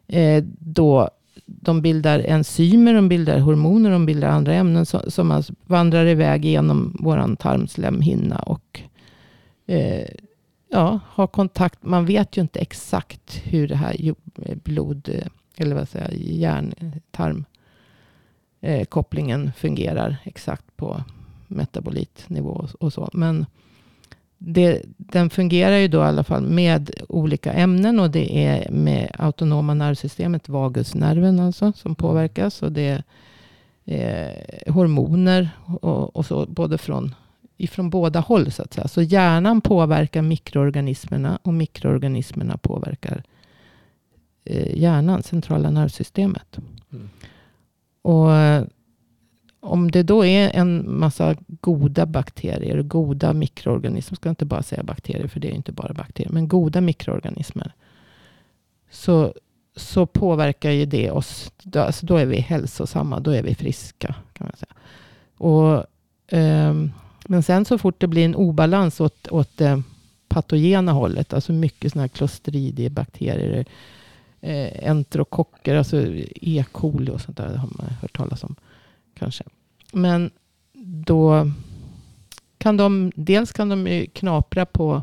eh, 0.08 0.43
då 0.60 1.10
de 1.45 1.82
bildar 1.82 2.19
enzymer, 2.19 2.93
de 2.93 3.10
bildar 3.10 3.39
hormoner, 3.39 3.91
de 3.91 4.05
bildar 4.05 4.29
andra 4.29 4.53
ämnen 4.53 4.86
som, 4.86 5.01
som 5.08 5.32
alltså 5.32 5.53
vandrar 5.65 6.05
iväg 6.05 6.45
genom 6.45 6.97
vår 6.99 7.36
tarmslemhinna 7.36 8.39
och 8.39 8.82
eh, 9.65 10.08
ja, 10.69 10.99
har 11.05 11.27
kontakt. 11.27 11.84
Man 11.84 12.05
vet 12.05 12.38
ju 12.38 12.41
inte 12.41 12.60
exakt 12.60 13.41
hur 13.43 13.67
det 13.67 13.75
här 13.75 14.13
eh, 14.36 14.55
blod 14.55 15.10
eh, 15.13 15.27
eller 15.58 15.75
vad 15.75 15.89
säger 15.89 16.08
jag, 16.08 16.17
hjärn-tarm 16.17 17.45
eh, 18.62 18.86
kopplingen 18.86 19.51
fungerar 19.58 20.17
exakt 20.23 20.77
på 20.77 21.03
metabolitnivå 21.49 22.49
och, 22.49 22.69
och 22.79 22.93
så. 22.93 23.09
Men 23.13 23.45
det, 24.38 24.81
den 24.97 25.29
fungerar 25.29 25.75
ju 25.77 25.88
då 25.88 25.97
i 25.97 26.01
alla 26.01 26.23
fall 26.23 26.43
med 26.43 26.91
olika 27.09 27.53
ämnen 27.53 27.99
och 27.99 28.12
det 28.12 28.45
är 28.45 28.71
med 28.71 29.12
autonoma 29.19 29.73
nervsystemet, 29.73 30.49
vagusnerven 30.49 31.39
alltså, 31.39 31.71
som 31.75 31.95
påverkas. 31.95 32.62
Och 32.62 32.71
det 32.71 32.81
är 32.88 33.03
eh, 33.85 34.73
hormoner 34.73 35.49
och, 35.65 36.15
och 36.15 36.25
så, 36.25 36.45
både 36.45 36.77
från, 36.77 37.15
ifrån 37.57 37.89
båda 37.89 38.19
håll 38.19 38.51
så 38.51 38.63
att 38.63 38.73
säga. 38.73 38.88
Så 38.88 39.01
hjärnan 39.01 39.62
påverkar 39.62 40.21
mikroorganismerna 40.21 41.39
och 41.43 41.53
mikroorganismerna 41.53 42.57
påverkar 42.57 43.23
eh, 44.45 44.77
hjärnan, 44.77 45.23
centrala 45.23 45.71
nervsystemet. 45.71 46.57
Mm. 46.91 47.09
Och 48.01 48.33
eh, 48.33 48.63
om 49.59 49.91
det 49.91 50.03
då 50.03 50.25
är 50.25 50.51
en 50.55 50.99
massa 50.99 51.35
goda 51.47 52.05
bakterier, 52.05 52.77
och 52.77 52.89
goda 52.89 53.33
mikroorganismer, 53.33 54.15
ska 54.15 54.29
jag 54.29 54.31
inte 54.31 54.45
bara 54.45 54.63
säga 54.63 54.83
bakterier, 54.83 55.27
för 55.27 55.39
det 55.39 55.47
är 55.47 55.55
inte 55.55 55.71
bara 55.71 55.93
bakterier, 55.93 56.31
men 56.31 56.47
goda 56.47 56.81
mikroorganismer. 56.81 57.73
Så, 58.91 59.33
så 59.75 60.05
påverkar 60.05 60.71
ju 60.71 60.85
det 60.85 61.11
oss. 61.11 61.51
Då, 61.63 61.79
alltså 61.79 62.05
då 62.05 62.17
är 62.17 62.25
vi 62.25 62.39
hälsosamma, 62.39 63.19
då 63.19 63.31
är 63.31 63.43
vi 63.43 63.55
friska. 63.55 64.15
kan 64.33 64.47
man 64.47 64.55
säga. 64.57 64.73
Och, 65.37 65.85
um, 66.31 66.91
men 67.25 67.43
sen 67.43 67.65
så 67.65 67.77
fort 67.77 67.99
det 68.01 68.07
blir 68.07 68.25
en 68.25 68.35
obalans 68.35 68.99
åt, 68.99 69.27
åt 69.27 69.57
det 69.57 69.83
patogena 70.27 70.91
hållet, 70.91 71.33
alltså 71.33 71.53
mycket 71.53 71.91
sådana 71.91 72.03
här 72.03 72.07
clostridiebakterier, 72.07 73.65
eh, 74.41 74.89
enterokocker, 74.89 75.75
alltså 75.75 76.05
E. 76.41 76.65
coli 76.71 77.11
och 77.11 77.21
sånt 77.21 77.37
där 77.37 77.55
har 77.55 77.69
man 77.77 77.89
hört 78.01 78.17
talas 78.17 78.43
om 78.43 78.55
kanske. 79.19 79.43
Men 79.93 80.32
då 80.84 81.51
kan 82.58 82.77
de, 82.77 83.12
dels 83.15 83.51
kan 83.51 83.69
de 83.69 84.08
knapra 84.13 84.65
på 84.65 85.01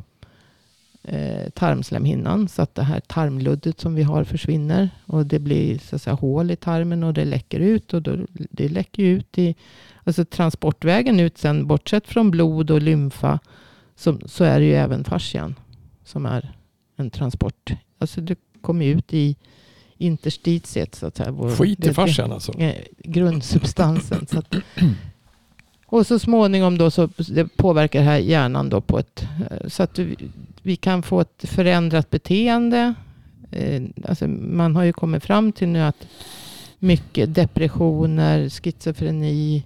eh, 1.02 1.50
tarmslemhinnan 1.50 2.48
så 2.48 2.62
att 2.62 2.74
det 2.74 2.83
här 2.83 3.00
tarmluddet 3.00 3.81
som 3.81 3.94
vi 3.94 4.02
har 4.02 4.24
försvinner 4.24 4.90
och 5.07 5.26
det 5.26 5.38
blir 5.38 5.79
så 5.79 5.96
att 5.96 6.02
säga 6.02 6.14
hål 6.14 6.50
i 6.50 6.57
tarmen 6.57 7.02
och 7.02 7.14
det 7.14 7.24
läcker 7.24 7.61
ut 7.61 7.94
och 7.94 8.02
då, 8.02 8.16
det 8.33 8.68
läcker 8.68 9.02
ut 9.02 9.38
i 9.38 9.55
alltså 10.05 10.24
transportvägen 10.24 11.20
ut 11.20 11.38
sen 11.38 11.66
bortsett 11.66 12.07
från 12.07 12.31
blod 12.31 12.70
och 12.70 12.83
lymfa 12.83 13.38
så, 13.96 14.18
så 14.26 14.44
är 14.44 14.61
det 14.61 14.66
ju 14.66 14.74
även 14.74 15.05
fascian 15.05 15.55
som 16.05 16.26
är 16.26 16.52
en 16.96 17.11
transport. 17.11 17.70
Alltså 17.98 18.20
det 18.20 18.38
kommer 18.61 18.87
ut 18.87 19.14
i 19.14 19.37
interstitiet 19.98 20.94
så 20.94 21.06
att 21.06 21.16
säga. 21.16 21.30
Vår- 21.30 21.50
Skit 21.50 21.87
i 21.87 21.94
farsan 21.94 22.32
alltså. 22.32 22.52
eh, 22.59 22.74
grundsubstansen. 22.98 24.26
så 24.30 24.38
att, 24.38 24.54
och 25.87 26.06
så 26.06 26.18
småningom 26.18 26.78
då 26.78 26.90
så 26.90 27.09
påverkar 27.56 27.98
det 27.98 28.04
här 28.04 28.18
hjärnan 28.18 28.68
då 28.68 28.80
på 28.80 28.98
ett 28.98 29.28
eh, 29.50 29.68
så 29.68 29.82
att 29.82 29.98
vi, 29.98 30.16
vi 30.62 30.76
kan 30.76 31.02
få 31.02 31.20
ett 31.20 31.44
förändrat 31.48 32.11
beteende. 32.11 32.94
Eh, 33.50 33.82
alltså 34.04 34.28
man 34.28 34.76
har 34.76 34.85
ju 34.85 34.92
kommit 34.92 35.24
fram 35.24 35.52
till 35.52 35.68
nu 35.68 35.82
att 35.82 36.06
mycket 36.78 37.35
depressioner, 37.35 38.48
schizofreni, 38.48 39.64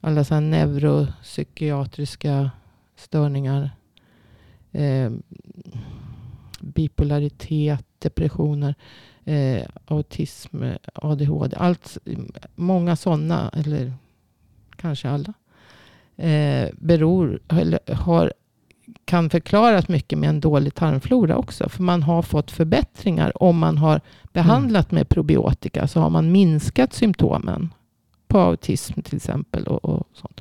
alla 0.00 0.24
så 0.24 0.34
här 0.34 0.40
neuropsykiatriska 0.40 2.50
störningar, 2.96 3.70
eh, 4.72 5.10
bipolaritet, 6.60 7.84
depressioner, 7.98 8.74
eh, 9.24 9.66
autism, 9.84 10.62
ADHD, 10.94 11.56
allt, 11.56 11.98
många 12.54 12.96
sådana, 12.96 13.50
eller 13.54 13.92
kanske 14.76 15.10
alla, 15.10 15.32
eh, 16.16 16.68
beror, 16.78 17.40
eller 17.48 17.94
har 17.94 18.32
kan 19.04 19.30
förklaras 19.30 19.88
mycket 19.88 20.18
med 20.18 20.28
en 20.28 20.40
dålig 20.40 20.74
tarmflora 20.74 21.36
också. 21.36 21.68
För 21.68 21.82
man 21.82 22.02
har 22.02 22.22
fått 22.22 22.50
förbättringar. 22.50 23.42
Om 23.42 23.58
man 23.58 23.78
har 23.78 24.00
behandlat 24.32 24.90
med 24.90 25.08
probiotika 25.08 25.88
så 25.88 26.00
har 26.00 26.10
man 26.10 26.32
minskat 26.32 26.92
symptomen 26.92 27.74
på 28.28 28.38
autism 28.38 29.00
till 29.02 29.16
exempel. 29.16 29.66
Och, 29.66 29.84
och 29.84 30.06
sånt. 30.12 30.40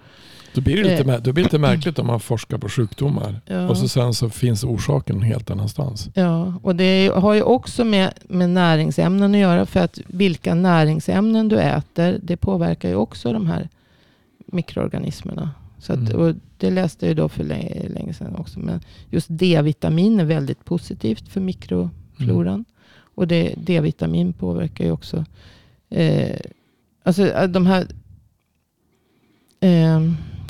Då 0.54 0.62
blir, 0.62 0.76
det 0.84 0.98
lite, 0.98 1.12
Eh. 1.14 1.22
då 1.22 1.34
blir 1.34 1.44
lite 1.44 1.58
märkligt 1.60 2.00
om 2.00 2.08
man 2.08 2.20
forskar 2.20 2.58
på 2.58 2.70
sjukdomar. 2.70 3.42
Ja. 3.46 3.70
Och 3.70 3.78
så 3.78 3.88
sen 3.88 4.14
så 4.14 4.30
finns 4.30 4.64
orsaken 4.64 5.22
helt 5.22 5.52
annanstans. 5.52 6.10
Ja, 6.14 6.54
och 6.64 6.76
det 6.76 7.12
har 7.16 7.34
ju 7.34 7.42
också 7.42 7.84
med, 7.86 8.14
med 8.30 8.50
näringsämnen 8.50 9.36
att 9.36 9.40
göra. 9.42 9.66
För 9.66 9.80
att 9.80 10.00
vilka 10.08 10.56
näringsämnen 10.56 11.48
du 11.48 11.60
äter, 11.60 12.20
det 12.24 12.38
påverkar 12.38 12.90
ju 12.90 12.96
också 12.96 13.34
de 13.34 13.48
här 13.48 13.70
mikroorganismerna. 14.46 15.52
Så 15.80 15.94
att, 15.94 16.00
Mm. 16.00 16.16
och 16.22 16.36
det 16.58 16.70
läste 16.70 17.08
jag 17.08 17.16
då 17.16 17.30
för 17.30 17.44
länge, 17.44 17.90
länge 17.90 18.14
sedan 18.14 18.36
också. 18.36 18.60
Men 18.60 18.80
just 19.10 19.28
D-vitamin 19.30 20.20
är 20.20 20.26
väldigt 20.26 20.66
positivt 20.66 21.28
för 21.28 21.42
mikrofloran. 21.42 22.66
Och 23.16 23.28
det, 23.28 23.54
D-vitamin 23.58 24.34
påverkar 24.34 24.86
ju 24.86 24.92
också 24.92 25.26
eh, 25.90 26.40
alltså 27.04 27.28
eh, 27.28 27.48
de 27.48 27.66
här 27.66 27.88
eh, 29.60 30.02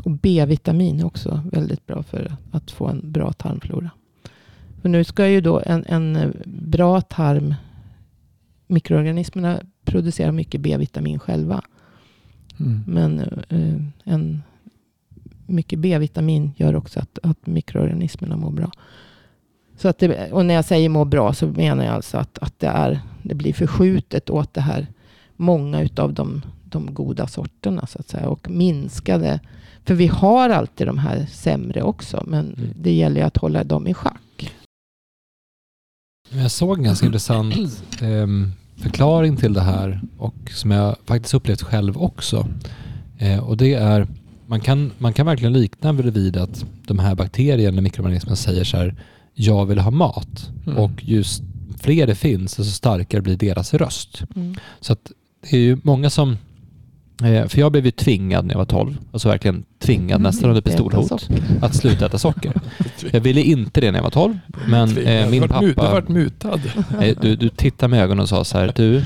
och 0.04 0.12
B-vitamin 0.12 1.00
är 1.00 1.06
också 1.06 1.42
väldigt 1.52 1.86
bra 1.86 2.04
för 2.04 2.36
att 2.52 2.72
få 2.72 2.88
en 2.88 3.12
bra 3.12 3.34
tarmflora. 3.34 3.92
För 4.82 4.90
nu 4.90 5.04
ska 5.04 5.28
ju 5.28 5.42
då 5.42 5.62
en, 5.66 5.86
en 5.88 6.34
bra 6.46 7.02
tarm, 7.02 7.56
mikroorganismerna 8.68 9.60
producerar 9.86 10.32
mycket 10.32 10.62
B-vitamin 10.62 11.20
själva. 11.20 11.62
Mm. 12.60 12.84
Men 12.88 13.20
eh, 13.50 14.14
en, 14.14 14.44
mycket 15.48 15.80
B-vitamin 15.80 16.52
gör 16.58 16.76
också 16.76 17.00
att, 17.00 17.20
att 17.24 17.48
mikroorganismerna 17.48 18.38
mår 18.38 18.52
bra. 18.52 18.72
Så 19.78 19.88
att 19.88 19.98
det, 19.98 20.32
och 20.32 20.46
när 20.46 20.54
jag 20.54 20.66
säger 20.66 20.90
må 20.90 21.06
bra 21.06 21.34
så 21.34 21.48
menar 21.48 21.86
jag 21.86 21.94
alltså 21.94 22.18
att, 22.18 22.38
att 22.38 22.60
det, 22.60 22.68
är, 22.68 23.00
det 23.24 23.36
blir 23.36 23.54
förskjutet 23.54 24.30
åt 24.30 24.54
det 24.54 24.62
här 24.62 24.88
många 25.36 25.82
utav 25.82 26.14
de, 26.14 26.42
de 26.64 26.94
goda 26.94 27.28
sorterna 27.28 27.88
så 27.88 28.00
att 28.00 28.10
säga. 28.10 28.30
Och 28.30 28.50
minskade. 28.50 29.40
För 29.86 29.94
vi 29.96 30.08
har 30.08 30.50
alltid 30.50 30.88
de 30.88 30.98
här 30.98 31.26
sämre 31.32 31.82
också. 31.82 32.24
Men 32.28 32.46
Mm. 32.58 32.70
det 32.76 32.92
gäller 32.94 33.22
ju 33.22 33.28
att 33.28 33.38
hålla 33.38 33.64
dem 33.64 33.88
i 33.88 33.94
schack. 33.94 34.52
Jag 36.30 36.52
såg 36.52 36.78
en 36.78 36.84
ganska 36.84 37.06
intressant 37.06 37.56
ehm, 38.02 38.52
förklaring 38.78 39.38
till 39.38 39.54
det 39.54 39.62
här 39.62 40.02
och 40.18 40.36
som 40.52 40.72
jag 40.72 40.96
faktiskt 41.06 41.34
upplevt 41.34 41.62
själv 41.62 41.98
också. 41.98 42.48
Eh, 43.18 43.40
och 43.40 43.58
det 43.58 43.74
är, 43.74 44.08
man 44.48 44.62
kan, 44.62 44.92
man 44.98 45.14
kan 45.14 45.26
verkligen 45.26 45.54
likna 45.54 45.94
det 45.94 46.12
vid 46.12 46.38
att 46.38 46.66
de 46.88 47.00
här 47.00 47.16
bakterierna, 47.16 47.82
mikroorganismerna 47.82 48.36
säger 48.36 48.64
så 48.64 48.78
här, 48.78 48.96
jag 49.34 49.66
vill 49.66 49.80
ha 49.80 49.92
mat. 49.92 50.50
Mm. 50.66 50.78
Och 50.78 50.92
just 51.04 51.44
fler 51.80 52.08
det 52.08 52.16
finns, 52.16 52.56
desto 52.56 52.72
starkare 52.72 53.22
blir 53.22 53.38
deras 53.38 53.74
röst. 53.74 54.24
Mm. 54.36 54.56
Så 54.80 54.94
att 54.94 55.12
det 55.42 55.56
är 55.58 55.62
ju 55.62 55.78
många 55.84 56.10
som, 56.10 56.30
eh, 56.32 56.38
för 57.50 57.60
jag 57.60 57.72
blev 57.72 57.86
ju 57.86 57.92
tvingad 57.92 58.46
när 58.46 58.54
jag 58.54 58.58
var 58.60 58.66
12, 58.66 58.98
alltså 59.12 59.30
verkligen 59.30 59.64
tvingad, 59.80 60.22
nästan 60.22 60.50
under 60.50 60.62
pistolhot, 60.62 61.30
att 61.62 61.76
sluta 61.76 62.06
äta 62.06 62.18
socker. 62.18 62.54
Jag 63.12 63.22
ville 63.22 63.42
inte 63.42 63.82
det 63.82 63.92
när 63.92 64.00
jag 64.00 64.04
var 64.04 64.10
12, 64.12 64.40
men 64.68 64.98
eh, 64.98 65.30
min 65.30 65.42
mut- 65.44 65.60
Du 65.60 65.66
har 65.68 65.74
pappa, 65.74 65.92
varit 65.92 66.10
mutad. 66.10 66.60
Nej, 67.00 67.16
du, 67.22 67.36
du 67.36 67.50
tittade 67.50 67.90
med 67.90 68.04
ögonen 68.04 68.20
och 68.24 68.30
sa 68.30 68.44
så 68.44 68.58
här, 68.58 68.72
du, 68.76 69.04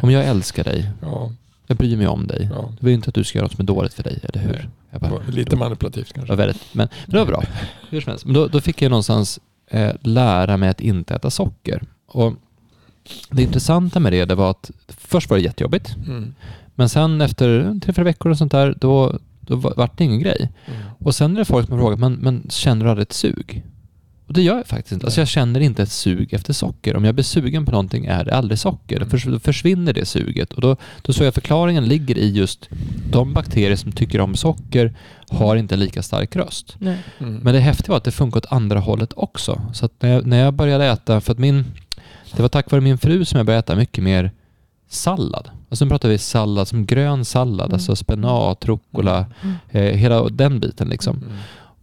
om 0.00 0.10
jag 0.10 0.24
älskar 0.24 0.64
dig, 0.64 0.90
Ja, 1.02 1.32
jag 1.66 1.76
bryr 1.76 1.96
mig 1.96 2.06
om 2.06 2.26
dig, 2.26 2.48
ja. 2.54 2.72
det 2.80 2.86
vill 2.86 2.94
inte 2.94 3.08
att 3.08 3.14
du 3.14 3.24
ska 3.24 3.38
göra 3.38 3.44
något 3.44 3.52
som 3.56 3.62
är 3.62 3.66
dåligt 3.66 3.94
för 3.94 4.02
dig, 4.02 4.18
eller 4.22 4.42
hur? 4.42 4.68
Jag 4.90 5.00
bara, 5.00 5.20
Lite 5.28 5.56
manipulativt 5.56 6.12
kanske. 6.12 6.32
var 6.32 6.36
väldigt, 6.36 6.62
men, 6.72 6.88
men 7.06 7.12
det 7.12 7.18
var 7.18 7.26
bra. 7.26 7.42
Hur 7.90 8.00
som 8.00 8.10
helst. 8.10 8.24
Men 8.24 8.34
då, 8.34 8.46
då 8.48 8.60
fick 8.60 8.82
jag 8.82 8.90
någonstans 8.90 9.40
eh, 9.70 9.92
lära 10.02 10.56
mig 10.56 10.68
att 10.68 10.80
inte 10.80 11.14
äta 11.14 11.30
socker. 11.30 11.82
Och 12.06 12.32
det 13.30 13.42
intressanta 13.42 14.00
med 14.00 14.12
det, 14.12 14.24
det 14.24 14.34
var 14.34 14.50
att 14.50 14.70
först 14.88 15.30
var 15.30 15.36
det 15.36 15.42
jättejobbigt, 15.42 15.96
Mm. 16.06 16.34
Men 16.76 16.88
sen 16.88 17.20
efter 17.20 17.80
tre, 17.80 17.92
fyra 17.92 18.04
veckor 18.04 18.30
och 18.30 18.38
sånt 18.38 18.52
där, 18.52 18.74
då, 18.80 19.18
då 19.40 19.56
var- 19.56 19.74
vart 19.76 19.98
det 19.98 20.04
ingen 20.04 20.20
grej. 20.20 20.48
Mm. 20.66 20.80
Och 20.98 21.14
sen 21.14 21.34
är 21.34 21.38
det 21.38 21.44
folk 21.44 21.66
som 21.66 21.72
har 21.74 21.82
frågat, 21.84 21.98
men, 21.98 22.12
men 22.12 22.46
känner 22.50 22.84
du 22.84 22.90
aldrig 22.90 23.02
ett 23.06 23.12
sug? 23.12 23.62
Och 24.26 24.32
det 24.32 24.42
gör 24.42 24.56
jag 24.56 24.66
faktiskt 24.66 24.92
inte. 24.92 25.06
Alltså 25.06 25.20
jag 25.20 25.28
känner 25.28 25.60
inte 25.60 25.82
ett 25.82 25.92
sug 25.92 26.32
efter 26.34 26.52
socker. 26.52 26.96
Om 26.96 27.04
jag 27.04 27.14
blir 27.14 27.24
sugen 27.24 27.64
på 27.66 27.70
någonting 27.72 28.04
är 28.06 28.24
det 28.24 28.34
aldrig 28.34 28.58
socker. 28.58 29.00
Då, 29.00 29.06
förs- 29.06 29.24
då 29.24 29.38
försvinner 29.38 29.92
det 29.92 30.06
suget. 30.06 30.52
Och 30.52 30.60
då, 30.60 30.76
då 31.02 31.12
såg 31.12 31.26
jag 31.26 31.34
förklaringen 31.34 31.84
ligger 31.84 32.18
i 32.18 32.32
just 32.32 32.68
de 33.10 33.32
bakterier 33.32 33.76
som 33.76 33.92
tycker 33.92 34.20
om 34.20 34.34
socker 34.34 34.96
har 35.30 35.56
inte 35.56 35.76
lika 35.76 36.02
stark 36.02 36.36
röst. 36.36 36.76
Nej. 36.78 36.98
Mm. 37.18 37.34
Men 37.36 37.54
det 37.54 37.60
häftiga 37.60 37.90
var 37.90 37.96
att 37.96 38.04
det 38.04 38.10
funkar 38.12 38.38
åt 38.38 38.52
andra 38.52 38.80
hållet 38.80 39.12
också. 39.16 39.62
Så 39.72 39.86
att 39.86 39.92
när 40.02 40.08
jag, 40.12 40.26
när 40.26 40.38
jag 40.44 40.54
började 40.54 40.86
äta, 40.86 41.20
för 41.20 41.32
att 41.32 41.38
min, 41.38 41.64
det 42.36 42.42
var 42.42 42.48
tack 42.48 42.70
vare 42.70 42.80
min 42.80 42.98
fru 42.98 43.24
som 43.24 43.36
jag 43.36 43.46
började 43.46 43.58
äta 43.60 43.76
mycket 43.76 44.04
mer 44.04 44.30
sallad. 44.88 45.50
Alltså 45.68 45.84
nu 45.84 45.88
pratar 45.88 46.08
vi 46.08 46.18
sallad 46.18 46.68
som 46.68 46.86
grön 46.86 47.24
sallad, 47.24 47.66
Mm. 47.66 47.74
alltså 47.74 47.96
spenat, 47.96 48.64
rucola, 48.64 49.26
Mm. 49.42 49.54
eh, 49.70 49.96
hela 49.98 50.28
den 50.28 50.60
biten 50.60 50.88
liksom. 50.88 51.16
Mm. 51.16 51.32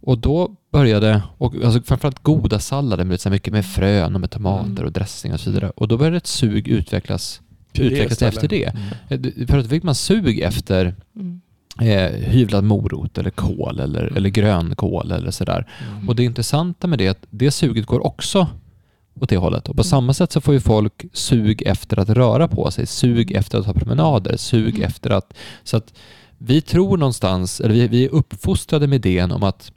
Och 0.00 0.18
då 0.18 0.50
började, 0.72 1.22
och 1.38 1.54
alltså 1.64 1.82
framförallt 1.82 2.22
goda 2.22 2.58
sallader 2.58 3.04
med 3.04 3.20
så 3.20 3.30
mycket 3.30 3.52
med 3.52 3.66
frön 3.66 4.14
och 4.14 4.20
med 4.20 4.30
tomater 4.30 4.70
Mm. 4.70 4.84
och 4.84 4.92
dressing 4.92 5.32
och 5.32 5.40
så 5.40 5.50
vidare. 5.50 5.70
Och 5.76 5.88
då 5.88 5.96
började 5.98 6.16
ett 6.16 6.26
sug 6.26 6.68
utvecklas, 6.68 7.40
det 7.72 7.82
utvecklas 7.82 8.12
istället. 8.12 8.34
efter 8.34 8.48
det. 8.48 8.64
Mm. 8.64 8.82
Eh, 9.08 9.18
det- 9.20 9.46
För 9.46 9.58
att 9.58 9.64
då 9.64 9.68
fick 9.70 9.82
man 9.82 9.94
sug 9.94 10.40
efter 10.40 10.94
Mm. 11.16 11.40
eh, 11.80 12.10
hyvlad 12.30 12.64
morot 12.64 13.18
eller 13.18 13.30
kål 13.30 13.80
eller, 13.80 14.00
Mm. 14.02 14.16
eller 14.16 14.28
grönkål 14.30 15.12
eller 15.12 15.30
sådär. 15.30 15.66
Mm. 15.92 16.08
Och 16.08 16.16
det 16.16 16.24
intressanta 16.24 16.86
med 16.86 16.98
det 16.98 17.06
är 17.06 17.10
att 17.10 17.26
det 17.30 17.50
suget 17.50 17.86
går 17.86 18.06
också 18.06 18.46
åt 19.20 19.28
det 19.28 19.36
hållet. 19.36 19.68
Och 19.68 19.76
på 19.76 19.80
Mm. 19.82 19.84
samma 19.90 20.14
sätt 20.14 20.32
så 20.32 20.40
får 20.40 20.54
ju 20.54 20.60
folk 20.60 21.04
sug 21.12 21.62
efter 21.62 21.98
att 21.98 22.08
röra 22.08 22.48
på 22.48 22.70
sig, 22.70 22.86
sug 22.86 23.32
efter 23.32 23.58
att 23.58 23.66
ha 23.66 23.72
promenader, 23.72 24.36
sug 24.36 24.74
Mm. 24.74 24.82
efter 24.82 25.10
att... 25.10 25.34
Så 25.64 25.76
att 25.76 25.94
vi 26.38 26.60
tror 26.60 26.96
någonstans, 26.96 27.60
eller 27.60 27.74
vi, 27.74 27.88
vi 27.88 28.04
är 28.04 28.08
uppfostrade 28.08 28.86
med 28.86 29.06
idén 29.06 29.32
om 29.32 29.42
att 29.42 29.72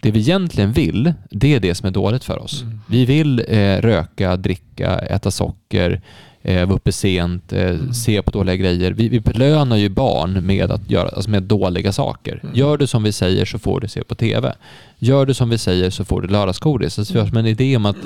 det 0.00 0.10
vi 0.10 0.20
egentligen 0.20 0.72
vill, 0.72 1.12
det 1.30 1.54
är 1.54 1.60
det 1.60 1.74
som 1.74 1.86
är 1.86 1.90
dåligt 1.90 2.24
för 2.24 2.38
oss. 2.38 2.62
Mm. 2.62 2.80
Vi 2.86 3.04
vill 3.04 3.44
eh, 3.48 3.76
röka, 3.76 4.36
dricka, 4.36 4.98
äta 4.98 5.30
socker, 5.30 6.00
eh, 6.42 6.66
vara 6.66 6.76
uppe 6.76 6.92
sent, 6.92 7.52
eh, 7.52 7.68
Mm. 7.70 7.94
se 7.94 8.22
på 8.22 8.30
dåliga 8.30 8.56
grejer. 8.56 8.92
Vi, 8.92 9.08
vi 9.08 9.20
belönar 9.20 9.76
ju 9.76 9.88
barn 9.88 10.46
med, 10.46 10.70
att 10.70 10.90
göra, 10.90 11.08
alltså 11.08 11.30
med 11.30 11.42
dåliga 11.42 11.92
saker. 11.92 12.40
Mm. 12.42 12.54
Gör 12.54 12.76
du 12.76 12.86
som 12.86 13.02
vi 13.02 13.12
säger 13.12 13.44
så 13.44 13.58
får 13.58 13.80
du 13.80 13.88
se 13.88 14.04
på 14.04 14.14
TV. 14.14 14.54
Gör 14.98 15.26
du 15.26 15.34
som 15.34 15.48
vi 15.48 15.58
säger 15.58 15.90
så 15.90 16.04
får 16.04 16.22
du 16.22 16.28
lördagsgodis. 16.28 16.94
Så 16.94 17.12
vi 17.12 17.18
har 17.20 17.26
som 17.26 17.36
en 17.36 17.46
idé 17.46 17.76
om 17.76 17.86
att, 17.86 17.96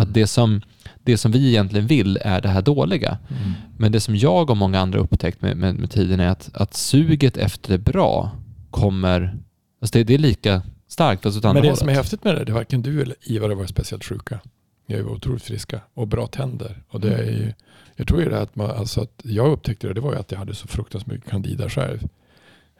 att 0.00 0.14
det, 0.14 0.26
som, 0.26 0.60
det 1.04 1.16
som 1.18 1.32
vi 1.32 1.48
egentligen 1.48 1.86
vill 1.86 2.18
är 2.22 2.40
det 2.40 2.48
här 2.48 2.62
dåliga. 2.62 3.18
Mm. 3.30 3.52
Men 3.76 3.92
det 3.92 4.00
som 4.00 4.16
jag 4.16 4.50
och 4.50 4.56
många 4.56 4.80
andra 4.80 4.98
upptäckt 4.98 5.42
med, 5.42 5.56
med, 5.56 5.74
med 5.74 5.90
tiden 5.90 6.20
är 6.20 6.28
att, 6.28 6.50
att 6.54 6.74
suget 6.74 7.36
efter 7.36 7.72
det 7.72 7.78
bra 7.78 8.30
kommer... 8.70 9.36
Alltså 9.82 9.98
det, 9.98 10.04
det 10.04 10.14
är 10.14 10.18
lika 10.18 10.62
starkt 10.98 11.26
åt 11.26 11.34
andra 11.34 11.52
Men 11.52 11.62
det 11.62 11.68
hållet. 11.68 11.78
som 11.78 11.88
är 11.88 11.92
häftigt 11.92 12.24
med 12.24 12.34
det, 12.34 12.44
det 12.44 12.52
är 12.52 12.54
varken 12.54 12.82
du 12.82 13.02
eller 13.02 13.16
Ivar 13.22 13.48
har 13.48 13.56
varit 13.56 13.70
speciellt 13.70 14.04
sjuka. 14.04 14.40
Ni 14.86 14.94
är 14.94 14.98
ju 14.98 15.04
otroligt 15.04 15.42
friska 15.42 15.80
och 15.94 16.08
bra 16.08 16.26
tänder. 16.26 16.82
Och 16.88 17.00
det 17.00 17.14
är 17.14 17.24
ju, 17.24 17.52
jag 17.96 18.08
tror 18.08 18.22
ju 18.22 18.28
det 18.28 18.40
att, 18.40 18.56
man, 18.56 18.70
alltså 18.70 19.00
att 19.00 19.20
jag 19.22 19.52
upptäckte 19.52 19.86
det, 19.86 19.94
det 19.94 20.00
var 20.00 20.12
ju 20.12 20.18
att 20.18 20.32
jag 20.32 20.38
hade 20.38 20.54
så 20.54 20.68
fruktansvärt 20.68 21.12
mycket 21.12 21.30
candida 21.30 21.68
själv. 21.68 22.08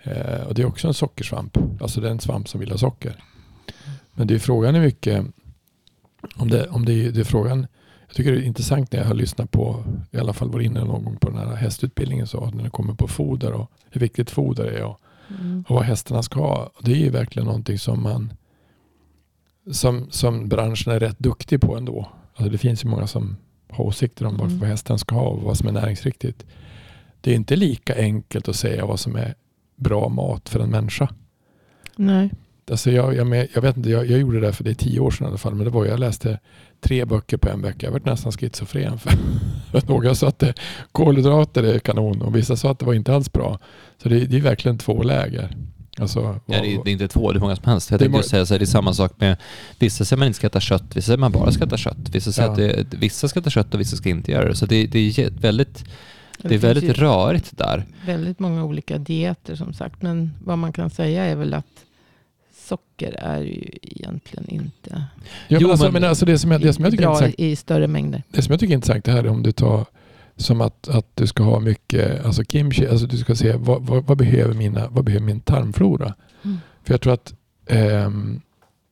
Eh, 0.02 0.46
och 0.46 0.54
det 0.54 0.62
är 0.62 0.66
också 0.66 0.88
en 0.88 0.94
sockersvamp. 0.94 1.58
Alltså 1.80 2.00
det 2.00 2.08
är 2.08 2.10
en 2.10 2.20
svamp 2.20 2.48
som 2.48 2.60
vill 2.60 2.70
ha 2.70 2.78
socker. 2.78 3.16
Men 4.14 4.26
det 4.26 4.34
är 4.34 4.38
frågan 4.38 4.74
är 4.74 4.80
mycket, 4.80 5.26
om 6.36 6.50
det, 6.50 6.68
om 6.68 6.84
det, 6.84 6.92
är, 6.92 7.10
det 7.10 7.20
är 7.20 7.24
frågan, 7.24 7.66
jag 8.06 8.16
tycker 8.16 8.32
det 8.32 8.38
är 8.38 8.42
intressant 8.42 8.92
när 8.92 9.00
jag 9.00 9.06
har 9.06 9.14
lyssnat 9.14 9.50
på, 9.50 9.84
i 10.10 10.18
alla 10.18 10.32
fall 10.32 10.50
var 10.50 10.60
inne 10.60 10.84
någon 10.84 11.04
gång 11.04 11.16
på 11.16 11.30
den 11.30 11.38
här 11.38 11.56
hästutbildningen, 11.56 12.26
så 12.26 12.50
när 12.50 12.64
det 12.64 12.70
kommer 12.70 12.94
på 12.94 13.08
foder 13.08 13.52
och 13.52 13.70
hur 13.90 14.00
viktigt 14.00 14.30
foder 14.30 14.64
är 14.64 14.84
och 14.84 15.00
Mm. 15.40 15.64
och 15.68 15.74
vad 15.74 15.84
hästarna 15.84 16.22
ska 16.22 16.40
ha. 16.40 16.72
Det 16.80 16.92
är 16.92 16.96
ju 16.96 17.10
verkligen 17.10 17.46
någonting 17.46 17.78
som 17.78 18.02
man 18.02 18.32
som, 19.70 20.06
som 20.10 20.48
branschen 20.48 20.92
är 20.92 21.00
rätt 21.00 21.18
duktig 21.18 21.60
på 21.60 21.76
ändå. 21.76 22.08
Alltså 22.34 22.52
det 22.52 22.58
finns 22.58 22.84
ju 22.84 22.88
många 22.88 23.06
som 23.06 23.36
har 23.70 23.84
åsikter 23.84 24.26
om 24.26 24.34
Mm. 24.34 24.58
vad 24.58 24.68
hästen 24.68 24.98
ska 24.98 25.14
ha 25.14 25.28
och 25.28 25.42
vad 25.42 25.56
som 25.56 25.68
är 25.68 25.72
näringsriktigt. 25.72 26.46
Det 27.20 27.30
är 27.30 27.34
inte 27.34 27.56
lika 27.56 27.96
enkelt 27.96 28.48
att 28.48 28.56
säga 28.56 28.86
vad 28.86 29.00
som 29.00 29.16
är 29.16 29.34
bra 29.76 30.08
mat 30.08 30.48
för 30.48 30.60
en 30.60 30.70
människa. 30.70 31.08
Nej. 31.96 32.30
Alltså 32.70 32.90
jag, 32.90 33.14
jag, 33.14 33.48
jag 33.54 33.62
vet 33.62 33.76
inte, 33.76 33.90
jag, 33.90 34.06
jag 34.06 34.18
gjorde 34.20 34.40
det 34.40 34.52
för 34.52 34.64
det 34.64 34.70
är 34.70 34.74
tio 34.74 35.00
år 35.00 35.10
sedan 35.10 35.26
i 35.26 35.28
alla 35.28 35.38
fall. 35.38 35.54
Men 35.54 35.64
det 35.64 35.70
var 35.70 35.84
jag 35.86 36.00
läste 36.00 36.40
tre 36.80 37.04
böcker 37.04 37.36
på 37.36 37.48
en 37.48 37.62
vecka. 37.62 37.86
Jag 37.86 37.92
var 37.92 38.00
nästan 38.04 38.32
schizofren. 38.32 38.98
För 38.98 39.10
för 39.80 39.88
några 39.88 40.14
sa 40.14 40.28
att 40.28 40.38
det, 40.38 40.54
kolhydrater 40.92 41.62
är 41.62 41.78
kanon 41.78 42.22
och 42.22 42.36
vissa 42.36 42.56
sa 42.56 42.70
att 42.70 42.78
det 42.78 42.86
var 42.86 42.94
inte 42.94 43.14
alls 43.14 43.32
bra. 43.32 43.58
Så 44.02 44.08
det, 44.08 44.26
det 44.26 44.36
är 44.36 44.40
verkligen 44.40 44.78
två 44.78 45.02
läger. 45.02 45.56
Alltså, 46.00 46.20
vad- 46.20 46.40
det, 46.46 46.54
är, 46.74 46.84
det 46.84 46.90
är 46.90 46.92
inte 46.92 47.08
två, 47.08 47.32
det 47.32 47.38
är 47.38 47.40
många 47.40 47.56
som 47.56 47.64
helst. 47.64 47.90
Jag 47.90 48.00
Det 48.00 48.04
är 48.04 48.08
tänkte 48.10 48.28
säga 48.28 48.46
så 48.46 48.54
här, 48.54 48.58
det 48.58 48.64
är 48.64 48.66
samma 48.66 48.94
sak 48.94 49.12
med 49.20 49.36
vissa 49.78 50.04
säger 50.04 50.18
man 50.18 50.26
inte 50.26 50.36
ska 50.36 50.46
äta 50.46 50.60
kött, 50.60 50.96
vissa 50.96 51.06
säger 51.06 51.18
man 51.18 51.32
bara 51.32 51.52
ska 51.52 51.64
äta 51.64 51.76
kött. 51.76 52.08
Vissa 52.12 52.32
säger 52.32 52.48
Ja. 52.48 52.52
att 52.80 52.90
det, 52.90 52.96
vissa 52.96 53.28
ska 53.28 53.40
äta 53.40 53.50
kött 53.50 53.74
och 53.74 53.80
vissa 53.80 53.96
ska 53.96 54.08
inte 54.08 54.32
göra 54.32 54.48
det. 54.48 54.54
Så 54.54 54.66
det, 54.66 54.86
det 54.86 54.98
är 54.98 55.30
väldigt, 55.30 55.84
det 56.42 56.54
är 56.54 56.58
väldigt 56.58 56.98
rörigt 56.98 57.58
där. 57.58 57.84
väldigt 58.06 58.38
många 58.38 58.64
olika 58.64 58.98
dieter 58.98 59.54
som 59.54 59.72
sagt. 59.72 60.02
Men 60.02 60.34
vad 60.44 60.58
man 60.58 60.72
kan 60.72 60.90
säga 60.90 61.24
är 61.24 61.36
väl 61.36 61.54
att 61.54 61.66
socker 62.68 63.12
är 63.12 63.40
ju 63.40 63.68
egentligen 63.82 64.48
inte 64.48 65.04
Jo, 65.48 65.58
men 65.60 65.70
alltså, 65.70 65.84
men- 65.84 65.92
men 65.92 66.04
alltså 66.04 66.26
det, 66.26 66.38
som 66.38 66.50
jag, 66.50 66.60
det, 66.60 66.72
som 66.72 66.84
jag 66.84 66.90
tycker 66.92 67.04
är 67.04 67.08
bra 67.08 67.14
intressant, 67.14 67.40
i 67.40 67.56
större 67.56 67.86
mängder. 67.88 68.22
det 68.30 68.42
som 68.42 68.52
jag 68.52 68.60
tycker 68.60 68.72
är 68.72 68.76
intressant 68.76 69.04
det 69.04 69.12
här 69.12 69.24
är 69.24 69.28
om 69.28 69.42
du 69.42 69.52
tar 69.52 69.86
som 70.36 70.60
att, 70.60 70.88
att 70.88 71.06
du 71.14 71.26
ska 71.26 71.42
ha 71.42 71.60
mycket 71.60 72.24
alltså 72.24 72.44
kimchi, 72.44 72.86
alltså 72.88 73.06
du 73.06 73.16
ska 73.16 73.34
se 73.34 73.52
vad, 73.56 73.82
vad, 73.82 74.04
vad, 74.04 74.18
behöver, 74.18 74.54
mina, 74.54 74.88
vad 74.88 75.04
behöver 75.04 75.26
min 75.26 75.40
tarmflora? 75.40 76.14
Mm. 76.44 76.56
För 76.84 76.94
jag 76.94 77.00
tror 77.00 77.12
att, 77.12 77.34
ehm, 77.66 78.40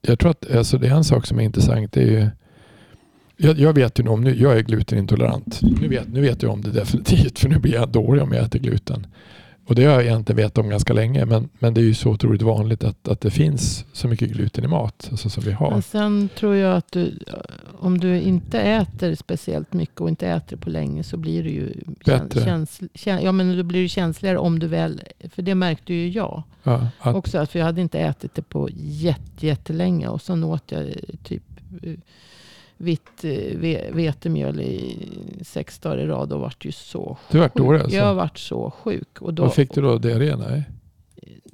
jag 0.03 0.18
tror 0.18 0.31
att 0.31 0.51
alltså 0.57 0.79
det 0.79 0.87
är 0.87 0.95
en 0.95 1.05
sak 1.05 1.27
som 1.27 1.39
är 1.41 1.45
intressant. 1.45 1.93
Det 1.93 2.03
är 2.03 2.07
ju, 2.07 2.29
jag, 3.37 3.59
jag 3.59 3.72
vet 3.72 3.99
ju 3.99 4.05
nu 4.05 4.11
om, 4.11 4.24
nu, 4.24 4.35
jag 4.41 4.57
är 4.59 4.62
glutenintolerant. 4.62 5.61
Nu 5.81 5.89
vet, 5.89 6.09
nu 6.09 6.20
vet 6.20 6.43
jag 6.43 6.53
om 6.53 6.62
det 6.62 6.70
definitivt 6.70 7.39
för 7.39 7.49
nu 7.49 7.59
blir 7.59 7.74
jag 7.74 7.89
dålig 7.89 8.22
om 8.22 8.33
jag 8.33 8.45
äter 8.45 8.59
gluten. 8.59 9.07
Och 9.67 9.75
det 9.75 9.85
har 9.85 9.93
jag 9.93 10.03
egentligen 10.03 10.37
vetat 10.37 10.59
om 10.59 10.69
ganska 10.69 10.93
länge 10.93 11.25
men, 11.25 11.49
men 11.59 11.75
det 11.75 11.81
är 11.81 11.85
ju 11.85 11.95
så 11.95 12.11
otroligt 12.11 12.43
vanligt 12.43 12.85
att, 12.85 13.09
att 13.09 13.21
det 13.21 13.31
finns 13.31 13.85
så 13.93 14.09
mycket 14.09 14.31
gluten 14.31 14.64
i 14.64 14.69
mat 14.69 15.09
alltså 15.11 15.31
som 15.31 15.45
vi 15.45 15.53
har. 15.53 15.71
Men 15.71 15.83
sen 15.83 16.29
tror 16.39 16.55
jag 16.57 16.77
att 16.77 16.93
du, 16.93 17.19
om 17.79 17.99
du 17.99 18.21
inte 18.21 18.61
äter 18.61 19.14
speciellt 19.14 19.73
mycket 19.73 20.01
och 20.01 20.09
inte 20.09 20.29
äter 20.29 20.57
på 20.57 20.71
länge 20.71 21.03
så 21.05 21.17
blir 21.17 21.43
du 21.43 21.51
ju 21.51 21.73
Bättre. 22.05 22.45
käns, 22.45 22.81
käns, 22.95 23.23
ja, 23.23 23.33
men 23.33 23.57
då 23.57 23.62
blir 23.62 23.83
du 23.83 23.89
känsligare 23.89 24.39
om 24.39 24.59
du 24.59 24.67
väl, 24.67 25.03
för 25.31 25.43
det 25.43 25.55
märkte 25.55 25.95
ju 25.95 26.09
jag 26.09 26.43
Ja, 26.62 26.89
att, 26.99 27.14
också. 27.14 27.47
För 27.47 27.59
jag 27.59 27.67
hade 27.67 27.81
inte 27.81 27.99
ätit 27.99 28.35
det 28.35 28.43
på 28.43 28.69
jätte, 28.75 29.47
jättelänge 29.47 30.09
och 30.09 30.23
sen 30.23 30.45
åt 30.45 30.73
jag 30.73 30.87
typ 31.25 31.43
eh, 31.83 31.93
vitt 32.77 33.24
eh, 33.24 33.31
ve- 33.59 33.91
vetemjöl 33.93 34.61
i 34.61 35.09
sex 35.43 35.79
dagar 35.79 35.99
i 35.99 36.07
rad 36.07 36.33
och 36.33 36.41
vart 36.41 36.64
ju 36.64 36.72
så 36.72 37.18
du 37.31 37.39
vart 37.39 37.53
sjuk. 37.53 37.62
dålig 37.62 37.81
alltså? 37.81 37.97
Jag 37.97 38.14
vart 38.14 38.39
så 38.39 38.70
sjuk. 38.70 39.20
Och 39.20 39.35
då, 39.35 39.43
Vad 39.43 39.55
fick 39.55 39.74
du 39.74 39.81
då? 39.81 39.99
Diarré? 39.99 40.37
Nej. 40.37 40.62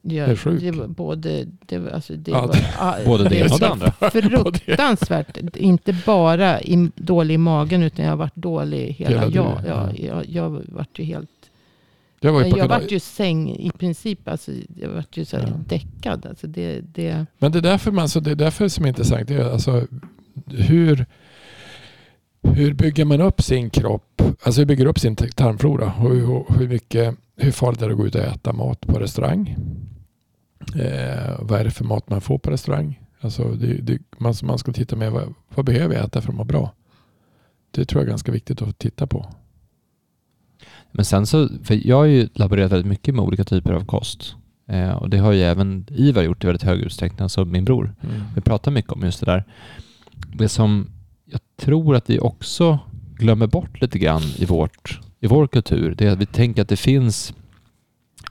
jag, 0.03 0.29
är 0.31 0.37
sjuk? 0.37 0.61
Det 0.61 0.71
var 0.71 0.87
både, 0.87 1.45
det 1.67 1.93
alltså 1.93 2.15
det 2.17 2.31
Ja, 2.31 2.47
var, 2.47 3.05
Både 3.07 3.29
det 3.29 3.37
ena 3.37 3.55
och 3.55 3.61
det 3.61 3.69
andra. 3.69 3.91
fruktansvärt. 4.11 5.57
Inte 5.57 5.97
bara 6.07 6.61
i, 6.61 6.91
dålig 6.95 7.35
i 7.35 7.39
magen 7.39 7.83
utan 7.83 8.05
jag 8.05 8.13
har 8.13 8.17
varit 8.17 8.37
dålig 8.37 8.93
hela, 8.93 9.11
Hela 9.11 9.23
jag. 9.23 9.61
Jag, 9.67 9.67
ja. 9.67 9.91
jag, 10.07 10.29
jag 10.29 10.63
vart 10.69 10.99
ju 10.99 11.05
helt... 11.05 11.29
Jag 12.25 12.33
var 12.33 12.59
Jag 12.59 12.69
vart 12.69 12.91
ju 12.93 13.01
säng 13.01 13.51
i 13.57 13.71
princip. 13.71 14.29
Alltså, 14.29 14.53
jag 14.77 14.89
vart 14.89 15.17
ju 15.17 15.25
så 15.25 15.37
här 15.37 15.47
Ja. 15.49 15.55
däckad. 15.69 16.27
Alltså 16.27 16.47
det, 16.47 16.81
det, 16.81 17.27
Men 17.39 17.53
det 17.53 17.59
är 17.59 17.63
därför, 17.63 17.91
man, 17.91 18.09
så 18.09 18.21
det 18.21 18.31
är 18.31 18.35
därför 18.35 18.69
som 18.69 18.85
är 18.85 18.89
intressant. 18.89 19.29
Det 19.29 19.35
är 19.35 19.51
alltså 19.53 19.87
hur, 20.47 21.07
hur 22.43 22.75
bygger 22.75 23.05
man 23.05 23.21
upp 23.21 23.43
sin 23.43 23.71
kropp? 23.71 24.23
Alltså 24.43 24.61
hur 24.61 24.67
bygger 24.67 24.87
upp 24.87 24.99
sin 24.99 25.17
tarmflora? 25.17 25.89
Hur, 25.91 26.45
hur, 26.59 26.69
mycket, 26.69 27.15
hur 27.37 27.53
farligt 27.53 27.83
är 27.83 27.87
det 27.87 27.93
att 27.93 27.99
gå 27.99 28.07
ut 28.07 28.15
och 28.15 28.21
äta 28.21 28.53
mat 28.53 28.81
på 28.81 28.99
restaurang? 28.99 29.57
Eh, 30.75 31.37
vad 31.39 31.61
är 31.61 31.65
det 31.65 31.71
för 31.71 31.85
mat 31.85 32.11
man 32.11 32.21
får 32.21 32.39
på 32.39 32.51
restaurang? 32.51 33.01
Alltså 33.21 33.45
det, 33.45 33.75
det, 33.75 33.99
man, 34.19 34.35
man 34.43 34.59
ska 34.59 34.73
titta 34.73 34.97
med 34.97 35.13
vad, 35.13 35.35
vad 35.55 35.65
behöver 35.65 35.95
jag 35.95 36.05
äta 36.05 36.21
för 36.21 36.29
att 36.29 36.37
må 36.37 36.45
bra? 36.45 36.75
Det 37.71 37.85
tror 37.85 38.01
jag 38.01 38.07
är 38.07 38.11
ganska 38.11 38.33
viktigt 38.33 38.63
att 38.63 38.79
titta 38.79 39.07
på. 39.07 39.27
Men 40.93 41.05
sen 41.05 41.27
så, 41.27 41.49
för 41.63 41.87
jag 41.87 41.97
har 41.97 42.05
ju 42.05 42.29
laborerat 42.35 42.73
väldigt 42.73 42.91
mycket 42.91 43.15
med 43.15 43.25
olika 43.25 43.45
typer 43.45 43.73
av 43.73 43.85
kost. 43.85 44.35
Eh, 44.67 44.93
och 44.93 45.11
det 45.11 45.19
har 45.19 45.33
ju 45.33 45.43
även 45.43 45.87
Ivar 45.91 46.23
gjort 46.23 46.45
i 46.45 46.47
väldigt 46.47 46.63
hög 46.63 46.81
utsträckning, 46.81 47.23
alltså 47.23 47.45
min 47.45 47.65
bror. 47.65 47.95
Vi 48.35 48.41
pratar 48.41 48.71
mycket 48.71 48.93
om 48.93 49.03
just 49.03 49.21
det 49.21 49.27
där. 49.27 49.45
Det 50.33 50.49
som 50.49 50.91
jag 51.25 51.41
tror 51.57 51.97
att 51.97 52.11
vi 52.11 52.19
också 52.19 52.79
glömmer 53.17 53.47
bort 53.47 53.81
lite 53.81 53.99
grann 53.99 54.23
i, 54.37 54.45
vårt, 54.45 55.01
i 55.21 55.27
vår 55.27 55.47
kultur, 55.47 55.95
det 55.99 56.07
är 56.07 56.11
att 56.11 56.19
vi 56.19 56.27
tänker 56.27 56.63
att 56.63 56.69
det 56.69 56.77
finns 56.77 57.35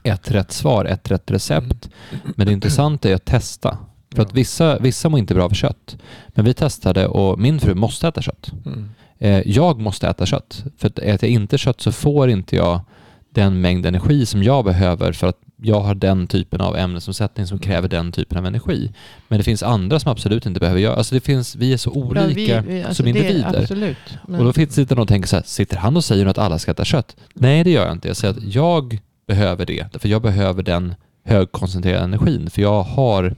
ett 0.02 0.30
rätt 0.30 0.52
svar, 0.52 0.84
ett 0.84 1.10
rätt 1.10 1.30
recept. 1.30 1.88
Men 2.36 2.46
det 2.46 2.52
intressanta 2.52 3.10
är 3.10 3.14
att 3.14 3.24
testa. 3.24 3.78
För 4.14 4.22
att 4.22 4.34
vissa, 4.34 4.78
vissa 4.78 5.08
mår 5.08 5.18
inte 5.18 5.34
bra 5.34 5.44
av 5.44 5.50
kött. 5.50 5.96
Men 6.28 6.44
vi 6.44 6.54
testade 6.54 7.06
och 7.06 7.38
min 7.38 7.60
fru 7.60 7.74
måste 7.74 8.08
äta 8.08 8.22
kött. 8.22 8.52
Mm. 8.66 8.90
Eh, 9.18 9.42
jag 9.46 9.80
måste 9.80 10.08
äta 10.08 10.26
kött. 10.26 10.64
För 10.78 10.88
att 10.88 10.98
äter 10.98 11.28
jag 11.28 11.34
inte 11.34 11.58
kött 11.58 11.80
så 11.80 11.92
får 11.92 12.30
inte 12.30 12.56
jag 12.56 12.80
den 13.30 13.60
mängd 13.60 13.86
energi 13.86 14.26
som 14.26 14.42
jag 14.42 14.64
behöver 14.64 15.12
för 15.12 15.26
att 15.26 15.40
jag 15.62 15.80
har 15.80 15.94
den 15.94 16.26
typen 16.26 16.60
av 16.60 16.76
ämnesomsättning 16.76 17.46
som 17.46 17.58
kräver 17.58 17.88
den 17.88 18.12
typen 18.12 18.38
av 18.38 18.46
energi. 18.46 18.92
Men 19.28 19.38
det 19.38 19.44
finns 19.44 19.62
andra 19.62 20.00
som 20.00 20.12
absolut 20.12 20.46
inte 20.46 20.60
behöver 20.60 20.80
göra. 20.80 20.94
Alltså 20.96 21.14
det 21.14 21.20
finns, 21.20 21.56
vi 21.56 21.72
är 21.72 21.76
så 21.76 21.90
olika 21.90 22.20
Ja, 22.22 22.26
vi- 22.34 22.72
vi- 22.74 22.82
alltså 22.82 22.94
som 23.02 23.06
individer. 23.08 23.60
absolut. 23.62 23.96
Men, 24.28 24.40
Och 24.40 24.46
då 24.46 24.52
finns 24.52 24.74
det 24.74 24.90
någon 24.90 24.96
som 24.98 25.06
tänker 25.06 25.28
så 25.28 25.36
här, 25.36 25.42
sitter 25.46 25.76
han 25.76 25.96
och 25.96 26.04
säger 26.04 26.26
att 26.26 26.38
alla 26.38 26.58
ska 26.58 26.70
äta 26.70 26.84
kött? 26.84 27.16
Nej, 27.34 27.64
det 27.64 27.70
gör 27.70 27.84
jag 27.84 27.92
inte. 27.92 28.08
Jag 28.08 28.16
säger 28.16 28.34
att 28.34 28.42
jag 28.54 28.98
behöver 29.26 29.66
det, 29.66 29.86
för 30.02 30.08
jag 30.08 30.22
behöver 30.22 30.62
den 30.62 30.94
högkoncentrerade 31.24 32.04
energin, 32.04 32.50
för 32.50 32.62
jag 32.62 32.82
har, 32.82 33.34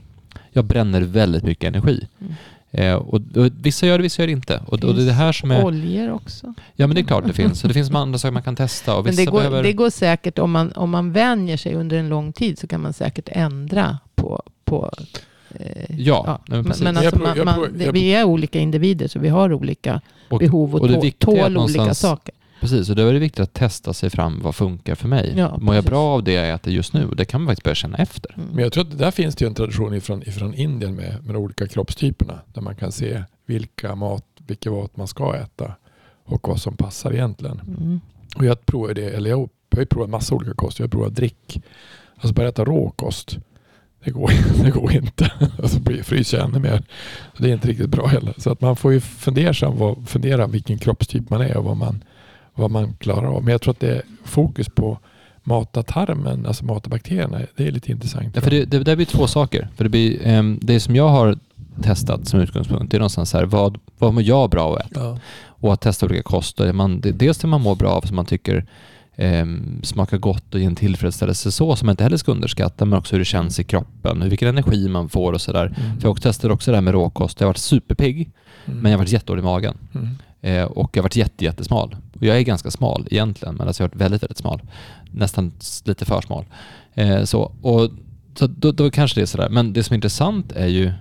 jag 0.51 0.65
bränner 0.65 1.01
väldigt 1.01 1.43
mycket 1.43 1.67
energi. 1.67 2.07
Mm. 2.21 2.33
Eh, 2.77 2.95
och, 2.95 3.21
och 3.35 3.49
vissa 3.61 3.85
gör 3.85 3.97
det, 3.97 4.03
vissa 4.03 4.21
gör 4.21 4.27
det 4.27 4.33
inte. 4.33 4.61
Och, 4.65 4.83
och 4.83 4.95
det 4.95 5.01
är 5.01 5.05
det 5.05 5.11
här 5.11 5.31
som 5.31 5.51
är... 5.51 5.65
Oljor 5.65 6.11
också. 6.11 6.53
Ja, 6.75 6.87
men 6.87 6.95
det 6.95 7.01
är 7.01 7.05
klart 7.05 7.27
det 7.27 7.33
finns. 7.33 7.63
Och 7.63 7.67
det 7.67 7.73
finns 7.73 7.91
andra 7.91 8.19
saker 8.19 8.31
man 8.31 8.43
kan 8.43 8.55
testa. 8.55 8.95
Och 8.95 9.03
Men 9.03 9.11
vissa 9.11 9.21
det 9.21 9.31
går, 9.31 9.37
behöver... 9.37 9.63
det 9.63 9.73
går 9.73 9.89
säkert, 9.89 10.39
om 10.39 10.51
man, 10.51 10.71
om 10.71 10.89
man 10.89 11.11
vänjer 11.11 11.57
sig 11.57 11.75
under 11.75 11.97
en 11.97 12.09
lång 12.09 12.33
tid 12.33 12.59
så 12.59 12.67
kan 12.67 12.81
man 12.81 12.93
säkert 12.93 13.29
ändra 13.31 13.97
på... 14.15 14.43
på 14.65 14.91
eh, 15.49 15.99
Ja, 15.99 16.41
nej, 16.47 16.61
men 16.61 16.73
men, 16.79 16.93
men 16.93 16.97
alltså 16.97 17.19
man, 17.19 17.45
man, 17.45 17.77
det, 17.77 17.91
vi 17.91 18.09
är 18.09 18.23
olika 18.23 18.59
individer 18.59 19.07
så 19.07 19.19
vi 19.19 19.29
har 19.29 19.53
olika 19.53 20.01
och, 20.29 20.39
behov 20.39 20.75
och, 20.75 20.81
och 20.81 20.87
det 20.87 21.19
tål 21.19 21.57
olika 21.57 21.93
saker. 21.93 22.35
Precis, 22.65 22.89
och 22.89 22.95
då 22.95 23.07
är 23.07 23.13
det 23.13 23.19
viktigt 23.19 23.39
att 23.39 23.53
testa 23.53 23.93
sig 23.93 24.09
fram. 24.09 24.41
Vad 24.41 24.55
funkar 24.55 24.95
för 24.95 25.07
mig? 25.07 25.33
Ja, 25.37 25.57
Mår 25.61 25.75
jag 25.75 25.83
bra 25.83 26.03
av 26.03 26.23
det 26.23 26.31
jag 26.31 26.49
äter 26.49 26.73
just 26.73 26.93
nu? 26.93 27.07
Det 27.17 27.25
kan 27.25 27.41
man 27.41 27.47
faktiskt 27.47 27.63
börja 27.63 27.75
känna 27.75 27.97
efter. 27.97 28.33
Mm. 28.37 28.49
Men 28.53 28.63
jag 28.63 28.73
tror 28.73 28.83
att 28.83 28.97
där 28.97 29.11
finns 29.11 29.35
det 29.35 29.45
ju 29.45 29.47
en 29.47 29.55
tradition 29.55 29.93
ifrån, 29.93 30.23
ifrån 30.23 30.53
Indien 30.53 30.95
med, 30.95 31.25
med 31.25 31.35
de 31.35 31.35
olika 31.35 31.67
kroppstyperna. 31.67 32.39
Där 32.53 32.61
man 32.61 32.75
kan 32.75 32.91
se 32.91 33.23
vilka 33.45 33.95
mat, 33.95 34.23
vilka 34.47 34.71
mat 34.71 34.97
man 34.97 35.07
ska 35.07 35.35
äta 35.35 35.75
och 36.25 36.47
vad 36.47 36.61
som 36.61 36.77
passar 36.77 37.13
egentligen. 37.13 37.61
Mm. 37.67 37.99
Och 38.35 38.45
jag 38.45 38.65
provar 38.65 38.93
det, 38.93 39.09
eller 39.09 39.29
jag 39.29 39.37
har 39.71 39.79
ju 39.79 39.85
provat 39.85 40.09
massa 40.09 40.35
olika 40.35 40.53
kost. 40.53 40.79
Jag 40.79 40.83
har 40.83 40.89
provat 40.89 41.15
drick. 41.15 41.61
Alltså 42.15 42.33
bara 42.33 42.47
äta 42.47 42.65
råkost. 42.65 43.37
Det 44.03 44.11
går, 44.11 44.31
det 44.63 44.71
går 44.71 44.93
inte. 44.93 45.31
Alltså 45.61 45.79
blir- 45.79 46.03
fryser 46.03 46.37
jag 46.37 46.47
ännu 46.49 46.59
mer. 46.59 46.83
Så 47.37 47.43
det 47.43 47.49
är 47.49 47.53
inte 47.53 47.67
riktigt 47.67 47.89
bra 47.89 48.07
heller. 48.07 48.33
Så 48.37 48.51
att 48.51 48.61
man 48.61 48.75
får 48.75 48.93
ju 48.93 48.99
fundera, 48.99 49.69
vad, 49.69 50.09
fundera 50.09 50.47
vilken 50.47 50.77
kroppstyp 50.77 51.29
man 51.29 51.41
är 51.41 51.57
och 51.57 51.63
vad 51.63 51.77
man, 51.77 52.03
vad 52.55 52.71
man 52.71 52.93
klarar 52.93 53.27
av. 53.27 53.43
Men 53.43 53.51
jag 53.51 53.61
tror 53.61 53.71
att 53.71 53.79
det 53.79 53.89
är 53.95 54.01
fokus 54.23 54.69
på 54.69 54.97
mata 55.43 55.83
tarmen, 55.83 56.45
alltså 56.45 56.65
mata 56.65 56.89
bakterierna. 56.89 57.41
Det 57.55 57.67
är 57.67 57.71
lite 57.71 57.91
intressant. 57.91 58.35
Ja, 58.35 58.41
för 58.41 58.51
det, 58.51 58.65
det, 58.65 58.79
det 58.79 58.95
blir 58.95 59.05
två 59.05 59.27
saker. 59.27 59.67
För 59.75 59.83
det, 59.83 59.89
blir, 59.89 60.19
ehm, 60.27 60.59
det 60.61 60.79
som 60.79 60.95
jag 60.95 61.09
har 61.09 61.37
testat 61.81 62.27
som 62.27 62.39
utgångspunkt, 62.39 62.93
är 62.93 62.99
någonstans 62.99 63.33
här, 63.33 63.43
vad, 63.43 63.77
vad 63.97 64.13
mår 64.13 64.23
jag 64.23 64.49
bra 64.49 64.63
av 64.63 64.73
att 64.73 64.91
äta? 64.91 64.99
Ja. 64.99 65.19
Och 65.45 65.73
att 65.73 65.81
testa 65.81 66.05
olika 66.05 66.23
kost. 66.23 66.59
Och 66.59 66.75
Man, 66.75 67.01
det, 67.01 67.11
dels 67.11 67.37
det 67.37 67.47
man 67.47 67.61
mår 67.61 67.75
bra 67.75 67.89
av 67.89 68.01
som 68.01 68.15
man 68.15 68.25
tycker 68.25 68.65
ehm, 69.15 69.79
smakar 69.83 70.17
gott 70.17 70.53
och 70.53 70.59
ger 70.59 70.67
en 70.67 70.75
tillfredsställelse 70.75 71.51
så, 71.51 71.75
som 71.75 71.85
man 71.85 71.93
inte 71.93 72.03
heller 72.03 72.17
ska 72.17 72.31
underskatta, 72.31 72.85
men 72.85 72.99
också 72.99 73.15
hur 73.15 73.19
det 73.19 73.25
känns 73.25 73.59
i 73.59 73.63
kroppen, 73.63 74.29
vilken 74.29 74.47
energi 74.47 74.87
man 74.89 75.09
får 75.09 75.33
och 75.33 75.41
sådär. 75.41 75.65
Mm. 75.77 75.99
För 76.01 76.09
jag 76.09 76.21
testade 76.21 76.53
också 76.53 76.71
det 76.71 76.77
här 76.77 76.81
med 76.81 76.93
råkost. 76.93 77.39
Jag 77.39 77.47
har 77.47 77.49
varit 77.49 77.57
superpigg, 77.57 78.29
Mm. 78.67 78.79
men 78.79 78.91
jag 78.91 78.97
har 78.97 79.03
varit 79.03 79.11
jättedålig 79.11 79.41
i 79.41 79.45
magen. 79.45 79.77
Mm. 79.95 80.09
Eh, 80.41 80.63
och 80.63 80.97
jag 80.97 81.01
har 81.01 81.03
varit 81.03 81.15
jätte, 81.15 81.43
jättesmal. 81.45 81.95
Och 82.19 82.23
jag 82.23 82.37
är 82.37 82.41
ganska 82.41 82.71
smal 82.71 83.07
egentligen, 83.11 83.55
men 83.55 83.67
alltså 83.67 83.83
jag 83.83 83.87
har 83.87 83.89
varit 83.89 84.01
väldigt, 84.01 84.23
väldigt 84.23 84.37
smal. 84.37 84.61
Nästan 85.11 85.51
lite 85.83 86.05
för 86.05 86.21
smal. 86.21 86.45
Eh, 86.93 87.23
så 87.23 87.51
och, 87.61 87.89
så 88.35 88.47
då, 88.47 88.71
då 88.71 88.91
kanske 88.91 89.19
det 89.19 89.23
är 89.23 89.25
sådär. 89.25 89.49
Men 89.49 89.73
det 89.73 89.83
som 89.83 89.93
är 89.93 89.95
intressant 89.95 90.51
är 90.51 90.67
ju 90.67 90.91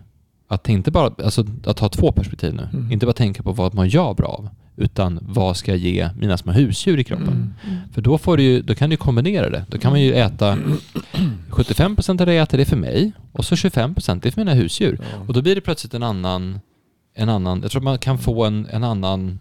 att 0.48 0.68
inte 0.68 0.90
bara, 0.90 1.12
alltså 1.24 1.46
att 1.66 1.78
ha 1.78 1.88
två 1.88 2.12
perspektiv 2.12 2.54
nu. 2.54 2.68
Mm. 2.72 2.92
Inte 2.92 3.06
bara 3.06 3.12
tänka 3.12 3.42
på 3.42 3.52
vad 3.52 3.74
man 3.74 3.88
gör 3.88 4.14
bra 4.14 4.26
av, 4.26 4.48
utan 4.76 5.18
vad 5.22 5.56
ska 5.56 5.70
jag 5.70 5.78
ge 5.78 6.10
mina 6.18 6.36
små 6.36 6.52
husdjur 6.52 7.00
i 7.00 7.04
kroppen? 7.04 7.28
Mm. 7.28 7.52
Mm. 7.66 7.92
För 7.92 8.02
då, 8.02 8.18
får 8.18 8.36
du 8.36 8.42
ju, 8.42 8.62
då 8.62 8.74
kan 8.74 8.90
du 8.90 8.96
kombinera 8.96 9.50
det. 9.50 9.64
Då 9.68 9.78
kan 9.78 9.90
man 9.90 10.00
ju 10.00 10.12
äta 10.12 10.58
75% 11.50 12.20
av 12.20 12.26
det 12.26 12.34
jag 12.34 12.42
äter, 12.42 12.58
det 12.58 12.62
är 12.62 12.66
för 12.66 12.76
mig 12.76 13.12
och 13.32 13.44
så 13.44 13.54
25% 13.54 14.20
det 14.20 14.28
är 14.28 14.30
för 14.30 14.40
mina 14.40 14.54
husdjur. 14.54 15.00
Och 15.26 15.34
då 15.34 15.42
blir 15.42 15.54
det 15.54 15.60
plötsligt 15.60 15.94
en 15.94 16.02
annan, 16.02 16.60
en 17.14 17.28
annan 17.28 17.62
jag 17.62 17.70
tror 17.70 17.82
man 17.82 17.98
kan 17.98 18.18
få 18.18 18.44
en, 18.44 18.66
en 18.70 18.84
annan 18.84 19.38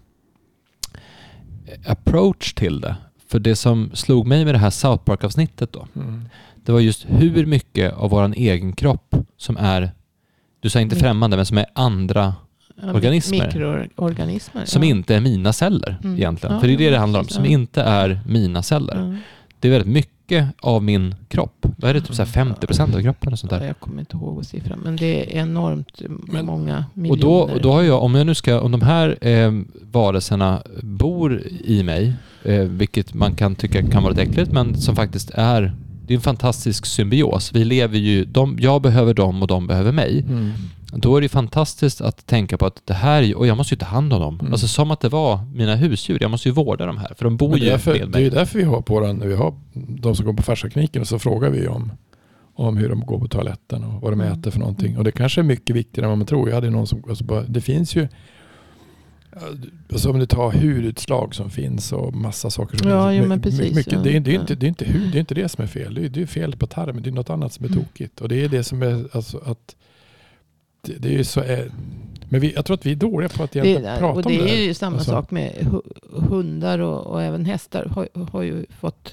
approach 1.86 2.54
till 2.54 2.80
det. 2.80 2.96
För 3.28 3.38
det 3.38 3.56
som 3.56 3.90
slog 3.94 4.26
mig 4.26 4.44
med 4.44 4.54
det 4.54 4.58
här 4.58 4.70
South 4.70 5.04
Park-avsnittet 5.04 5.72
då, 5.72 5.86
Mm. 5.96 6.28
det 6.64 6.72
var 6.72 6.80
just 6.80 7.04
hur 7.08 7.46
mycket 7.46 7.92
av 7.94 8.10
våran 8.10 8.34
egen 8.34 8.72
kropp 8.72 9.14
som 9.36 9.56
är, 9.56 9.90
du 10.60 10.70
sa 10.70 10.80
inte 10.80 10.94
Mm. 10.96 11.02
främmande, 11.02 11.36
men 11.36 11.46
som 11.46 11.58
är 11.58 11.66
andra, 11.74 12.34
Organismer. 12.82 13.46
Mikroorganismer. 13.46 14.64
som 14.64 14.82
ja. 14.82 14.88
inte 14.88 15.14
är 15.16 15.20
mina 15.20 15.52
celler 15.52 15.96
Mm. 16.04 16.16
egentligen. 16.16 16.54
Ja, 16.54 16.60
För 16.60 16.66
det 16.68 16.74
är 16.74 16.78
det 16.78 16.90
det 16.90 16.98
handlar 16.98 17.20
om, 17.20 17.28
som 17.28 17.44
inte 17.44 17.82
är 17.82 18.20
mina 18.28 18.62
celler. 18.62 18.96
Ja. 19.12 19.16
Det 19.60 19.68
är 19.68 19.72
väldigt 19.72 19.92
mycket 19.92 20.13
av 20.60 20.82
min 20.82 21.14
kropp. 21.28 21.66
Vad 21.76 21.90
är 21.90 21.94
det, 21.94 22.00
typ 22.00 22.14
så 22.14 22.22
här 22.24 22.44
50% 22.44 22.96
av 22.96 23.02
kroppen 23.02 23.32
och 23.32 23.38
sånt 23.38 23.50
där? 23.50 23.60
Ja, 23.60 23.66
jag 23.66 23.78
kommer 23.80 24.00
inte 24.00 24.16
ihåg 24.16 24.44
siffran, 24.44 24.78
men 24.84 24.96
det 24.96 25.36
är 25.36 25.40
enormt 25.42 26.02
Men- 26.08 26.46
många 26.46 26.84
Och 26.92 26.98
miljoner. 26.98 27.22
då, 27.22 27.34
och 27.54 27.60
då 27.62 27.72
har 27.72 27.82
jag, 27.82 28.02
om 28.02 28.14
jag 28.14 28.26
nu 28.26 28.34
ska, 28.34 28.60
om 28.60 28.72
de 28.72 28.82
här 28.82 29.26
eh, 29.28 29.52
varelserna 29.92 30.62
bor 30.82 31.42
i 31.64 31.82
mig, 31.82 32.12
eh, 32.42 32.60
vilket 32.60 33.14
man 33.14 33.34
kan 33.34 33.54
tycka 33.54 33.82
kan 33.82 34.02
vara 34.02 34.10
lite 34.10 34.22
äckligt, 34.22 34.52
men 34.52 34.76
som 34.76 34.96
faktiskt 34.96 35.30
är 35.34 35.72
det 36.06 36.14
är 36.14 36.16
en 36.16 36.20
fantastisk 36.22 36.86
symbios. 36.86 37.52
Vi 37.54 37.64
lever 37.64 37.98
ju, 37.98 38.24
de, 38.24 38.56
jag 38.60 38.82
behöver 38.82 39.14
dem 39.14 39.42
och 39.42 39.48
de 39.48 39.66
behöver 39.66 39.92
mig. 39.92 40.24
Mm. 40.28 40.50
Då 40.96 41.16
är 41.16 41.20
det 41.20 41.28
fantastiskt 41.28 42.00
att 42.00 42.26
tänka 42.26 42.58
på 42.58 42.66
att 42.66 42.82
det 42.84 42.94
här, 42.94 43.34
och 43.36 43.46
jag 43.46 43.56
måste 43.56 43.74
ju 43.74 43.78
ta 43.78 43.86
hand 43.86 44.12
om 44.12 44.20
dem. 44.20 44.38
Mm. 44.40 44.52
Alltså 44.52 44.68
som 44.68 44.90
att 44.90 45.00
det 45.00 45.08
var 45.08 45.40
mina 45.54 45.74
husdjur. 45.76 46.18
Jag 46.20 46.30
måste 46.30 46.48
ju 46.48 46.52
vårda 46.52 46.86
dem 46.86 46.98
här, 46.98 47.12
för 47.16 47.24
de 47.24 47.36
bor 47.36 47.48
Men 47.50 47.58
ju 47.58 47.66
är 47.66 47.70
därför, 47.70 47.90
med 47.90 48.00
det 48.00 48.04
är 48.04 48.08
mig. 48.08 48.22
ju 48.22 48.30
därför 48.30 48.58
vi 48.58 48.64
har 48.64 48.80
på 48.80 49.00
den, 49.00 49.28
vi 49.28 49.34
har 49.34 49.54
de 50.00 50.16
som 50.16 50.26
går 50.26 50.32
på 50.32 50.42
färskliniken 50.42 51.02
och 51.02 51.08
så 51.08 51.18
frågar 51.18 51.50
vi 51.50 51.68
om, 51.68 51.92
om 52.54 52.76
hur 52.76 52.88
de 52.88 53.00
går 53.00 53.18
på 53.18 53.28
toaletten 53.28 53.84
och 53.84 54.00
vad 54.02 54.12
de 54.12 54.20
Mm. 54.20 54.32
äter 54.40 54.50
för 54.50 54.58
någonting. 54.58 54.98
Och 54.98 55.04
det 55.04 55.12
kanske 55.12 55.40
är 55.40 55.42
mycket 55.42 55.76
viktigare 55.76 56.06
än 56.06 56.10
vad 56.10 56.18
man 56.18 56.26
tror. 56.26 56.48
Jag 56.48 56.54
hade 56.54 56.70
någon 56.70 56.86
som, 56.86 57.02
alltså 57.08 57.24
bara, 57.24 57.42
det 57.42 57.60
finns 57.60 57.96
ju, 57.96 58.08
alltså 59.92 60.10
om 60.10 60.18
du 60.18 60.26
tar 60.26 60.50
hudutslag 60.52 61.34
som 61.34 61.50
finns 61.50 61.92
och 61.92 62.14
massa 62.14 62.50
saker 62.50 62.76
som 62.78 62.88
Ja, 62.90 63.12
jo, 63.12 63.26
men 63.26 63.40
precis, 63.42 63.74
mycket, 63.76 63.92
ja. 63.92 64.00
det, 64.00 64.16
är, 64.16 64.20
det, 64.20 64.30
är 64.34 64.40
inte, 64.40 64.54
det, 64.54 64.66
är 64.66 64.68
inte 64.68 64.84
hud, 64.84 65.12
det 65.12 65.18
är 65.18 65.20
inte 65.20 65.34
det 65.34 65.48
som 65.48 65.64
är 65.64 65.68
fel. 65.68 65.94
Det 65.94 66.04
är, 66.04 66.08
det 66.08 66.22
är 66.22 66.26
fel 66.26 66.56
på 66.56 66.66
tarmen. 66.66 67.02
Det 67.02 67.10
är 67.10 67.12
något 67.12 67.30
annat 67.30 67.52
som 67.52 67.64
är 67.64 67.68
Mm. 67.68 67.84
tokigt. 67.84 68.20
Och 68.20 68.28
det 68.28 68.44
är 68.44 68.48
det 68.48 68.64
som 68.64 68.82
är, 68.82 69.08
alltså 69.12 69.38
att 69.46 69.76
det, 70.80 70.92
det 70.98 71.18
är 71.18 71.22
så, 71.24 71.40
är, 71.40 71.70
men 72.28 72.40
vi, 72.40 72.52
jag 72.54 72.64
tror 72.64 72.74
att 72.74 72.86
vi 72.86 72.92
är 72.92 72.96
dåliga 72.96 73.28
på 73.28 73.42
att 73.42 73.50
Det, 73.50 73.58
egentligen 73.58 73.98
prata 73.98 74.28
om 74.28 74.34
det 74.36 74.42
det. 74.42 74.58
är 74.60 74.64
ju 74.64 74.74
samma 74.74 74.96
Alltså. 74.96 75.10
sak 75.10 75.30
med 75.30 75.52
hu- 75.60 76.28
hundar 76.28 76.78
och, 76.78 77.06
och 77.06 77.22
även 77.22 77.44
hästar. 77.44 77.84
Har, 77.84 78.08
har 78.32 78.42
ju 78.42 78.66
fått 78.80 79.12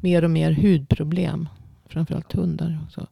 mer 0.00 0.24
och 0.24 0.30
mer 0.30 0.52
hudproblem. 0.52 1.48
Framförallt 1.88 2.32
hundar. 2.32 2.78
Också. 2.86 3.06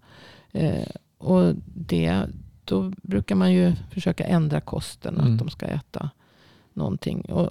Eh, 0.52 0.86
och 1.18 1.54
det, 1.74 2.22
då 2.64 2.92
brukar 3.02 3.34
man 3.34 3.52
ju 3.52 3.72
försöka 3.90 4.24
ändra 4.24 4.60
kosten. 4.60 5.18
Mm. 5.18 5.32
Att 5.32 5.38
de 5.38 5.48
ska 5.50 5.66
äta 5.66 6.10
någonting. 6.74 7.20
Och 7.20 7.50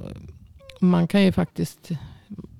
man 0.80 1.07
kan 1.07 1.24
ju 1.24 1.32
faktiskt... 1.32 1.89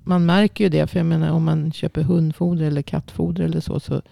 Man 0.04 0.26
märker 0.26 0.64
ju 0.64 0.70
det. 0.70 0.86
För 0.86 0.98
jag 0.98 1.06
menar 1.06 1.30
om 1.30 1.44
man 1.44 1.72
köper 1.72 2.02
hundfoder 2.02 2.66
eller 2.66 2.82
kattfoder 2.82 3.44
eller 3.44 3.60
så. 3.60 3.80
Så 3.80 4.02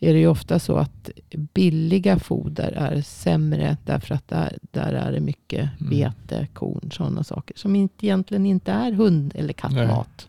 är 0.00 0.12
det 0.12 0.18
ju 0.18 0.26
ofta 0.26 0.58
så 0.58 0.76
att 0.76 1.10
billiga 1.30 2.18
foder 2.18 2.72
är 2.72 3.02
sämre. 3.02 3.76
Därför 3.84 4.14
att 4.14 4.28
där, 4.28 4.58
där 4.70 4.92
är 4.92 5.12
det 5.12 5.20
mycket 5.20 5.70
Mm. 5.80 5.90
vete, 5.90 6.46
korn, 6.52 6.90
sådana 6.92 7.24
saker. 7.24 7.56
Som 7.56 7.76
inte, 7.76 8.06
egentligen 8.06 8.46
inte 8.46 8.72
är 8.72 8.92
hund 8.92 9.32
eller 9.34 9.52
kattmat. 9.52 10.28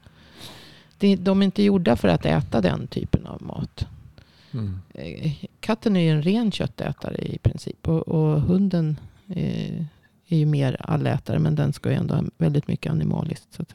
Det, 0.97 1.15
de 1.15 1.41
är 1.41 1.45
inte 1.45 1.63
gjorda 1.63 1.95
för 1.95 2.07
att 2.07 2.25
äta 2.25 2.61
den 2.61 2.87
typen 2.87 3.25
av 3.27 3.43
mat. 3.43 3.87
Mm. 4.53 4.79
Eh, 4.93 5.31
Katten 5.59 5.95
är 5.95 6.01
ju 6.01 6.09
en 6.09 6.21
ren 6.23 6.51
köttätare 6.51 7.17
i 7.17 7.37
princip. 7.37 7.87
Och, 7.87 8.07
och 8.07 8.41
hunden 8.41 8.97
eh, 9.29 9.83
är 10.35 10.39
ju 10.39 10.45
mer 10.45 10.77
allätare. 10.79 11.39
Men 11.39 11.55
den 11.55 11.73
ska 11.73 11.89
ju 11.89 11.95
ändå 11.95 12.15
ha 12.15 12.23
väldigt 12.37 12.67
mycket 12.67 12.91
animaliskt. 12.91 13.53
Så 13.53 13.61
att. 13.61 13.73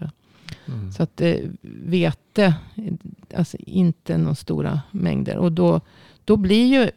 Mm. 0.67 0.93
Så 0.93 1.03
att 1.03 1.21
eh, 1.21 1.37
vete, 1.63 2.55
alltså 3.37 3.57
inte 3.57 4.19
några 4.19 4.35
stora 4.35 4.81
mängder. 4.91 5.37
Och 5.37 5.53
då, 5.53 5.81
då 6.25 6.37
blir 6.37 6.67
ju 6.67 6.91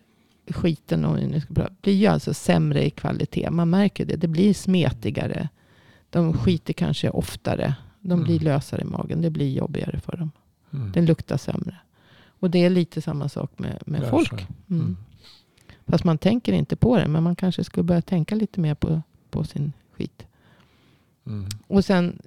skiten, 0.53 1.05
om 1.05 1.15
nu 1.15 1.41
ska 1.41 1.53
prata, 1.53 1.73
blir 1.81 1.93
ju 1.93 2.07
alltså 2.07 2.33
sämre 2.33 2.85
i 2.85 2.89
kvalitet. 2.89 3.49
Man 3.51 3.69
märker 3.69 4.05
det. 4.05 4.15
Det 4.15 4.27
blir 4.27 4.53
smetigare. 4.53 5.49
De 6.09 6.33
skiter 6.33 6.73
kanske 6.73 7.09
oftare. 7.09 7.75
De 8.01 8.23
blir 8.23 8.35
Mm. 8.35 8.45
lösare 8.45 8.81
i 8.81 8.85
magen. 8.85 9.21
Det 9.21 9.29
blir 9.29 9.53
jobbigare 9.53 9.99
för 9.99 10.17
dem. 10.17 10.31
Mm. 10.73 10.91
Den 10.91 11.05
luktar 11.05 11.37
sämre. 11.37 11.75
Och 12.39 12.49
det 12.49 12.65
är 12.65 12.69
lite 12.69 13.01
samma 13.01 13.29
sak 13.29 13.51
med, 13.59 13.83
med 13.85 14.01
Lär 14.01 14.09
folk. 14.09 14.31
Mm. 14.31 14.47
Mm. 14.69 14.97
Fast 15.87 16.03
man 16.03 16.17
tänker 16.17 16.53
inte 16.53 16.75
på 16.75 16.97
det. 16.97 17.07
Men 17.07 17.23
man 17.23 17.35
kanske 17.35 17.63
skulle 17.63 17.83
börja 17.83 18.01
tänka 18.01 18.35
lite 18.35 18.59
mer 18.59 18.75
på, 18.75 19.01
på 19.31 19.43
sin 19.43 19.73
skit. 19.91 20.25
Mm. 21.25 21.45
Och 21.67 21.85
sen. 21.85 22.19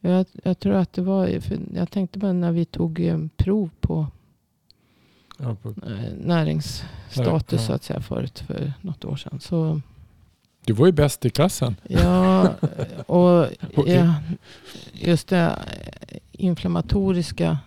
Jag, 0.00 0.26
jag 0.44 0.58
tror 0.58 0.74
att 0.74 0.92
det 0.92 1.02
var. 1.02 1.40
Jag 1.74 1.90
tänkte 1.90 2.18
bara 2.18 2.32
när 2.32 2.52
vi 2.52 2.64
tog 2.64 3.00
eh, 3.00 3.18
prov 3.36 3.70
på 3.80 4.06
Ja, 5.38 5.54
på, 5.62 5.68
eh, 5.68 6.12
näringsstatus 6.18 7.60
Ja. 7.60 7.66
så 7.66 7.72
att 7.72 7.82
säga 7.84 8.00
förut 8.00 8.38
för 8.38 8.72
något 8.80 9.04
år 9.04 9.16
sedan. 9.16 9.40
Så 9.40 9.80
du 10.66 10.72
var 10.72 10.86
ju 10.86 10.92
bäst 10.92 11.24
i 11.24 11.30
klassen. 11.30 11.76
ja, 11.88 12.48
och 13.06 13.46
ja, 13.86 14.14
just 14.92 15.28
det 15.28 15.58
inflammatoriska 16.32 17.58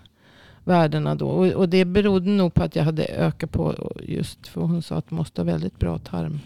värdena 0.65 1.15
då. 1.15 1.27
Och, 1.27 1.47
och 1.47 1.69
det 1.69 1.85
berodde 1.85 2.29
nog 2.29 2.53
på 2.53 2.63
att 2.63 2.75
jag 2.75 2.83
hade 2.83 3.05
ökat 3.05 3.51
på 3.51 3.91
just 4.03 4.47
för 4.47 4.61
hon 4.61 4.81
sa 4.81 4.95
att 4.95 5.11
man 5.11 5.17
måste 5.17 5.41
ha 5.41 5.45
väldigt 5.45 5.79
bra 5.79 5.97
tarm 5.97 6.39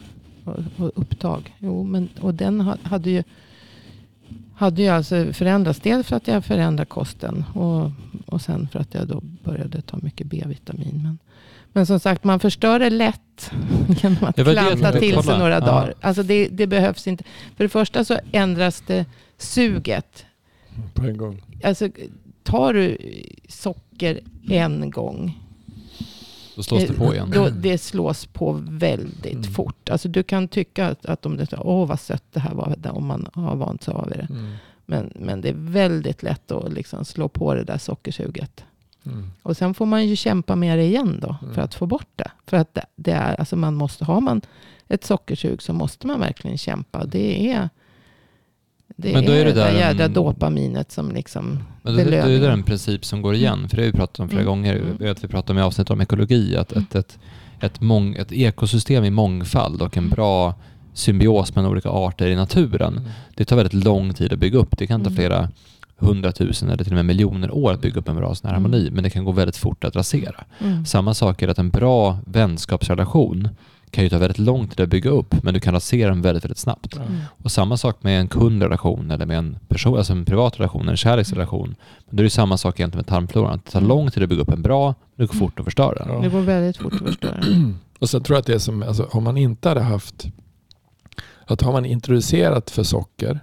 och, 0.46 0.56
och 0.78 0.92
upptag. 0.96 1.56
Jo, 1.60 1.84
men 1.84 2.10
och 2.22 2.34
den 2.34 2.62
ha- 2.62 2.78
hade 2.84 3.10
ju 3.10 3.24
hade 4.56 4.82
ju 4.82 4.88
alltså 4.88 5.34
förändrats. 5.34 5.80
Dels 5.80 6.08
för 6.08 6.16
att 6.16 6.28
jag 6.28 6.46
förändrade 6.46 6.86
kosten 6.90 7.46
och, 7.54 7.92
och 8.26 8.42
sen 8.42 8.68
för 8.72 8.80
att 8.80 8.94
jag 8.94 9.08
då 9.08 9.22
började 9.44 9.82
ta 9.82 9.98
mycket 10.02 10.28
B-vitamin. 10.28 11.00
Men, 11.04 11.18
men 11.74 11.86
som 11.86 12.00
sagt, 12.00 12.24
man 12.24 12.40
förstör 12.40 12.80
det 12.80 12.90
lätt 12.90 13.52
genom 14.04 14.18
att 14.24 14.36
klanta 14.36 14.92
till 14.92 15.24
sig 15.24 15.38
några 15.40 15.54
Ja. 15.54 15.60
dagar. 15.60 15.94
Alltså 16.02 16.24
det, 16.24 16.48
det 16.48 16.68
behövs 16.68 17.08
inte. 17.08 17.24
För 17.58 17.64
det 17.64 17.70
första 17.70 18.06
så 18.06 18.20
ändras 18.32 18.84
det 18.88 19.06
suget. 19.38 20.26
På 20.94 21.04
en 21.04 21.18
gång. 21.18 21.42
Alltså 21.64 21.90
tar 22.44 22.74
du 22.74 22.98
socker 23.48 23.89
en 24.50 24.92
gång. 24.92 25.40
Då 26.56 26.64
slås 26.64 26.88
det 26.88 26.94
på 26.94 27.14
igen. 27.14 27.32
Då, 27.34 27.50
det 27.50 27.78
slås 27.78 28.26
på 28.26 28.52
väldigt 28.70 29.34
Mm. 29.34 29.44
fort. 29.44 29.90
Alltså 29.90 30.08
du 30.10 30.24
kan 30.24 30.48
tycka 30.48 30.88
att, 30.88 31.06
att 31.06 31.26
om 31.26 31.38
det 31.38 31.54
åh 31.58 31.88
vad 31.88 32.00
sött 32.00 32.24
det 32.34 32.40
här 32.40 32.54
var, 32.54 32.78
om 32.92 33.06
man 33.06 33.28
har 33.34 33.56
vant 33.56 33.84
sig 33.84 33.94
av 33.94 34.10
det. 34.10 34.28
Mm. 34.30 34.54
Men, 34.86 35.14
men 35.16 35.42
det 35.42 35.50
är 35.50 35.56
väldigt 35.58 36.24
lätt 36.24 36.52
att 36.52 36.74
liksom 36.74 37.06
slå 37.06 37.28
på 37.28 37.54
det 37.54 37.64
där 37.64 37.78
sockersuget. 37.78 38.64
Mm. 39.06 39.32
Och 39.44 39.58
sen 39.58 39.74
får 39.74 39.86
man 39.86 40.08
ju 40.08 40.16
kämpa 40.16 40.56
med 40.56 40.78
det 40.78 40.84
igen 40.84 41.20
då. 41.22 41.36
Mm. 41.42 41.54
För 41.54 41.62
att 41.62 41.76
få 41.76 41.86
bort 41.86 42.10
det. 42.16 42.32
För 42.46 42.58
att 42.58 42.74
det, 42.74 42.86
det 42.96 43.12
är, 43.12 43.36
alltså 43.36 43.56
man 43.56 43.76
måste, 43.76 44.06
har 44.06 44.22
man 44.22 44.42
ett 44.88 45.04
sockersug 45.04 45.62
så 45.62 45.74
måste 45.74 46.08
man 46.08 46.20
verkligen 46.20 46.58
kämpa. 46.58 47.06
Det 47.06 47.52
är 47.52 47.70
det, 49.02 49.14
Men 49.14 49.26
då 49.26 49.32
är 49.32 49.46
det 49.46 49.52
där 49.54 49.72
där 49.72 49.80
jädra 49.80 50.06
en- 50.06 50.14
dopaminet 50.14 50.92
som 50.92 51.12
liksom 51.12 51.60
Men 51.82 51.96
det, 51.96 52.04
det 52.04 52.18
är 52.18 52.28
ju 52.28 52.46
en 52.46 52.64
princip 52.64 53.06
som 53.06 53.22
går 53.22 53.36
igen, 53.36 53.70
för 53.70 53.78
det 53.78 53.84
har 53.84 53.92
vi 53.92 53.98
pratat 53.98 54.20
om 54.20 54.30
flera 54.30 54.42
Mm. 54.42 54.52
gånger. 54.52 54.76
Mm. 54.76 54.98
Vet 54.98 55.24
vi 55.24 55.28
pratade 55.28 55.52
om 55.52 55.58
i 55.58 55.62
avsnitt 55.62 55.90
om 55.90 56.02
ekologi, 56.02 56.56
att 56.58 56.72
ett, 56.72 56.96
ett, 56.96 57.20
ett, 57.60 57.82
mång, 57.82 58.16
ett 58.16 58.32
ekosystem 58.32 59.04
i 59.04 59.10
mångfald 59.10 59.82
och 59.82 59.98
en 59.98 60.10
bra 60.10 60.54
symbios 60.94 61.56
mellan 61.56 61.72
olika 61.72 61.90
arter 61.90 62.28
i 62.28 62.36
naturen, 62.36 62.98
Mm. 62.98 63.10
det 63.36 63.46
tar 63.46 63.56
väldigt 63.56 63.84
lång 63.86 64.14
tid 64.14 64.34
att 64.34 64.40
bygga 64.40 64.60
upp. 64.60 64.78
Det 64.78 64.88
kan 64.88 65.02
ta 65.02 65.08
Mm. 65.10 65.16
flera 65.16 65.50
hundratusen 65.98 66.70
eller 66.70 66.84
till 66.84 66.94
och 66.94 66.96
med 66.96 67.06
miljoner 67.06 67.52
år 67.52 67.74
att 67.74 67.82
bygga 67.82 68.00
upp 68.00 68.08
en 68.10 68.16
bra 68.16 68.36
sån 68.36 68.50
här 68.50 68.58
Mm. 68.58 68.72
harmoni, 68.72 68.90
men 68.92 69.04
det 69.04 69.10
kan 69.10 69.26
gå 69.26 69.32
väldigt 69.32 69.58
fort 69.58 69.84
att 69.84 69.96
rasera. 69.96 70.44
Mm. 70.60 70.86
Samma 70.86 71.14
sak 71.14 71.42
är 71.42 71.48
att 71.48 71.60
en 71.60 71.70
bra 71.70 72.18
vänskapsrelation 72.26 73.50
kan 73.92 74.04
ju 74.04 74.10
ta 74.10 74.18
väldigt 74.18 74.38
lång 74.38 74.68
tid 74.68 74.80
att 74.80 74.90
bygga 74.90 75.10
upp, 75.10 75.44
men 75.44 75.54
du 75.54 75.60
kan 75.60 75.74
rasera 75.74 76.10
den 76.10 76.22
väldigt, 76.22 76.44
väldigt 76.46 76.58
snabbt. 76.58 76.94
Ja. 76.96 77.02
Mm. 77.02 77.18
Och 77.44 77.52
samma 77.52 77.78
sak 77.78 78.04
med 78.04 78.20
en 78.20 78.28
kundrelation 78.28 79.12
eller 79.12 79.26
med 79.26 79.38
en 79.38 79.58
person, 79.68 79.98
alltså 79.98 80.14
en 80.14 80.26
privat 80.26 80.60
relation, 80.60 80.90
en 80.90 80.98
kärleksrelation. 80.98 81.76
Men 82.08 82.16
då 82.16 82.22
är 82.22 82.24
det 82.24 82.30
samma 82.30 82.58
sak 82.58 82.80
egentligen 82.80 83.00
med 83.00 83.08
tarmfloran. 83.08 83.62
Det 83.66 83.72
tar 83.72 83.80
Mm. 83.80 83.90
lång 83.90 84.12
tid 84.12 84.24
att 84.24 84.30
bygga 84.30 84.42
upp 84.42 84.50
en 84.52 84.62
bra, 84.62 84.96
men 85.16 85.26
det 85.28 85.34
går 85.34 85.40
fort 85.40 85.60
att 85.60 85.66
förstöra 85.66 85.94
den. 86.06 86.14
Ja. 86.14 86.20
Det 86.22 86.30
går 86.30 86.42
väldigt 86.42 86.78
fort 86.78 86.94
att 86.94 87.00
förstöra. 87.08 87.40
Och 88.00 88.10
sen 88.10 88.24
tror 88.24 88.36
jag 88.36 88.40
att 88.40 88.46
det 88.46 88.54
är 88.54 88.60
som, 88.60 88.84
alltså, 88.84 89.04
om 89.12 89.24
man 89.24 89.38
inte 89.38 89.70
hade 89.70 89.82
haft, 89.82 90.28
att 91.46 91.62
har 91.62 91.72
man 91.72 91.86
introducerat 91.86 92.70
för 92.70 92.84
socker 92.84 93.40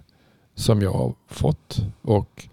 som 0.55 0.83
jag 0.83 0.93
har 0.93 1.15
fått 1.31 1.83
och 2.03 2.49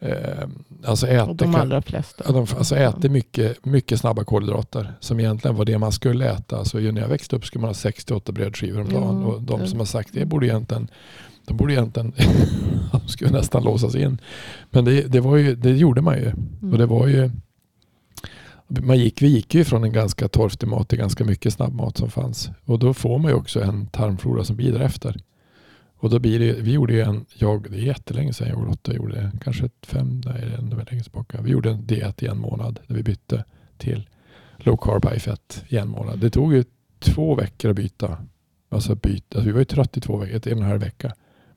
eh, 0.00 0.48
alltså 0.84 1.06
äter, 1.06 1.34
de 1.34 1.54
allra 1.54 1.82
flesta. 1.82 2.32
de, 2.32 2.38
alltså 2.38 2.76
äter 2.76 3.08
mycket, 3.08 3.64
mycket 3.64 4.00
snabba 4.00 4.24
kolhydrater 4.24 4.92
som 5.00 5.20
egentligen 5.20 5.56
var 5.56 5.64
det 5.64 5.78
man 5.78 5.92
skulle 5.92 6.30
äta. 6.30 6.56
Alltså, 6.56 6.78
när 6.78 7.00
jag 7.00 7.08
växte 7.08 7.36
upp 7.36 7.46
skulle 7.46 7.60
man 7.60 7.68
ha 7.68 7.74
68 7.74 8.32
brödskivor 8.32 8.80
om 8.80 8.88
dagen 8.88 9.22
Ja, 9.22 9.26
och 9.26 9.42
de 9.42 9.66
som 9.66 9.78
har 9.78 9.86
sagt 9.86 10.10
det 10.12 10.24
borde 10.24 10.46
egentligen 10.46 10.88
de 11.46 11.56
borde 11.56 11.72
egentligen 11.72 12.12
de 12.92 13.08
skulle 13.08 13.30
nästan 13.30 13.64
låsas 13.64 13.94
in. 13.94 14.18
Men 14.70 14.84
det, 14.84 15.02
det, 15.02 15.20
var 15.20 15.36
ju, 15.36 15.54
det 15.54 15.70
gjorde 15.70 16.00
man 16.00 16.16
ju. 16.16 16.26
Mm. 16.26 16.72
Och 16.72 16.78
det 16.78 16.86
var 16.86 17.06
ju 17.06 17.30
man 18.68 18.98
gick, 18.98 19.22
vi 19.22 19.28
gick 19.28 19.54
ju 19.54 19.64
från 19.64 19.84
en 19.84 19.92
ganska 19.92 20.28
torftig 20.28 20.66
mat 20.66 20.88
till 20.88 20.98
ganska 20.98 21.24
mycket 21.24 21.52
snabbmat 21.52 21.96
som 21.96 22.10
fanns. 22.10 22.50
Och 22.64 22.78
då 22.78 22.94
får 22.94 23.18
man 23.18 23.30
ju 23.30 23.36
också 23.36 23.62
en 23.62 23.86
tarmflora 23.86 24.44
som 24.44 24.56
blir 24.56 24.72
därefter. 24.72 25.16
Och 26.00 26.10
då 26.10 26.18
blir 26.18 26.38
det, 26.38 26.52
vi 26.52 26.72
gjorde 26.72 26.92
ju 26.92 27.00
en, 27.00 27.26
jag, 27.34 27.70
det 27.70 27.76
är 27.76 27.82
jättelänge 27.82 28.32
sedan 28.32 28.48
jag 28.48 28.58
och 28.58 28.66
Lotta 28.66 28.94
gjorde 28.94 29.14
det, 29.14 29.32
kanske 29.44 29.64
ett 29.64 29.86
fem, 29.86 30.20
nej 30.24 30.40
det 30.40 30.54
är 30.54 30.58
ännu 30.58 30.84
länge 30.90 31.02
tillbaka. 31.02 31.40
Vi 31.40 31.50
gjorde 31.50 31.70
en 31.70 31.86
diet 31.86 32.22
i 32.22 32.26
en 32.26 32.38
månad 32.38 32.80
där 32.86 32.94
vi 32.94 33.02
bytte 33.02 33.44
till 33.78 34.08
low 34.56 34.76
carb 34.76 35.04
high 35.04 35.18
fat 35.18 35.64
i 35.68 35.76
en 35.76 35.88
månad. 35.88 36.18
Det 36.18 36.30
tog 36.30 36.54
ju 36.54 36.64
två 36.98 37.34
veckor 37.34 37.70
att 37.70 37.76
byta. 37.76 38.18
Alltså 38.68 38.94
byta, 38.94 39.38
alltså 39.38 39.46
vi 39.46 39.52
var 39.52 39.58
ju 39.58 39.64
trött 39.64 39.96
i 39.96 40.00
två 40.00 40.16
veckor, 40.16 40.52
en 40.52 40.58
och 40.58 40.64
en 40.64 40.70
halv 40.70 40.80
vecka. 40.80 41.12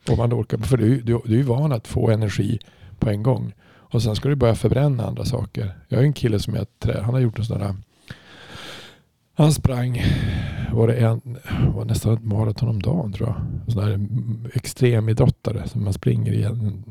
Och 0.10 0.18
man 0.18 0.34
orkar, 0.34 0.58
för 0.58 0.78
du, 0.78 1.02
du, 1.02 1.22
du 1.26 1.34
är 1.34 1.38
ju 1.38 1.44
van 1.44 1.72
att 1.72 1.88
få 1.88 2.10
energi 2.10 2.60
på 3.00 3.10
en 3.10 3.24
gång. 3.24 3.54
Och 3.70 4.04
sen 4.04 4.16
ska 4.16 4.30
du 4.30 4.36
börja 4.36 4.56
förbränna 4.56 5.06
andra 5.06 5.26
saker. 5.26 5.78
Jag 5.88 5.98
har 5.98 6.04
en 6.04 6.14
kille 6.14 6.40
som 6.40 6.56
jag 6.56 6.66
trä, 6.80 7.02
han 7.02 7.14
har 7.14 7.22
gjort 7.22 7.40
en 7.40 7.46
sån 7.46 7.60
där 7.60 7.76
han 9.34 9.54
sprang 9.54 10.02
var 10.74 10.88
det 10.88 10.94
en, 10.94 11.22
var 11.76 11.86
nästan 11.86 12.14
ett 12.14 12.24
maraton 12.24 12.70
om 12.70 12.82
dagen 12.82 13.14
tror 13.14 13.30
jag. 13.30 13.74
Sån 13.74 13.86
där 13.86 14.08
extremidrottare 14.58 15.68
som 15.68 15.84
man 15.84 15.94
springer 15.94 16.34
i 16.34 16.44
en, 16.44 16.84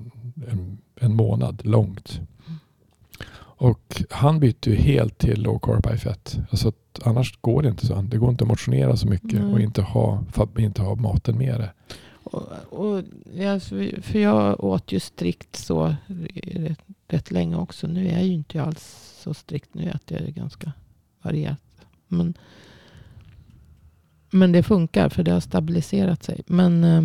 en, 0.48 0.78
en 1.00 1.14
månad 1.16 1.66
långt. 1.66 2.20
Och 3.34 4.02
han 4.10 4.40
bytte 4.40 4.70
ju 4.70 4.76
helt 4.76 5.18
till 5.18 5.42
low 5.42 5.58
carb 5.58 5.86
high 5.86 5.96
fat. 5.98 6.38
Alltså 6.50 6.72
annars 7.04 7.38
går 7.40 7.62
det 7.62 7.68
inte 7.68 7.86
så. 7.86 8.02
Det 8.02 8.16
går 8.18 8.30
inte 8.30 8.44
att 8.44 8.48
motionera 8.48 8.96
så 8.96 9.06
mycket 9.06 9.42
Nej. 9.42 9.52
och 9.52 9.60
inte 9.60 9.82
ha, 9.82 10.24
inte 10.58 10.82
ha 10.82 10.94
maten 10.94 11.38
med 11.38 11.60
det. 11.60 11.70
Och, 12.24 12.42
och, 12.70 13.02
ja, 13.34 13.60
för- 13.60 14.18
jag 14.18 14.64
åt 14.64 14.92
ju 14.92 15.00
strikt 15.00 15.56
så 15.56 15.94
rätt, 16.44 16.78
rätt 17.08 17.30
länge 17.30 17.56
också. 17.56 17.86
Nu 17.86 18.08
är 18.08 18.12
jag 18.12 18.24
ju 18.24 18.32
inte 18.32 18.62
alls 18.62 19.14
så 19.22 19.34
strikt. 19.34 19.74
Nu 19.74 19.90
äter 19.90 20.20
jag 20.22 20.34
ganska 20.34 20.72
varierat. 21.22 21.58
Men, 22.12 22.34
men 24.30 24.52
det 24.52 24.62
funkar 24.62 25.08
för 25.08 25.22
det 25.22 25.30
har 25.32 25.40
stabiliserat 25.40 26.22
sig. 26.22 26.40
Men 26.46 26.84
eh, 26.84 27.02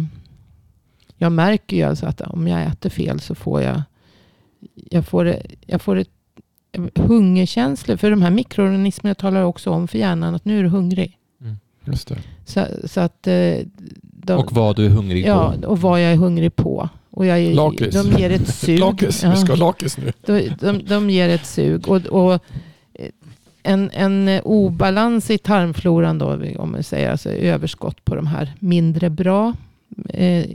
jag 1.17 1.31
märker 1.31 1.77
ju 1.77 1.83
alltså 1.83 2.05
att 2.05 2.21
om 2.21 2.47
jag 2.47 2.61
äter 2.67 2.89
fel 2.89 3.19
så 3.19 3.35
får 3.35 3.61
jag, 3.61 3.81
jag 4.89 5.05
får, 5.05 5.25
det- 5.25 5.41
jag 5.65 5.81
får 5.81 5.95
ett 5.95 6.09
hungerkänslor. 6.95 7.97
För 7.97 8.09
de 8.11 8.21
här 8.21 8.31
mikroorganismerna 8.31 9.15
talar 9.15 9.41
också 9.43 9.69
om 9.71 9.87
för 9.87 9.97
hjärnan 9.97 10.35
att 10.35 10.45
nu 10.45 10.59
är 10.59 10.63
du 10.63 10.69
hungrig. 10.69 11.17
Just 11.85 12.07
det. 12.07 12.17
Så, 12.45 12.65
så 12.83 13.01
att 13.01 13.27
eh, 13.27 13.55
de, 14.01 14.33
Och 14.39 14.51
vad 14.53 14.75
du 14.75 14.85
är 14.85 14.89
hungrig 14.89 15.25
Ja, 15.25 15.53
på. 15.61 15.67
och 15.67 15.81
vad 15.81 16.03
jag 16.03 16.11
är 16.11 16.15
hungrig 16.15 16.55
på. 16.55 16.89
Och 17.09 17.25
jag 17.25 17.39
är, 17.39 17.55
de 17.91 18.11
ger 18.21 18.29
ett 18.31 18.47
sug. 18.55 18.79
Lakis, 18.79 19.23
Ja, 19.23 19.29
vi 19.31 19.37
ska 19.37 19.51
ha 19.51 19.55
lakis 19.67 19.97
nu. 19.97 20.11
de, 20.25 20.49
de, 20.59 20.83
de 20.85 21.09
ger 21.09 21.29
ett 21.29 21.45
sug. 21.45 21.87
Och, 21.87 22.05
och 22.05 22.33
eh, 22.33 22.39
en, 23.67 23.91
en 23.93 24.41
obalans 24.43 25.29
i 25.29 25.37
tarmfloran 25.37 26.17
då, 26.17 26.39
om 26.57 26.71
man 26.71 26.83
säger 26.83 27.11
alltså 27.11 27.29
överskott 27.29 28.05
på 28.05 28.15
de 28.15 28.27
här 28.27 28.53
mindre 28.59 29.09
bra. 29.09 29.53
Eh, 30.09 30.45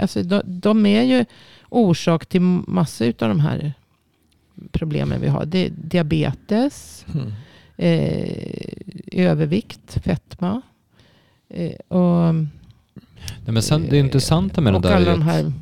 alltså 0.00 0.22
de, 0.22 0.42
de 0.44 0.86
är 0.86 1.02
ju 1.02 1.24
orsak 1.68 2.26
till 2.26 2.40
massor 2.66 3.06
av 3.08 3.28
de 3.28 3.40
här 3.40 3.72
problemen 4.72 5.20
vi 5.20 5.28
har. 5.28 5.44
Det 5.44 5.66
är 5.66 5.70
diabetes, 5.70 7.06
Mm. 7.14 7.32
eh, 7.76 9.26
övervikt, 9.26 9.98
fetma. 10.04 10.62
Eh, 11.48 11.72
och 11.98 12.34
Nej, 13.44 13.52
men 13.54 13.62
sen, 13.62 13.86
det 13.90 13.98
intressanta 13.98 14.60
med 14.60 14.72
det 14.72 14.76
och 14.76 14.82
där 14.82 14.94
alla 14.96 15.10
de 15.10 15.22
här 15.22 15.52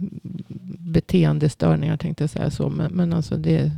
beteendestörningar 0.78 1.97
tänkte 1.97 2.22
jag 2.22 2.30
säga 2.30 2.51
så. 2.51 2.68
Men, 2.68 2.93
men 2.93 3.12
alltså 3.12 3.36
det 3.36 3.70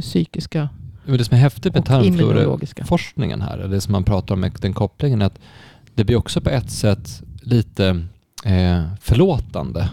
psykiska 0.00 0.68
men 1.06 1.18
det 1.18 1.24
som 1.24 1.36
är 1.36 1.40
häftigt 1.40 1.72
med 1.74 1.80
och 1.80 1.86
tarmflora 1.86 2.32
immunologiska. 2.32 2.84
forskningen 2.84 3.40
här, 3.42 3.58
det 3.58 3.80
som 3.80 3.92
man 3.92 4.04
pratar 4.04 4.34
om 4.34 4.40
med 4.40 4.52
den 4.60 4.72
kopplingen, 4.72 5.22
är 5.22 5.26
att 5.26 5.38
det 5.94 6.04
blir 6.04 6.16
också 6.16 6.40
på 6.40 6.50
ett 6.50 6.70
sätt 6.70 7.22
lite 7.42 7.86
eh, 8.44 8.82
förlåtande. 9.00 9.88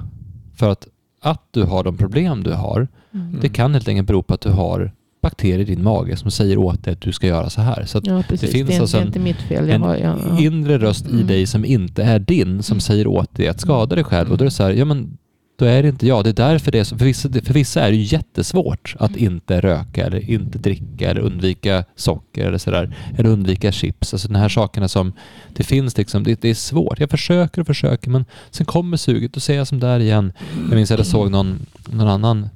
För 0.56 0.70
att, 0.70 0.88
att 1.22 1.44
du 1.52 1.64
har 1.64 1.84
de 1.84 1.98
problem 1.98 2.44
du 2.44 2.54
har, 2.54 2.88
Mm. 3.14 3.38
det 3.42 3.50
kan 3.50 3.74
helt 3.74 3.88
enkelt 3.88 4.08
bero 4.08 4.24
på 4.24 4.34
att 4.34 4.42
du 4.42 4.50
har 4.50 4.92
bakterier 5.22 5.60
i 5.60 5.64
din 5.64 5.84
mage 5.84 6.18
som 6.18 6.32
säger 6.32 6.58
åt 6.58 6.84
dig 6.84 6.94
att 6.94 7.02
du 7.02 7.12
ska 7.14 7.28
göra 7.28 7.50
så 7.50 7.62
här. 7.62 7.86
Så 7.86 7.98
att 7.98 8.08
Ja, 8.08 8.24
precis. 8.30 8.52
finns 8.52 8.68
det, 8.70 8.76
är, 8.76 8.82
alltså 8.82 8.98
det 8.98 9.04
en- 9.04 9.70
en 9.70 9.82
har, 9.82 9.96
jag, 9.96 10.20
ja. 10.30 10.40
inre 10.40 10.78
röst 10.78 11.08
i 11.08 11.12
Mm. 11.12 11.28
dig 11.28 11.46
som 11.46 11.66
inte 11.66 12.04
är 12.04 12.20
din, 12.20 12.64
som 12.64 12.80
säger 12.80 13.08
åt 13.08 13.36
dig 13.36 13.48
att 13.48 13.60
skada 13.60 13.96
dig 13.96 14.04
själv. 14.04 14.32
Och 14.32 14.38
då 14.38 14.44
är 14.44 14.46
det 14.46 14.52
så 14.52 14.64
här, 14.64 14.72
ja 14.72 14.86
men 14.86 15.18
då 15.60 15.66
är 15.66 15.84
det 15.84 15.90
inte 15.90 16.08
jag. 16.08 16.24
Det 16.24 16.30
är 16.30 16.34
därför 16.34 16.72
det 16.72 16.80
är 16.80 16.84
så. 16.84 16.98
För 16.98 17.06
vissa, 17.06 17.30
för 17.30 17.54
vissa 17.54 17.82
är 17.82 17.92
det 17.92 17.98
jättesvårt 17.98 18.96
att 19.00 19.12
Mm. 19.18 19.24
inte 19.34 19.62
röka 19.62 20.06
eller 20.06 20.30
inte 20.30 20.58
dricka 20.58 21.10
eller 21.10 21.22
undvika 21.22 21.84
socker 21.96 22.46
eller 22.46 22.58
sådär. 22.58 22.96
Eller 23.18 23.30
undvika 23.30 23.72
chips. 23.72 24.14
Alltså 24.14 24.28
de 24.28 24.36
här 24.36 24.50
sakerna 24.50 24.88
som 24.88 25.14
det 25.54 25.64
finns 25.64 25.98
liksom, 25.98 26.24
det, 26.24 26.42
det 26.42 26.50
är 26.50 26.54
svårt. 26.56 27.00
Jag 27.00 27.10
försöker 27.10 27.62
och 27.62 27.68
försöker 27.68 28.10
men 28.10 28.26
sen 28.52 28.66
kommer 28.66 28.98
suget 28.98 29.36
och 29.36 29.44
säger 29.44 29.60
jag 29.60 29.68
som 29.68 29.80
där 29.80 30.00
igen. 30.00 30.34
Jag 30.70 30.76
minns 30.76 30.92
att 30.92 30.98
jag 31.00 31.08
såg 31.08 31.32
någon, 31.32 31.66
någon 31.90 32.08
annan 32.08 32.50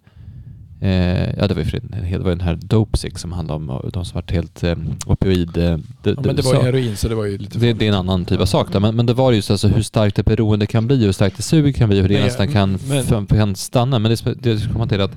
Eh, 0.83 1.29
ja, 1.39 1.47
det 1.47 1.53
var 1.53 1.61
ju 1.63 1.79
det 2.11 2.17
var 2.19 2.29
den 2.29 2.41
här 2.41 2.55
Dopesick 2.61 3.17
som 3.19 3.31
handlade 3.31 3.73
om 3.73 3.89
de 3.93 4.05
som 4.05 4.15
varit 4.15 4.31
helt 4.31 4.63
eh, 4.63 4.75
opioid... 5.05 5.57
Eh, 5.57 5.63
Ja, 6.03 6.13
men 6.23 6.35
det 6.35 6.41
var 6.41 6.53
ju 6.53 6.61
heroin 6.61 6.95
så 6.95 7.07
det 7.07 7.15
var 7.15 7.25
ju 7.25 7.37
lite 7.37 7.59
det, 7.59 7.73
det 7.73 7.85
är 7.85 7.89
en 7.89 7.95
annan 7.95 8.25
typ 8.25 8.39
av 8.41 8.45
sak. 8.45 8.71
Där. 8.73 8.79
Men, 8.79 8.95
men 8.95 9.05
det 9.05 9.13
var 9.13 9.31
just 9.31 9.51
alltså 9.51 9.67
hur 9.67 9.81
starkt 9.81 10.19
ett 10.19 10.25
beroende 10.25 10.65
kan 10.65 10.87
bli, 10.87 11.05
hur 11.05 11.11
starkt 11.11 11.39
ett 11.39 11.45
sug 11.45 11.75
kan 11.75 11.89
bli 11.89 12.01
hur 12.01 12.07
det 12.09 12.13
Men- 12.13 12.23
nästan 12.23 12.47
kan, 12.47 12.79
men- 13.09 13.27
kan 13.27 13.55
stanna. 13.55 13.99
Men 13.99 14.11
det, 14.11 14.33
det 14.41 14.57
ska 14.59 14.73
komma 14.73 14.87
till 14.87 15.01
att 15.01 15.11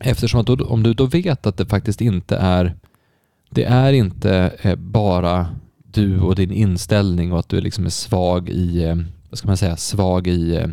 eftersom 0.00 0.40
att 0.40 0.46
då, 0.46 0.54
om 0.64 0.82
du 0.82 0.94
då 0.94 1.06
vet 1.06 1.46
att 1.46 1.56
det 1.56 1.66
faktiskt 1.66 2.00
inte 2.00 2.36
är 2.36 2.74
det 3.50 3.64
är 3.64 3.92
inte 3.92 4.50
eh, 4.62 4.74
bara 4.76 5.46
du 5.92 6.20
och 6.20 6.34
din 6.34 6.52
inställning 6.52 7.32
och 7.32 7.38
att 7.38 7.48
du 7.48 7.60
liksom 7.60 7.86
är 7.86 7.90
svag 7.90 8.48
i, 8.48 8.84
eh, 8.84 8.96
vad 9.30 9.38
ska 9.38 9.46
man 9.48 9.56
säga, 9.56 9.76
svag 9.76 10.26
i 10.26 10.56
eh, 10.56 10.66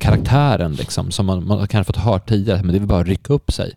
karaktären 0.00 0.72
liksom, 0.72 1.10
som 1.10 1.26
man, 1.26 1.46
man 1.46 1.68
kan 1.68 1.78
ha 1.78 1.84
fått 1.84 1.96
hört 1.96 2.28
tidigare, 2.28 2.62
men 2.62 2.72
det 2.72 2.78
vill 2.78 2.88
bara 2.88 3.04
rycka 3.04 3.32
upp 3.32 3.52
sig. 3.52 3.72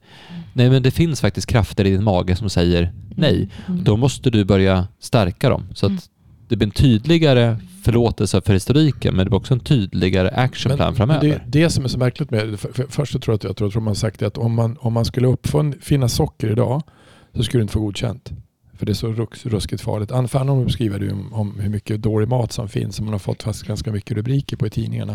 Nej, 0.53 0.69
men 0.69 0.83
det 0.83 0.91
finns 0.91 1.21
faktiskt 1.21 1.47
krafter 1.47 1.85
i 1.85 1.89
din 1.89 2.03
mage 2.03 2.35
som 2.35 2.49
säger 2.49 2.93
nej. 3.15 3.49
Mm. 3.67 3.83
Då 3.83 3.97
måste 3.97 4.29
du 4.29 4.45
börja 4.45 4.87
stärka 4.99 5.49
dem. 5.49 5.67
Så 5.73 5.85
att 5.85 5.89
Mm. 5.89 6.01
det 6.47 6.55
blir 6.55 6.67
en 6.67 6.71
tydligare 6.71 7.57
förlåtelse 7.83 8.41
för 8.41 8.53
historiken, 8.53 9.15
men 9.15 9.25
det 9.25 9.29
blir 9.29 9.37
också 9.37 9.53
en 9.53 9.59
tydligare 9.59 10.29
actionplan 10.29 10.95
framöver. 10.95 11.21
Det, 11.21 11.61
det 11.61 11.69
som 11.69 11.83
är 11.83 11.87
så 11.89 11.97
märkligt 11.97 12.31
med 12.31 12.47
det, 12.49 12.57
för, 12.57 12.73
för, 12.73 12.85
först 12.89 13.11
så 13.13 13.19
tror 13.19 13.33
jag 13.33 13.37
att 13.37 13.43
jag 13.43 13.57
tror, 13.57 13.69
tror 13.71 13.81
man 13.81 13.87
har 13.87 13.95
sagt 13.95 14.19
det 14.19 14.27
att 14.27 14.37
om 14.37 14.55
man, 14.55 14.77
om 14.79 14.93
man 14.93 15.05
skulle 15.05 15.27
uppfinna 15.27 16.09
socker 16.09 16.51
idag 16.51 16.81
så 17.35 17.43
skulle 17.43 17.59
du 17.59 17.63
inte 17.63 17.73
få 17.73 17.79
godkänt. 17.79 18.31
För 18.77 18.85
det 18.85 18.91
är 18.91 18.93
så 18.93 19.27
ruskigt 19.49 19.81
farligt. 19.81 20.11
Ann 20.11 20.27
Fernholm 20.27 20.65
beskriver 20.65 20.99
det 20.99 21.11
om, 21.11 21.33
om 21.33 21.59
hur 21.59 21.69
mycket 21.69 22.01
dålig 22.01 22.27
mat 22.27 22.51
som 22.51 22.69
finns 22.69 22.95
som 22.95 23.05
man 23.05 23.13
har 23.13 23.19
fått 23.19 23.43
fast 23.43 23.63
ganska 23.63 23.91
mycket 23.91 24.17
rubriker 24.17 24.57
på 24.57 24.67
i 24.67 24.69
tidningarna. 24.69 25.13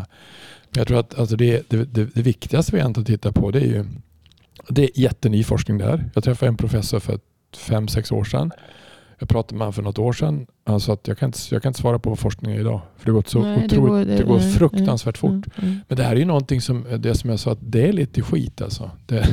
Men 0.71 0.79
jag 0.81 0.87
tror 0.89 0.99
att 0.99 1.19
alltså 1.19 1.37
det, 1.37 1.71
det, 1.71 1.85
det, 1.95 2.05
det 2.15 2.23
viktigaste 2.23 2.73
vi 2.73 2.79
egentligen 2.79 3.05
tittar 3.05 3.33
på 3.33 3.51
det 3.51 3.61
är 3.61 3.67
ju 3.67 3.85
det 4.69 4.83
är 4.85 4.91
jätteny 5.01 5.45
forskning 5.45 5.79
där. 5.79 6.11
Jag 6.15 6.25
träffade 6.25 6.49
en 6.49 6.57
professor 6.57 7.01
för 7.01 7.19
fem, 7.57 7.89
sex 7.89 8.13
år 8.13 8.25
sedan. 8.25 8.51
Jag 9.19 9.29
pratade 9.29 9.55
med 9.59 9.61
honom 9.61 9.73
för 9.73 9.83
något 9.83 9.99
år 9.99 10.13
sedan. 10.13 10.47
Han 10.67 10.81
sa 10.81 10.93
att 10.93 11.09
jag 11.09 11.19
kan 11.19 11.29
inte, 11.29 11.39
jag 11.51 11.63
kan 11.63 11.71
inte 11.71 11.81
svara 11.81 11.99
på 11.99 12.11
vad 12.11 12.19
forskningen 12.19 12.57
är 12.57 12.61
idag. 12.61 12.81
För 12.97 13.07
det 13.07 13.13
gått 13.13 13.29
så 13.29 13.43
Nej, 13.43 13.59
det 13.59 13.65
otroligt, 13.65 13.89
går- 13.91 13.99
det, 14.05 14.17
det- 14.17 14.25
går 14.25 14.39
nej, 14.39 14.53
fruktansvärt 14.53 15.19
fort. 15.19 15.31
Mm, 15.31 15.45
mm. 15.57 15.79
Men 15.89 15.97
det 15.99 16.05
här 16.05 16.13
är 16.13 16.17
ju 16.19 16.25
någonting 16.25 16.61
som, 16.61 16.87
det 16.99 17.15
som 17.15 17.31
jag 17.31 17.41
sa, 17.41 17.53
att 17.53 17.59
det 17.61 17.89
är 17.89 17.93
lite 17.93 18.23
skit 18.23 18.63
alltså. 18.63 18.91
Det, 19.07 19.29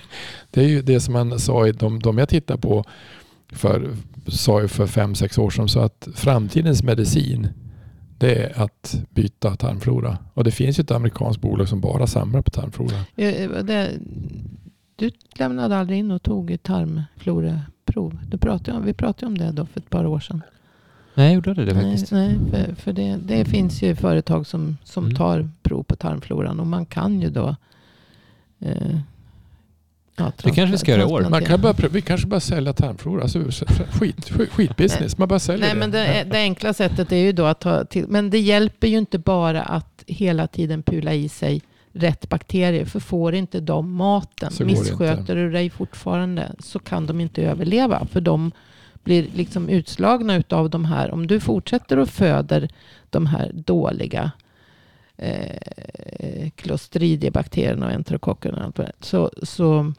det 0.50 0.60
är 0.64 0.68
ju 0.68 0.82
det 0.82 1.00
som 1.00 1.12
man 1.12 1.38
sa 1.38 1.66
i 1.66 1.72
de, 1.72 1.98
de 2.00 2.18
jag 2.18 2.28
tittar 2.28 2.56
på 2.56 2.84
för, 3.52 3.96
sa 4.26 4.60
ju 4.62 4.68
för 4.68 4.86
fem, 4.86 5.14
sex 5.14 5.38
år 5.38 5.50
sedan, 5.50 5.68
så 5.68 5.80
att 5.80 6.08
framtidens 6.14 6.82
medicin 6.82 7.48
det 8.18 8.34
är 8.44 8.62
att 8.62 9.00
byta 9.10 9.56
tarmflora. 9.56 10.18
Och 10.34 10.44
det 10.44 10.50
finns 10.50 10.78
ju 10.78 10.82
ett 10.82 10.90
amerikanskt 10.90 11.42
bolag 11.42 11.68
som 11.68 11.80
bara 11.80 12.06
samlar 12.06 12.42
på 12.42 12.50
tarmflora. 12.50 12.96
Det, 13.14 13.98
du 14.96 15.10
lämnade 15.38 15.76
aldrig 15.76 15.98
in 15.98 16.10
och 16.10 16.22
tog 16.22 16.50
ett 16.50 16.62
tarmfloraprov. 16.62 18.18
Du 18.28 18.38
pratade 18.38 18.78
om, 18.78 18.84
vi 18.84 18.92
pratade 18.94 19.26
om 19.26 19.38
det 19.38 19.52
då 19.52 19.66
för 19.66 19.80
ett 19.80 19.90
par 19.90 20.06
år 20.06 20.20
sedan. 20.20 20.42
Nej, 21.14 21.34
gjorde 21.34 21.54
det 21.54 21.64
det 21.64 21.74
Nej, 21.74 21.82
faktiskt? 21.84 22.12
nej, 22.12 22.38
för, 22.50 22.74
för 22.74 22.92
det, 22.92 23.16
det 23.16 23.44
finns 23.44 23.82
ju 23.82 23.94
företag 23.94 24.46
som, 24.46 24.76
som 24.84 25.04
Mm. 25.04 25.16
tar 25.16 25.50
prov 25.62 25.82
på 25.82 25.96
tarmfloran 25.96 26.60
och 26.60 26.66
man 26.66 26.86
kan 26.86 27.20
ju 27.20 27.30
då 27.30 27.56
eh, 28.60 28.98
ja, 30.16 30.32
Det 30.42 30.50
kanske 30.50 30.72
vi 30.72 30.78
ska 30.78 30.90
göra 30.90 31.02
i 31.02 31.04
år. 31.04 31.26
Man 31.30 31.44
kan 31.44 31.60
börja, 31.60 31.88
vi 31.90 32.02
kanske 32.02 32.26
bara 32.26 32.40
sälja 32.40 32.72
tarmflora. 32.72 33.22
Alltså, 33.22 33.38
skit, 33.92 34.30
skit, 34.30 34.50
skitbusiness. 34.50 35.18
Man 35.18 35.28
bara 35.28 35.38
säljer 35.38 35.60
Nej, 35.60 35.74
det. 35.74 35.80
men 35.80 35.90
det, 35.90 36.26
det 36.30 36.38
enkla 36.38 36.72
sättet 36.72 37.12
är 37.12 37.16
ju 37.16 37.32
då 37.32 37.44
att 37.44 37.60
ta 37.60 37.84
till. 37.84 38.08
Men 38.08 38.30
det 38.30 38.38
hjälper 38.38 38.86
ju 38.86 38.98
inte 38.98 39.18
bara 39.18 39.62
att 39.62 40.04
hela 40.06 40.46
tiden 40.46 40.82
pula 40.82 41.14
i 41.14 41.28
sig 41.28 41.62
rätt 41.92 42.28
bakterier. 42.28 42.84
För 42.84 43.00
får 43.00 43.34
inte 43.34 43.60
de 43.60 43.92
maten, 43.92 44.52
Så 44.52 44.64
missköter 44.64 45.36
du 45.36 45.50
dig 45.50 45.70
fortfarande 45.70 46.52
så 46.58 46.78
kan 46.78 47.06
de 47.06 47.20
inte 47.20 47.42
överleva. 47.42 48.06
För 48.06 48.20
de 48.20 48.52
blir 49.04 49.26
liksom 49.34 49.68
utslagna 49.68 50.36
utav 50.36 50.70
de 50.70 50.84
här. 50.84 51.10
Om 51.10 51.26
du 51.26 51.40
fortsätter 51.40 51.98
och 51.98 52.08
föder 52.08 52.68
de 53.10 53.26
här 53.26 53.50
dåliga 53.54 54.30
eh, 55.16 56.50
Clostridiebakterierna 56.56 57.86
och 57.86 57.92
enterokockerna 57.92 58.58
och 58.58 58.64
allt 58.64 58.78
vad 58.78 58.86
det 58.86 58.90
är, 58.90 59.04
så, 59.04 59.30
så 59.42 59.92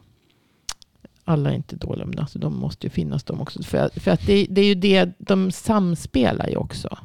alla 1.24 1.50
är 1.50 1.54
inte 1.54 1.76
dåliga, 1.76 2.06
men 2.06 2.18
alltså 2.18 2.38
de 2.38 2.56
måste 2.56 2.86
ju 2.86 2.90
finnas 2.90 3.24
de 3.24 3.40
också. 3.40 3.62
För, 3.62 4.00
för 4.00 4.10
att 4.10 4.26
det, 4.26 4.46
det 4.50 4.60
är 4.60 4.66
ju 4.66 4.74
det, 4.74 5.10
de 5.18 5.50
samspelar 5.50 6.48
ju 6.48 6.56
också. 6.56 6.98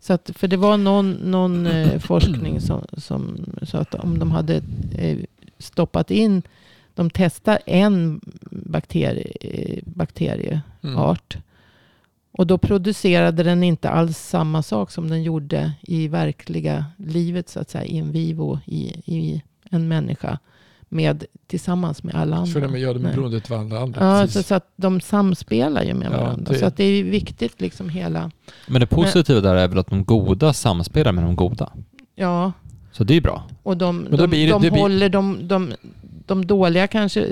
Så 0.00 0.12
att, 0.12 0.30
för 0.34 0.48
det 0.48 0.56
var 0.56 0.76
någon, 0.76 1.12
någon 1.12 1.66
eh, 1.66 1.98
forskning 2.00 2.60
som, 2.60 2.84
som 2.96 3.46
sa 3.62 3.78
att 3.78 3.94
om 3.94 4.18
de 4.18 4.30
hade 4.30 4.62
eh, 4.98 5.18
stoppat 5.58 6.10
in, 6.10 6.42
de 6.94 7.10
testar 7.10 7.58
en 7.66 8.20
bakterie, 8.50 9.32
eh, 9.40 9.82
bakterieart. 9.84 11.34
Mm. 11.34 11.42
Och 12.36 12.46
då 12.46 12.58
producerade 12.58 13.42
den 13.42 13.62
inte 13.62 13.90
alls 13.90 14.18
samma 14.18 14.62
sak 14.62 14.90
som 14.90 15.08
den 15.08 15.22
gjorde 15.22 15.72
i 15.82 16.08
verkliga 16.08 16.84
livet, 16.96 17.48
så 17.48 17.60
att 17.60 17.70
säga, 17.70 17.84
in 17.84 18.12
vivo 18.12 18.58
i, 18.66 19.02
i 19.04 19.42
en 19.70 19.88
människa. 19.88 20.38
Med, 20.94 21.24
tillsammans 21.46 22.02
med 22.02 22.14
alla 22.14 22.36
andra. 22.36 22.52
För 22.52 22.60
de 22.60 22.78
gör 22.78 22.94
det 22.94 23.00
Nej. 23.00 23.12
beroende 23.14 23.36
av 23.36 23.42
varandra. 23.50 23.78
andra. 23.80 24.20
Ja, 24.20 24.26
så, 24.26 24.42
så 24.42 24.54
att 24.54 24.72
de 24.76 25.00
samspelar 25.00 25.82
ju 25.82 25.94
med 25.94 26.06
Ja, 26.12 26.16
varandra. 26.20 26.52
det- 26.52 26.58
Så 26.58 26.66
att 26.66 26.76
det 26.76 26.84
är 26.84 27.04
viktigt 27.04 27.60
liksom 27.60 27.88
hela... 27.88 28.30
Men 28.68 28.80
det 28.80 28.86
positiva 28.86 29.40
där 29.40 29.54
är 29.54 29.68
väl 29.68 29.78
att 29.78 29.86
de 29.90 30.04
goda 30.04 30.52
samspelar 30.52 31.12
med 31.12 31.24
de 31.24 31.36
goda. 31.36 31.72
Ja, 32.14 32.52
Så 32.92 33.04
det 33.04 33.16
är 33.16 33.20
bra. 33.20 33.44
och 33.62 33.76
de, 33.76 34.06
då 34.10 34.16
de, 34.16 34.26
blir 34.30 34.50
de 34.70 34.80
håller... 34.80 35.08
De, 35.08 35.48
de, 35.48 35.72
de 36.26 36.46
dåliga 36.46 36.86
kanske 36.86 37.26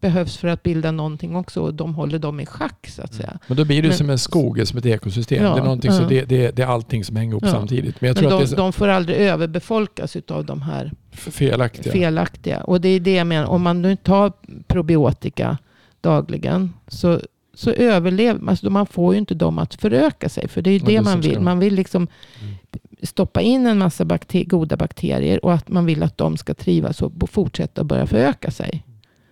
behövs 0.00 0.36
för 0.36 0.48
att 0.48 0.62
bilda 0.62 0.90
någonting 0.90 1.36
också 1.36 1.60
och 1.60 1.74
de 1.74 1.94
håller 1.94 2.18
dem 2.18 2.40
i 2.40 2.46
schack 2.46 2.86
så 2.88 3.02
att 3.02 3.14
säga. 3.14 3.38
Men 3.46 3.56
då 3.56 3.64
blir 3.64 3.82
det 3.82 3.88
Men- 3.88 3.96
som 3.96 4.10
en 4.10 4.18
skog, 4.18 4.66
som 4.66 4.78
ett 4.78 4.86
ekosystem. 4.86 5.44
Ja, 5.44 5.54
det, 5.54 5.60
är 5.60 5.64
någonting, 5.64 5.92
så 5.92 6.02
ja. 6.02 6.08
det, 6.08 6.24
det, 6.24 6.50
det 6.56 6.62
är 6.62 6.66
allting 6.66 7.04
som 7.04 7.16
hänger 7.16 7.30
ihop 7.32 7.42
Ja. 7.46 7.50
samtidigt. 7.50 8.00
Men 8.00 8.08
jag 8.08 8.14
Men 8.16 8.20
tror 8.22 8.30
de, 8.38 8.44
att 8.44 8.50
det 8.50 8.54
är 8.54 8.56
de 8.56 8.72
får 8.72 8.88
aldrig 8.88 9.18
överbefolkas 9.18 10.16
av 10.28 10.44
de 10.44 10.62
här 10.62 10.92
felaktiga. 11.12 11.92
felaktiga. 11.92 12.60
Och 12.64 12.80
det 12.80 12.88
är 12.88 13.00
det 13.00 13.14
jag 13.14 13.26
menar, 13.26 13.46
om 13.46 13.62
man 13.62 13.82
nu 13.82 13.96
tar 13.96 14.32
probiotika 14.66 15.58
dagligen 16.00 16.72
så, 16.88 17.20
så 17.60 17.70
överlever 17.70 18.48
alltså 18.50 18.70
man. 18.70 18.86
får 18.86 19.14
ju 19.14 19.18
inte 19.18 19.34
dem 19.34 19.58
att 19.58 19.74
föröka 19.74 20.28
sig. 20.28 20.48
För 20.48 20.62
det 20.62 20.70
är 20.70 20.72
ju 20.72 20.78
det 20.78 20.86
det 20.86 21.02
man 21.02 21.20
vill. 21.20 21.40
Man 21.40 21.58
vill 21.58 21.74
liksom 21.74 22.08
Mm. 22.42 22.54
stoppa 23.02 23.40
in 23.40 23.66
en 23.66 23.78
massa 23.78 24.04
bakter- 24.04 24.44
goda 24.44 24.76
bakterier 24.76 25.44
och 25.44 25.52
att 25.52 25.68
man 25.68 25.86
vill 25.86 26.02
att 26.02 26.18
de 26.18 26.36
ska 26.36 26.54
trivas 26.54 27.02
och 27.02 27.12
fortsätta 27.30 27.84
börja 27.84 28.06
föröka 28.06 28.50
sig. 28.50 28.84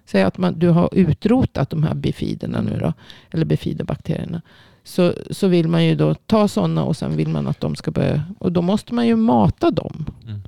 Säg 0.06 0.22
att 0.22 0.38
man, 0.38 0.58
du 0.58 0.68
har 0.68 0.88
utrotat 0.92 1.70
de 1.70 1.82
här 1.82 1.94
bifiderna 1.94 2.60
nu 2.60 2.78
då, 2.80 2.92
eller 3.30 3.44
bifidobakterierna. 3.44 4.42
Så, 4.84 5.12
så 5.30 5.48
vill 5.48 5.68
man 5.68 5.84
ju 5.84 5.94
då 5.94 6.14
ta 6.14 6.48
sådana 6.48 6.84
och 6.84 6.96
sen 6.96 7.16
vill 7.16 7.28
man 7.28 7.46
att 7.46 7.60
de 7.60 7.76
ska 7.76 7.90
börja, 7.90 8.22
och 8.38 8.52
då 8.52 8.62
måste 8.62 8.94
man 8.94 9.06
ju 9.06 9.16
mata 9.16 9.70
dem. 9.70 10.06
Mm. 10.24 10.40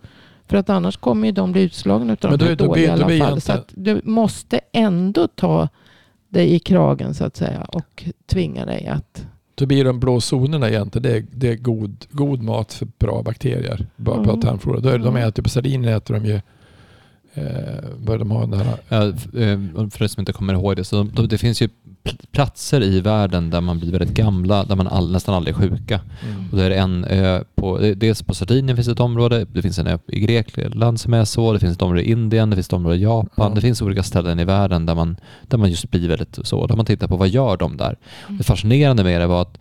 För 0.46 0.56
att 0.56 0.70
annars 0.70 0.96
kommer 0.96 1.26
ju 1.28 1.32
de 1.32 1.52
bli 1.52 1.62
utslagna 1.62 2.06
Men 2.06 2.16
de 2.20 2.44
här 2.44 2.54
då 2.56 2.66
dåliga 2.66 2.86
i 2.86 2.90
alla 2.90 3.26
fall. 3.26 3.40
Så 3.40 3.52
att 3.52 3.72
du 3.74 4.00
måste 4.04 4.60
ändå 4.72 5.28
ta 5.28 5.68
dig 6.30 6.54
i 6.54 6.58
kragen 6.58 7.14
så 7.14 7.24
att 7.24 7.36
säga 7.36 7.60
och 7.62 8.04
tvinga 8.26 8.64
dig 8.64 8.86
att... 8.86 9.26
Då 9.54 9.66
blir 9.66 9.84
de 9.84 10.00
blå 10.00 10.20
zonerna 10.20 10.68
egentligen, 10.68 11.02
det 11.02 11.16
är, 11.16 11.24
det 11.32 11.48
är 11.52 11.56
god, 11.56 12.06
god 12.10 12.42
mat 12.42 12.72
för 12.72 12.88
bra 12.98 13.22
bakterier. 13.22 13.86
Bara 13.96 14.16
Mm. 14.16 14.28
på 14.28 14.36
tarmflora. 14.36 14.80
Då 14.80 14.88
är, 14.88 14.98
De 14.98 15.16
Mm. 15.16 15.28
äter 15.28 15.42
på 15.42 15.48
sardiner 15.48 15.96
äter 15.96 16.14
de 16.14 16.24
ju, 16.26 16.40
eh, 17.34 18.16
de 18.18 18.30
ha 18.30 18.46
den 18.46 18.60
här, 18.60 18.76
Ja, 18.88 19.04
eh, 19.06 19.88
för 19.90 20.02
er 20.04 20.08
som 20.08 20.20
inte 20.20 20.32
kommer 20.32 20.52
ihåg 20.54 20.76
det, 20.76 20.84
så 20.84 21.02
de, 21.02 21.28
det 21.28 21.38
finns 21.38 21.62
ju 21.62 21.68
pl- 22.04 22.26
platser 22.32 22.82
i 22.82 23.00
världen 23.00 23.50
där 23.50 23.60
man 23.60 23.78
blir 23.78 23.90
väldigt 23.92 24.14
gamla, 24.16 24.64
där 24.64 24.76
man 24.76 24.86
all, 24.86 25.12
nästan 25.12 25.34
aldrig 25.34 25.54
är 25.56 25.58
sjuka. 25.60 26.00
Och 26.50 26.56
då 26.56 26.62
är 26.62 26.70
det 26.70 26.76
en 26.76 27.04
ö 27.04 27.44
på, 27.54 27.78
det- 27.78 27.94
dels 27.94 28.22
på 28.22 28.34
Sardinien 28.34 28.76
finns 28.76 28.88
ett 28.88 29.00
område, 29.00 29.46
det 29.52 29.62
finns 29.62 29.78
en 29.78 29.86
ö 29.86 29.98
i 30.08 30.20
Grekland 30.20 31.00
som 31.00 31.14
är 31.14 31.24
så, 31.24 31.52
det 31.52 31.58
finns 31.60 31.76
ett 31.76 31.82
område 31.82 32.02
i 32.02 32.10
Indien, 32.10 32.50
det 32.50 32.56
finns 32.56 32.66
ett 32.66 32.72
område 32.72 32.96
i 32.96 33.02
Japan, 33.02 33.28
Ja. 33.48 33.52
det 33.54 33.60
finns 33.60 33.82
olika 33.82 34.02
ställen 34.02 34.40
i 34.40 34.44
världen 34.44 34.86
där 34.86 34.94
man, 34.94 35.16
där 35.48 35.58
man 35.58 35.70
just 35.70 35.90
blir 35.90 36.08
väldigt 36.08 36.38
så. 36.44 36.66
Där 36.66 36.76
man 36.76 36.86
tittar 36.86 37.08
på 37.08 37.16
vad 37.16 37.28
gör 37.28 37.56
de 37.56 37.76
där? 37.76 37.96
Det 38.28 38.44
fascinerande 38.44 39.04
med 39.04 39.20
det 39.20 39.26
var 39.26 39.42
att 39.42 39.58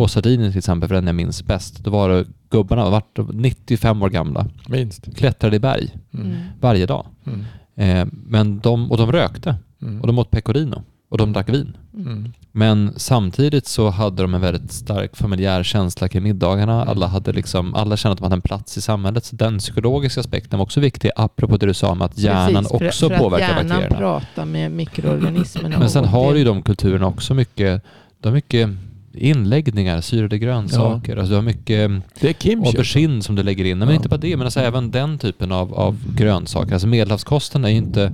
på 0.00 0.08
Sardinien 0.08 0.50
till 0.52 0.58
exempel, 0.58 0.88
för 0.88 0.94
den 0.94 1.06
jag 1.06 1.14
minns 1.16 1.42
bäst, 1.44 1.84
då 1.84 1.90
var 1.90 2.08
det 2.08 2.24
gubbarna, 2.50 2.90
vart 2.90 3.18
95 3.32 4.02
år 4.02 4.08
gamla, 4.10 4.46
minst. 4.68 5.16
klättrade 5.16 5.56
i 5.56 5.58
berg 5.58 5.94
Mm. 6.14 6.36
varje 6.60 6.86
dag. 6.86 7.06
Mm. 7.26 7.44
Eh, 7.76 8.06
men 8.12 8.60
de, 8.60 8.90
och 8.90 8.96
de 8.96 9.12
rökte 9.12 9.56
Mm. 9.82 10.00
och 10.00 10.06
de 10.06 10.18
åt 10.18 10.30
pecorino 10.30 10.82
och 11.10 11.18
de 11.18 11.32
drack 11.32 11.48
vin. 11.48 11.76
Mm. 11.94 12.32
Men 12.52 12.92
samtidigt 12.96 13.66
så 13.66 13.90
hade 13.90 14.22
de 14.22 14.34
en 14.34 14.40
väldigt 14.40 14.72
stark 14.72 15.16
familjär 15.16 15.62
känsla 15.62 16.08
kring 16.08 16.22
middagarna. 16.22 16.74
Mm. 16.76 16.88
Alla, 16.88 17.06
hade 17.06 17.32
liksom, 17.32 17.74
alla 17.74 17.96
kände 17.96 18.12
att 18.12 18.18
de 18.18 18.24
hade 18.24 18.34
en 18.34 18.40
plats 18.40 18.76
i 18.76 18.80
samhället. 18.80 19.24
Så 19.24 19.36
den 19.36 19.58
psykologiska 19.58 20.20
aspekten 20.20 20.58
var 20.58 20.64
också 20.64 20.80
viktig, 20.80 21.10
apropå 21.16 21.56
det 21.56 21.66
du 21.66 21.74
sa 21.74 21.88
om 21.90 22.02
att 22.02 22.18
hjärnan 22.18 22.64
Precis, 22.64 22.78
för- 22.78 22.86
också 22.86 23.08
för 23.08 23.18
påverkar 23.18 23.44
att 23.46 23.50
hjärnan 23.56 23.68
bakterierna. 23.68 23.96
pratar 23.98 24.44
med 24.44 24.72
mikroorganismerna. 24.72 25.78
Men 25.78 25.90
sen 25.90 26.04
har 26.04 26.34
ju 26.34 26.44
de 26.44 26.62
kulturerna 26.62 27.06
också 27.06 27.34
mycket, 27.34 27.82
de 28.20 28.32
mycket 28.32 28.68
inläggningar, 29.14 30.00
syrade 30.00 30.38
grönsaker, 30.38 31.16
alltså 31.16 31.30
du 31.30 31.34
har 31.34 31.42
mycket 31.42 31.90
Det 32.20 32.28
är 32.28 32.32
kimchi. 32.32 32.68
aubergine 32.68 33.22
som 33.22 33.34
du 33.34 33.42
lägger 33.42 33.64
in. 33.64 33.78
Nej, 33.78 33.86
Men 33.86 33.88
Ja. 33.88 33.94
inte 33.96 34.08
bara 34.08 34.16
det, 34.16 34.36
men 34.36 34.46
alltså 34.46 34.60
även 34.60 34.90
den 34.90 35.18
typen 35.18 35.52
av, 35.52 35.74
av 35.74 36.14
grönsaker. 36.16 36.72
Alltså 36.72 36.86
medelhavskosten 36.88 37.64
är 37.64 37.68
ju 37.68 37.76
inte 37.76 38.12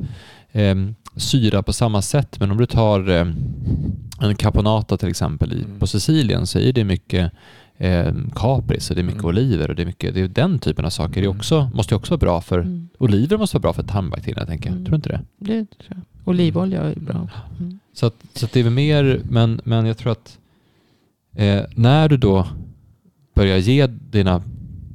eh, 0.53 0.75
syra 1.17 1.63
på 1.63 1.73
samma 1.73 2.03
sätt, 2.03 2.41
men 2.41 2.51
om 2.51 2.57
du 2.59 2.67
tar 2.67 3.09
eh, 3.11 3.27
en 4.21 4.35
caponata 4.37 4.97
till 4.97 5.09
exempel 5.09 5.53
i, 5.53 5.57
Mm. 5.65 5.79
på 5.79 5.87
Sicilien 5.87 6.47
så 6.47 6.59
är 6.59 6.73
det 6.73 6.85
mycket 6.85 7.33
eh, 7.79 8.15
kapris 8.35 8.91
och 8.91 8.97
det 8.97 9.03
är 9.03 9.05
mycket 9.05 9.23
Mm. 9.25 9.29
oliver 9.37 9.71
och 9.71 9.77
det 9.77 9.83
är 9.83 9.87
mycket, 9.87 10.15
det 10.15 10.21
är 10.21 10.29
den 10.29 10.59
typen 10.59 10.85
av 10.85 10.91
saker. 10.91 11.15
Det 11.15 11.21
är 11.21 11.25
Mm. 11.25 11.37
också, 11.37 11.71
måste 11.75 11.95
ju 11.95 11.97
också 11.97 12.11
vara 12.13 12.19
bra 12.19 12.41
för, 12.41 12.59
Mm, 12.59 12.89
oliver 12.99 13.37
måste 13.39 13.57
vara 13.57 13.63
bra 13.63 13.73
för 13.73 13.83
tarmbakterierna 13.83 14.47
tänker 14.47 14.69
jag. 14.69 14.73
Mm. 14.73 14.85
Tror 14.85 14.91
du 14.93 14.97
inte 14.97 15.09
det? 15.09 15.21
det 15.39 15.67
tror 15.67 15.89
jag. 15.89 15.99
Olivolja 16.29 16.81
är 16.83 16.95
bra. 17.01 17.29
Mm. 17.61 17.79
Så, 17.95 18.07
att, 18.07 18.15
så 18.35 18.47
att 18.47 18.53
det 18.53 18.61
är 18.61 18.65
väl 18.65 18.73
mer, 18.73 19.21
men, 19.31 19.61
men 19.65 19.87
jag 19.87 19.99
tror 19.99 20.13
att 20.13 20.39
eh, 21.37 21.65
när 21.75 22.09
du 22.09 22.17
då 22.17 22.47
börjar 23.35 23.57
ge 23.57 23.87
dina... 23.87 24.43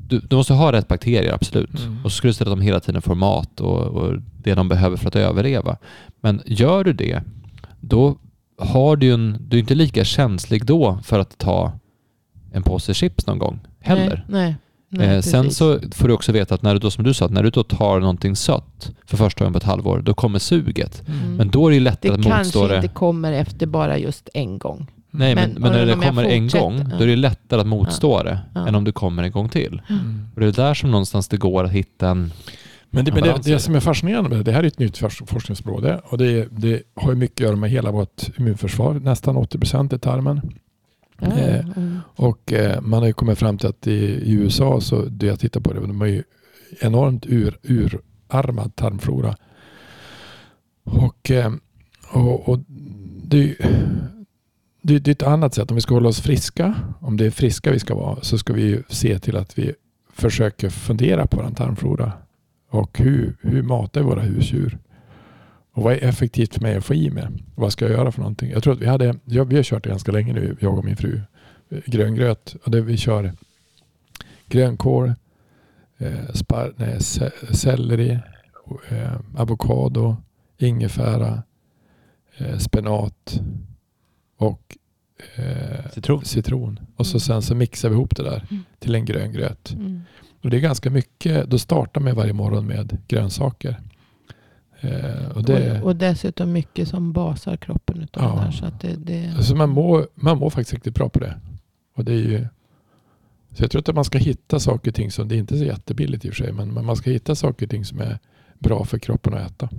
Du, 0.07 0.19
du 0.19 0.35
måste 0.35 0.53
ha 0.53 0.71
rätt 0.71 0.87
bakterier, 0.87 1.33
absolut. 1.33 1.79
Mm. 1.79 2.05
Och 2.05 2.11
så 2.11 2.17
ska 2.17 2.27
du 2.27 2.33
se 2.33 2.43
att 2.43 2.49
de 2.49 2.61
hela 2.61 2.79
tiden 2.79 3.01
får 3.01 3.15
mat 3.15 3.61
och, 3.61 3.79
och 3.79 4.13
det 4.43 4.53
de 4.53 4.69
behöver 4.69 4.97
för 4.97 5.07
att 5.07 5.15
överleva. 5.15 5.77
Men 6.21 6.41
gör 6.45 6.83
du 6.83 6.93
det, 6.93 7.23
då 7.79 8.17
har 8.57 8.95
du 8.95 9.05
ju 9.05 9.13
en... 9.13 9.37
Du 9.39 9.57
är 9.57 9.59
inte 9.59 9.75
lika 9.75 10.03
känslig 10.03 10.65
då 10.65 10.99
för 11.03 11.19
att 11.19 11.37
ta 11.37 11.71
en 12.51 12.63
påse 12.63 12.93
chips 12.93 13.27
någon 13.27 13.39
gång 13.39 13.59
heller. 13.79 14.25
Nej, 14.29 14.43
nej, 14.43 14.55
nej, 15.07 15.15
Eh, 15.15 15.21
sen 15.21 15.51
så 15.51 15.79
får 15.91 16.07
du 16.07 16.13
också 16.13 16.31
veta 16.31 16.55
att 16.55 16.61
när 16.61 16.73
du 16.73 16.79
då, 16.79 16.91
som 16.91 17.03
du 17.03 17.13
sa, 17.13 17.25
att 17.25 17.31
när 17.31 17.43
du 17.43 17.49
då 17.49 17.63
tar 17.63 17.99
någonting 17.99 18.35
sött 18.35 18.91
för 19.05 19.17
första 19.17 19.43
gången 19.43 19.53
på 19.53 19.57
ett 19.57 19.63
halvår, 19.63 19.99
då 19.99 20.13
kommer 20.13 20.39
suget. 20.39 21.07
Mm. 21.07 21.35
Men 21.35 21.49
då 21.49 21.67
är 21.67 21.71
det 21.71 21.79
lättare 21.79 22.11
det 22.11 22.13
att 22.13 22.37
motstå 22.37 22.59
kanske 22.59 22.67
det. 22.67 22.75
inte 22.75 22.87
kommer 22.87 23.31
efter 23.31 23.65
bara 23.65 23.97
just 23.97 24.29
en 24.33 24.57
gång. 24.57 24.87
Nej, 25.11 25.35
men, 25.35 25.51
Men- 25.53 25.61
men, 25.61 25.71
när 25.71 25.85
det 25.85 25.93
kommer 26.07 26.23
en 26.23 26.47
gång, 26.47 26.77
ja. 26.77 26.97
då 26.97 27.03
är 27.03 27.07
det 27.07 27.15
lättare 27.15 27.61
att 27.61 27.67
motstå 27.67 28.23
det 28.23 28.39
Ja. 28.55 28.67
än 28.67 28.75
om 28.75 28.83
det 28.83 28.91
kommer 28.91 29.23
en 29.23 29.31
gång 29.31 29.49
till. 29.49 29.81
Mm. 29.89 30.27
Och 30.35 30.41
det 30.41 30.47
är 30.47 30.51
där 30.51 30.73
som 30.73 30.91
någonstans 30.91 31.27
det 31.27 31.37
går 31.37 31.63
att 31.63 31.71
hitta 31.71 32.09
en... 32.09 32.31
Men, 32.93 33.05
det, 33.05 33.11
Ja, 33.11 33.15
men 33.25 33.41
det, 33.43 33.51
det. 33.53 33.59
som 33.59 33.75
är 33.75 33.79
fascinerande 33.79 34.29
med 34.29 34.39
det, 34.39 34.43
det 34.43 34.51
här 34.51 34.63
är 34.63 34.67
ett 34.67 34.79
nytt 34.79 34.97
fors- 34.99 35.23
forskningsområde 35.27 36.01
och 36.05 36.17
det, 36.17 36.47
det 36.51 36.83
har 36.95 37.09
ju 37.11 37.17
mycket 37.17 37.35
att 37.35 37.47
göra 37.47 37.55
med 37.55 37.69
hela 37.69 37.91
vårt 37.91 38.37
immunförsvar. 38.39 38.93
Nästan 38.93 39.37
80 39.37 39.57
procent 39.59 39.93
i 39.93 39.99
tarmen. 39.99 40.41
Ja, 41.19 41.27
Eh, 41.27 41.59
mm. 41.77 41.99
Och 42.15 42.53
eh, 42.53 42.81
man 42.81 42.99
har 42.99 43.07
ju 43.07 43.13
kommit 43.13 43.39
fram 43.39 43.57
till 43.57 43.69
att 43.69 43.87
i, 43.87 43.93
i 44.03 44.31
USA, 44.31 44.81
så 44.81 45.05
det 45.05 45.25
jag 45.25 45.39
tittar 45.39 45.61
på 45.61 45.73
det, 45.73 45.79
de 45.79 45.99
har 46.01 46.07
ju 46.07 46.23
enormt 46.81 47.25
ur, 47.25 47.57
urarmad 47.63 48.75
tarmflora. 48.75 49.35
Och, 50.83 51.31
eh, 51.31 51.51
och, 52.11 52.49
och 52.49 52.59
det, 53.23 53.37
är 53.37 53.41
ju- 53.41 53.55
det, 54.81 54.99
det 54.99 55.11
är 55.11 55.13
ett 55.13 55.23
annat 55.23 55.53
sätt. 55.53 55.71
Om 55.71 55.75
vi 55.75 55.81
ska 55.81 55.93
hålla 55.93 56.09
oss 56.09 56.21
friska, 56.21 56.75
om 56.99 57.17
det 57.17 57.25
är 57.25 57.31
friska 57.31 57.71
vi 57.71 57.79
ska 57.79 57.95
vara, 57.95 58.21
så 58.21 58.37
ska 58.37 58.53
vi 58.53 58.61
ju 58.61 58.83
se 58.89 59.19
till 59.19 59.37
att 59.37 59.57
vi 59.57 59.73
försöker 60.13 60.69
fundera 60.69 61.27
på 61.27 61.37
vår 61.37 61.49
tarmflora. 61.49 62.11
Och 62.69 62.99
hur, 62.99 63.35
hur 63.41 63.61
matar 63.61 64.01
vi 64.01 64.07
våra 64.07 64.21
husdjur? 64.21 64.77
Och 65.73 65.83
vad 65.83 65.93
är 65.93 66.03
effektivt 66.03 66.53
för 66.53 66.61
mig 66.61 66.75
att 66.75 66.85
få 66.85 66.93
i 66.93 67.09
mig? 67.09 67.27
Vad 67.55 67.71
ska 67.71 67.85
jag 67.85 67.91
göra 67.91 68.11
för 68.11 68.19
någonting? 68.19 68.51
Jag 68.51 68.63
tror 68.63 68.73
att 68.73 68.81
vi 68.81 68.85
hade, 68.85 69.15
ja, 69.25 69.43
vi 69.43 69.55
har 69.55 69.63
kört 69.63 69.83
det 69.83 69.89
ganska 69.89 70.11
länge 70.11 70.33
nu, 70.33 70.57
jag 70.59 70.77
och 70.77 70.85
min 70.85 70.97
fru, 70.97 71.21
eh, 71.69 71.79
gröngröt. 71.85 72.55
Och 72.63 72.71
det 72.71 72.81
vi 72.81 72.97
kör 72.97 73.31
grönkål, 74.47 75.13
eh, 75.97 76.33
spar, 76.33 76.73
nej, 76.77 76.97
selleri, 77.51 78.19
eh, 78.89 79.13
avokado, 79.35 80.15
ingefära, 80.57 81.43
eh, 82.37 82.57
spenat 82.57 83.41
och 84.41 84.77
eh, 85.35 85.89
Citron. 85.93 86.25
citron. 86.25 86.79
Och 86.95 87.07
så 87.07 87.11
Mm. 87.15 87.19
sen 87.19 87.41
så 87.41 87.55
mixar 87.55 87.89
vi 87.89 87.95
ihop 87.95 88.15
det 88.15 88.23
där 88.23 88.47
Mm. 88.51 88.63
till 88.79 88.95
en 88.95 89.05
gröngröt. 89.05 89.71
Mm. 89.73 90.01
Och 90.43 90.49
det 90.49 90.57
är 90.57 90.61
ganska 90.61 90.89
mycket, 90.89 91.49
då 91.49 91.59
startar 91.59 92.01
man 92.01 92.15
varje 92.15 92.33
morgon 92.33 92.67
med 92.67 92.97
grönsaker. 93.07 93.79
Eh, 94.79 95.31
och 95.35 95.43
det, 95.43 95.81
Och, 95.81 95.87
och 95.87 95.95
dessutom 95.95 96.51
mycket 96.51 96.87
som 96.87 97.13
basar 97.13 97.57
kroppen 97.57 98.01
utav 98.01 98.23
Ja. 98.23 98.35
det 98.35 98.41
här. 98.41 98.51
Så 98.51 98.65
att 98.65 98.79
det, 98.81 98.95
det, 98.95 99.33
alltså 99.37 99.55
man, 99.55 99.69
mår, 99.69 100.07
man 100.15 100.37
mår 100.37 100.49
faktiskt 100.49 100.73
riktigt 100.73 100.95
bra 100.95 101.09
på 101.09 101.19
det. 101.19 101.39
Och 101.95 102.05
det 102.05 102.11
är 102.13 102.15
ju, 102.17 102.47
så 103.53 103.63
jag 103.63 103.71
tror 103.71 103.89
att 103.89 103.95
man 103.95 104.05
ska 104.05 104.17
hitta 104.17 104.59
saker 104.59 104.91
och 104.91 104.95
ting 104.95 105.11
som, 105.11 105.27
det 105.27 105.35
är 105.35 105.39
inte 105.39 105.57
så 105.57 105.63
jättebilligt 105.63 106.25
i 106.25 106.29
och 106.29 106.33
för 106.33 106.43
sig, 106.43 106.53
men 106.53 106.73
men 106.73 106.85
man 106.85 106.95
ska 106.95 107.11
hitta 107.11 107.35
saker 107.35 107.65
och 107.65 107.69
ting 107.69 107.85
som 107.85 107.99
är 108.01 108.19
bra 108.59 108.85
för 108.85 108.99
kroppen 108.99 109.33
att 109.33 109.51
äta. 109.51 109.69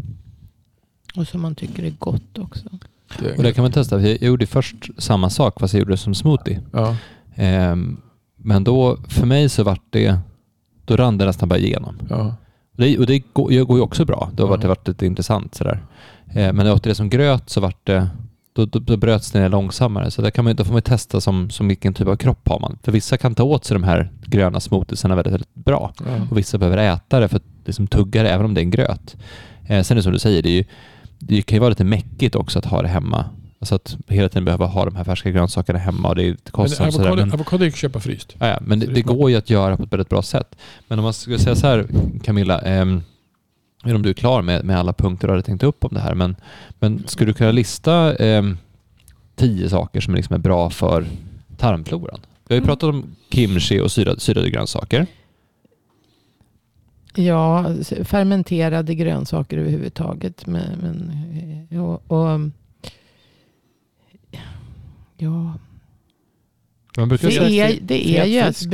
och 1.16 1.28
som 1.28 1.40
man 1.40 1.54
tycker 1.54 1.82
är 1.84 1.90
gott 1.98 2.38
också. 2.38 2.68
Det, 3.18 3.36
Och 3.36 3.42
det 3.42 3.52
kan 3.52 3.62
man 3.62 3.72
testa. 3.72 4.00
Jag 4.00 4.22
gjorde 4.22 4.46
först 4.46 4.76
samma 4.98 5.30
sak 5.30 5.60
fast 5.60 5.74
jag 5.74 5.78
gjorde 5.78 5.92
det 5.92 5.96
som 5.96 6.14
smoothie. 6.14 6.60
ja, 6.72 6.96
Ehm, 7.36 8.00
men 8.36 8.64
då, 8.64 8.96
för 9.08 9.26
mig 9.26 9.48
så 9.48 9.62
vart 9.64 9.82
det, 9.90 10.18
då 10.84 10.96
rann 10.96 11.18
det 11.18 11.24
nästan 11.24 11.48
bara 11.48 11.58
igenom. 11.58 11.98
ja, 12.10 12.34
Och 12.76 12.82
det, 12.82 12.98
och 12.98 13.06
det 13.06 13.18
går, 13.32 13.64
går 13.64 13.76
ju 13.78 13.82
också 13.82 14.04
bra. 14.04 14.30
Då 14.34 14.42
Ja. 14.42 14.46
vart 14.46 14.60
det 14.60 14.68
varit 14.68 14.88
lite 14.88 15.06
intressant 15.06 15.54
sådär. 15.54 15.82
Eh, 16.26 16.34
men 16.34 16.56
när 16.56 16.66
jag 16.66 16.74
åt 16.74 16.82
det 16.84 16.94
som 16.94 17.10
gröt 17.10 17.50
så 17.50 17.60
vart 17.60 17.86
det, 17.86 18.08
då, 18.52 18.64
då, 18.66 18.78
då 18.78 18.96
bröts 18.96 19.30
det 19.30 19.40
ner 19.40 19.48
långsammare. 19.48 20.10
Så 20.10 20.22
där 20.22 20.30
kan 20.30 20.44
man, 20.44 20.56
då 20.56 20.64
får 20.64 20.72
man 20.72 20.82
testa 20.82 21.20
som, 21.20 21.50
som 21.50 21.68
vilken 21.68 21.94
typ 21.94 22.08
av 22.08 22.16
kropp 22.16 22.48
har 22.48 22.60
man. 22.60 22.78
För 22.82 22.92
vissa 22.92 23.16
kan 23.16 23.34
ta 23.34 23.42
åt 23.42 23.64
sig 23.64 23.74
de 23.74 23.82
här 23.84 24.10
gröna 24.26 24.60
smoothiesarna 24.60 25.14
väldigt, 25.14 25.32
väldigt 25.34 25.54
bra. 25.54 25.92
ja. 26.06 26.26
Och 26.30 26.38
vissa 26.38 26.58
behöver 26.58 26.78
äta 26.78 27.20
det 27.20 27.28
för 27.28 27.36
att 27.36 27.42
liksom 27.64 27.86
tugga 27.86 28.22
det 28.22 28.30
även 28.30 28.44
om 28.46 28.54
det 28.54 28.60
är 28.60 28.62
en 28.62 28.70
gröt. 28.70 29.16
Eh, 29.66 29.82
sen 29.82 29.94
är 29.94 29.96
det 29.96 30.02
som 30.02 30.12
du 30.12 30.18
säger, 30.18 30.42
det, 30.42 30.48
är 30.48 30.52
ju, 30.54 30.64
det 31.26 31.42
kan 31.42 31.56
ju 31.56 31.60
vara 31.60 31.68
lite 31.70 31.84
mäckigt 31.84 32.34
också 32.34 32.58
att 32.58 32.64
ha 32.64 32.82
det 32.82 32.88
hemma. 32.88 33.24
Alltså 33.58 33.74
att 33.74 33.96
hela 34.08 34.28
tiden 34.28 34.44
behöva 34.44 34.66
ha 34.66 34.84
de 34.84 34.96
här 34.96 35.04
färska 35.04 35.30
grönsakerna 35.30 35.78
hemma 35.78 36.08
och 36.08 36.14
det 36.14 36.22
är 36.24 36.28
Men 36.28 36.36
kostsamt. 36.50 36.94
avokado, 36.94 37.16
men- 37.16 37.32
avokado 37.32 37.64
gick 37.64 37.74
att 37.74 37.78
köpa 37.80 38.00
fryst. 38.00 38.34
Ja, 38.38 38.58
men 38.60 38.80
det, 38.80 38.86
det 38.86 39.02
går 39.02 39.30
ju 39.30 39.36
att 39.36 39.50
göra 39.50 39.76
på 39.76 39.82
ett 39.82 39.92
väldigt 39.92 40.08
bra 40.08 40.22
sätt. 40.22 40.56
Men 40.88 40.98
om 40.98 41.02
man 41.02 41.12
skulle 41.12 41.38
säga 41.38 41.56
så 41.56 41.66
här, 41.66 41.86
Camilla. 42.24 42.58
ehm, 42.60 43.02
vet 43.84 43.94
om 43.94 44.02
du 44.02 44.10
är 44.10 44.14
klar 44.14 44.42
med, 44.42 44.64
med 44.64 44.78
alla 44.78 44.92
punkter 44.92 45.28
du 45.28 45.32
hade 45.32 45.42
tänkt 45.42 45.62
upp 45.62 45.84
om 45.84 45.90
det 45.94 46.00
här, 46.00 46.14
men, 46.14 46.36
men 46.80 47.02
skulle 47.06 47.30
du 47.30 47.34
kunna 47.34 47.50
lista 47.52 48.16
eh, 48.16 48.42
tio 49.36 49.68
saker 49.68 50.00
som 50.00 50.14
liksom 50.14 50.34
är 50.34 50.38
bra 50.38 50.70
för 50.70 51.04
tarmfloran? 51.56 52.20
Vi 52.48 52.54
har 52.54 52.56
ju 52.56 52.58
Mm. 52.58 52.66
pratat 52.66 52.88
om 52.88 53.16
kimchi 53.30 53.80
och 53.80 53.92
syrade, 53.92 54.20
syrade 54.20 54.50
grönsaker. 54.50 55.06
Ja, 57.14 57.74
fermenterade 58.04 58.94
grönsaker 58.94 59.58
överhuvudtaget. 59.58 60.46
Men, 60.46 60.78
men, 60.78 61.80
och, 61.80 62.10
och, 62.10 62.40
ja, 65.16 65.58
Man 66.96 67.08
brukar 67.08 67.28
det 67.28 67.60
är, 67.60 67.78
det 67.80 68.18
är 68.18 68.24
ju, 68.24 68.40
att, 68.40 68.64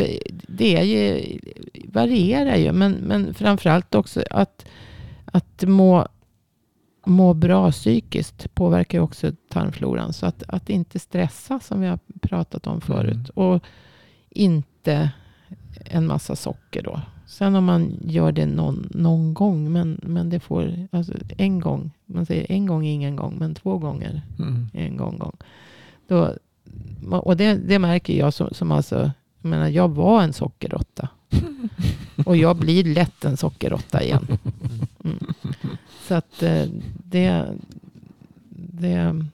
det 0.48 0.76
är 0.76 0.82
ju, 0.82 1.38
varierar 1.84 2.56
ju. 2.56 2.72
Men, 2.72 2.92
men 2.92 3.34
framförallt 3.34 3.94
också 3.94 4.22
att, 4.30 4.64
att 5.24 5.62
må, 5.62 6.06
må 7.06 7.34
bra 7.34 7.72
psykiskt 7.72 8.54
påverkar 8.54 8.98
ju 8.98 9.02
också 9.02 9.32
tarmfloran. 9.48 10.12
Så 10.12 10.26
att, 10.26 10.42
att 10.48 10.70
inte 10.70 10.98
stressa 10.98 11.60
som 11.60 11.80
vi 11.80 11.86
har 11.86 11.98
pratat 12.22 12.66
om 12.66 12.80
förut. 12.80 13.14
Mm. 13.14 13.30
Och 13.34 13.62
inte 14.30 15.10
en 15.84 16.06
massa 16.06 16.36
socker 16.36 16.82
då. 16.82 17.00
Sen 17.28 17.54
om 17.56 17.64
man 17.64 17.92
gör 18.04 18.32
det 18.32 18.46
någon, 18.46 18.88
någon 18.94 19.34
gång. 19.34 19.72
Men, 19.72 20.00
men 20.02 20.30
det 20.30 20.40
får, 20.40 20.86
alltså 20.90 21.12
en 21.36 21.60
gång. 21.60 21.90
Man 22.06 22.26
säger 22.26 22.52
en 22.52 22.66
gång 22.66 22.86
är 22.86 22.92
ingen 22.92 23.16
gång. 23.16 23.36
Men 23.38 23.54
två 23.54 23.78
gånger 23.78 24.22
Mm. 24.38 24.66
en 24.72 24.96
gång. 24.96 25.18
gång. 25.18 25.36
Då, 26.08 26.34
och 27.10 27.36
det, 27.36 27.54
det 27.54 27.78
märker 27.78 28.18
jag 28.18 28.34
som, 28.34 28.48
som 28.52 28.72
alltså, 28.72 29.10
jag 29.42 29.48
menar 29.50 29.68
jag 29.68 29.88
var 29.88 30.22
en 30.22 30.32
sockerråtta. 30.32 31.08
Och 32.26 32.36
jag 32.36 32.56
blir 32.56 32.84
lätt 32.84 33.24
en 33.24 33.36
sockerråtta 33.36 34.02
igen. 34.02 34.26
Mm. 35.04 35.18
Så 36.08 36.14
att 36.14 36.42
eh, 36.42 36.64
det, 37.04 37.44
det, 38.50 39.24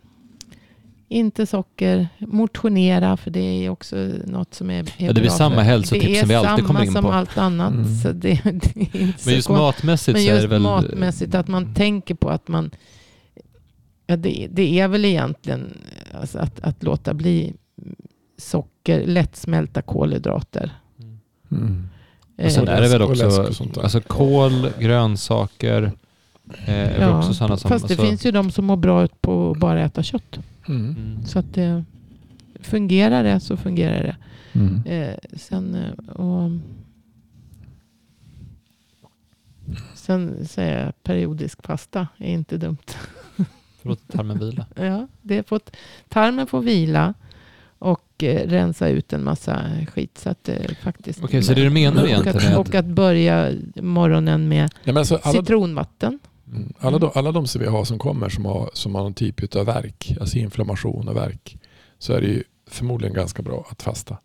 inte 1.14 1.46
socker, 1.46 2.08
motionera 2.18 3.16
för 3.16 3.30
det 3.30 3.40
är 3.40 3.70
också 3.70 3.96
något 4.24 4.54
som 4.54 4.70
är, 4.70 4.74
är 4.74 4.92
Ja, 4.96 5.06
det 5.06 5.14
blir 5.14 5.22
bra 5.22 5.30
samma 5.30 5.62
hälsotips 5.62 6.20
som 6.20 6.28
vi 6.28 6.34
alltid 6.34 6.66
kommer 6.66 6.80
in 6.80 6.86
Det 6.86 6.90
är 6.90 7.02
samma 7.02 7.08
på. 7.08 7.08
som 7.08 7.18
allt 7.18 7.38
annat. 7.38 7.72
Mm. 7.72 7.96
Så 7.96 8.12
det, 8.12 8.40
det 8.44 8.80
är 8.80 9.00
inte 9.00 9.22
så 9.22 9.28
men 9.28 9.34
just 9.34 9.48
matmässigt 9.48 10.14
Men 10.14 10.24
så 10.24 10.30
är 10.30 10.34
det 10.34 10.40
just 10.40 10.52
väl... 10.52 10.62
matmässigt, 10.62 11.34
att 11.34 11.48
man 11.48 11.74
tänker 11.74 12.14
på 12.14 12.30
att 12.30 12.48
man... 12.48 12.70
Ja, 14.06 14.16
det, 14.16 14.48
det 14.50 14.80
är 14.80 14.88
väl 14.88 15.04
egentligen 15.04 15.78
alltså 16.20 16.38
att, 16.38 16.60
att 16.60 16.82
låta 16.82 17.14
bli 17.14 17.54
socker, 18.38 19.06
lättsmälta 19.06 19.82
kolhydrater. 19.82 20.72
Mm. 21.50 21.88
Och 22.44 22.52
sen 22.52 22.68
Eh, 22.68 22.74
är 22.74 22.80
det 22.80 22.88
väl 22.88 23.02
också 23.02 23.52
alltså 23.82 24.00
kål, 24.00 24.70
grönsaker, 24.78 25.92
eh, 26.66 27.01
ja, 27.01 27.18
också 27.18 27.34
sådana 27.34 27.57
som... 27.57 27.68
fast 27.68 27.88
det 27.88 27.95
alltså, 27.95 28.07
finns 28.07 28.26
ju 28.26 28.30
de 28.30 28.51
som 28.51 28.64
mår 28.64 28.76
bra 28.76 29.05
ut 29.05 29.22
på 29.22 29.51
att 29.51 29.59
bara 29.59 29.80
äta 29.80 30.03
kött. 30.03 30.38
Mm. 30.68 30.80
Mm. 30.86 31.26
Så 31.26 31.38
att 31.38 31.55
det 31.55 31.84
fungerar 32.61 33.24
det 33.24 33.40
så 33.40 33.57
fungerar 33.57 34.03
det. 34.03 34.16
Mm. 34.53 34.82
Eh, 34.86 35.16
sen, 35.36 35.74
eh, 35.74 36.14
och, 36.14 36.51
sen 39.95 40.47
säger 40.47 40.84
jag 40.84 41.03
periodisk 41.03 41.66
fasta 41.66 42.09
är 42.18 42.32
inte 42.32 42.57
dumt. 42.57 42.76
Förlåt, 43.82 44.01
tarmen 44.09 44.38
vila. 44.38 44.66
Ja, 44.74 45.09
det 45.22 45.38
är 45.38 45.42
fått, 45.42 45.76
tarmen 46.09 46.47
får 46.47 46.61
vila 46.61 47.14
och 47.78 48.22
eh, 48.22 48.49
rensa 48.49 48.88
ut 48.88 49.12
en 49.12 49.24
massa 49.24 49.62
skit. 49.95 50.18
Så 50.18 50.30
att 50.30 50.45
det 50.45 50.76
faktiskt... 50.82 51.24
Okej, 51.24 51.42
så 51.42 51.55
det 51.55 51.62
du 51.64 51.70
menar 51.70 52.03
och 52.03 52.09
egentligen 52.09 52.53
att, 52.53 52.59
och 52.68 52.74
att 52.74 52.86
börja 52.86 53.53
morgonen 53.74 54.49
med 54.49 54.64
Ja, 54.64 54.92
men 54.92 54.97
alltså 54.97 55.18
alla, 55.22 55.40
citronvatten. 55.40 56.18
Mm. 56.49 56.72
Alla, 56.78 56.99
de, 56.99 57.11
alla 57.14 57.32
de 57.32 57.47
som 57.47 57.61
vi 57.61 57.66
har 57.66 57.84
som 57.84 57.99
kommer 57.99 58.28
som 58.28 58.45
har, 58.45 58.70
som 58.72 58.95
har 58.95 59.03
någon 59.03 59.14
typ 59.14 59.57
av 59.57 59.66
verk, 59.66 60.16
alltså 60.20 60.38
inflammation 60.38 61.09
och 61.09 61.16
verk, 61.16 61.59
så 61.99 62.12
är 62.12 62.20
det 62.20 62.26
ju 62.26 62.42
förmodligen 62.66 63.14
ganska 63.14 63.42
bra 63.42 63.66
att 63.70 63.82
fasta. 63.82 64.18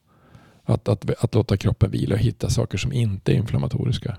Att, 0.64 0.88
att, 0.88 1.24
att 1.24 1.36
låta 1.36 1.58
kroppen 1.58 1.92
vila 1.92 2.16
och 2.16 2.22
hitta 2.22 2.50
saker 2.50 2.78
som 2.78 2.94
inte 2.94 3.32
är 3.32 3.36
inflammatoriska. 3.36 4.18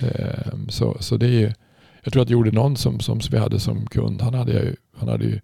Ehm, 0.00 0.68
så, 0.68 0.96
så 1.00 1.16
det 1.16 1.26
är 1.26 1.30
ju, 1.30 1.52
jag 2.02 2.12
tror 2.12 2.22
att 2.22 2.30
jag 2.30 2.38
gjorde 2.38 2.50
någon 2.50 2.76
som, 2.76 3.00
som 3.00 3.20
vi 3.30 3.38
hade 3.38 3.60
som 3.60 3.86
kund, 3.86 4.22
han 4.22 4.34
hade 4.34 4.52
ju, 4.52 4.76
han 4.96 5.08
hade 5.08 5.24
ju 5.24 5.40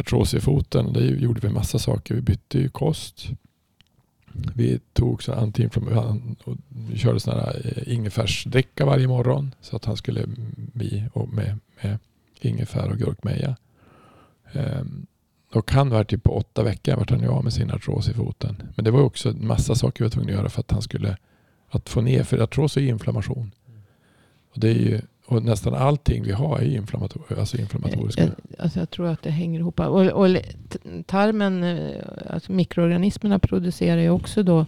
artros 0.00 0.34
i 0.34 0.40
foten. 0.40 0.92
Det 0.92 1.04
gjorde 1.04 1.40
vi 1.40 1.48
massa 1.48 1.78
saker. 1.78 2.14
Vi 2.14 2.20
bytte 2.20 2.58
ju 2.58 2.68
kost. 2.68 3.26
Vi 4.32 4.80
tog 4.92 5.22
så 5.22 5.32
antiinflammation 5.32 6.36
och 6.44 6.56
vi 6.68 6.98
körde 6.98 7.20
sådana 7.20 7.42
här 7.42 7.60
eh, 7.64 7.94
ingefärsdricka 7.94 8.84
varje 8.84 9.08
morgon 9.08 9.54
så 9.60 9.76
att 9.76 9.84
han 9.84 9.96
skulle 9.96 10.24
bli 10.56 11.04
och 11.12 11.28
med, 11.28 11.58
med 11.82 11.98
ingefär 12.40 12.90
och 12.90 12.98
gurkmeja. 12.98 13.56
Ehm, 14.52 15.06
och 15.52 15.70
han 15.70 15.90
var 15.90 16.04
typ 16.04 16.22
på 16.22 16.36
åtta 16.36 16.62
veckor 16.62 16.96
vart 16.96 17.10
han 17.10 17.20
ju 17.20 17.28
av 17.28 17.44
med 17.44 17.52
sin 17.52 17.70
artros 17.70 18.08
i 18.08 18.14
foten. 18.14 18.62
Men 18.74 18.84
det 18.84 18.90
var 18.90 19.00
också 19.00 19.28
en 19.28 19.46
massa 19.46 19.74
saker 19.74 20.04
vi 20.04 20.08
var 20.08 20.10
tvungna 20.10 20.32
att 20.32 20.38
göra 20.38 20.48
för 20.48 20.60
att 20.60 20.70
han 20.70 20.82
skulle 20.82 21.16
att 21.68 21.88
få 21.88 22.00
ner, 22.00 22.22
för 22.22 22.38
artros 22.38 22.76
är 22.76 22.80
ju 22.80 22.88
inflammation. 22.88 23.50
Och, 24.52 24.60
det 24.60 24.68
är 24.68 24.74
ju, 24.74 25.00
och 25.26 25.42
nästan 25.42 25.74
allting 25.74 26.22
vi 26.22 26.32
har 26.32 26.58
är 26.58 26.64
inflammator, 26.76 27.22
alltså 27.38 27.58
inflammatoriska. 27.58 28.28
Alltså 28.58 28.78
jag 28.78 28.90
tror 28.90 29.06
att 29.08 29.22
det 29.22 29.30
hänger 29.30 29.60
ihop. 29.60 29.80
Och, 29.80 30.06
och 30.06 30.36
tarmen, 31.06 31.64
eh, 31.64 32.02
alltså 32.30 32.52
mikroorganismerna 32.52 33.38
producerar 33.38 34.00
ju 34.00 34.10
också 34.10 34.42
då, 34.42 34.66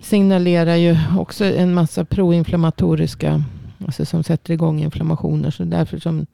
signalerar 0.00 0.76
ju 0.76 0.96
också 1.18 1.44
en 1.44 1.74
massa 1.74 2.04
proinflammatoriska, 2.04 3.44
alltså 3.86 4.04
som 4.04 4.22
sätter 4.24 4.52
igång 4.52 4.80
inflammationer. 4.82 5.50
Så 5.50 5.64
därför 5.64 5.98
som 5.98 6.26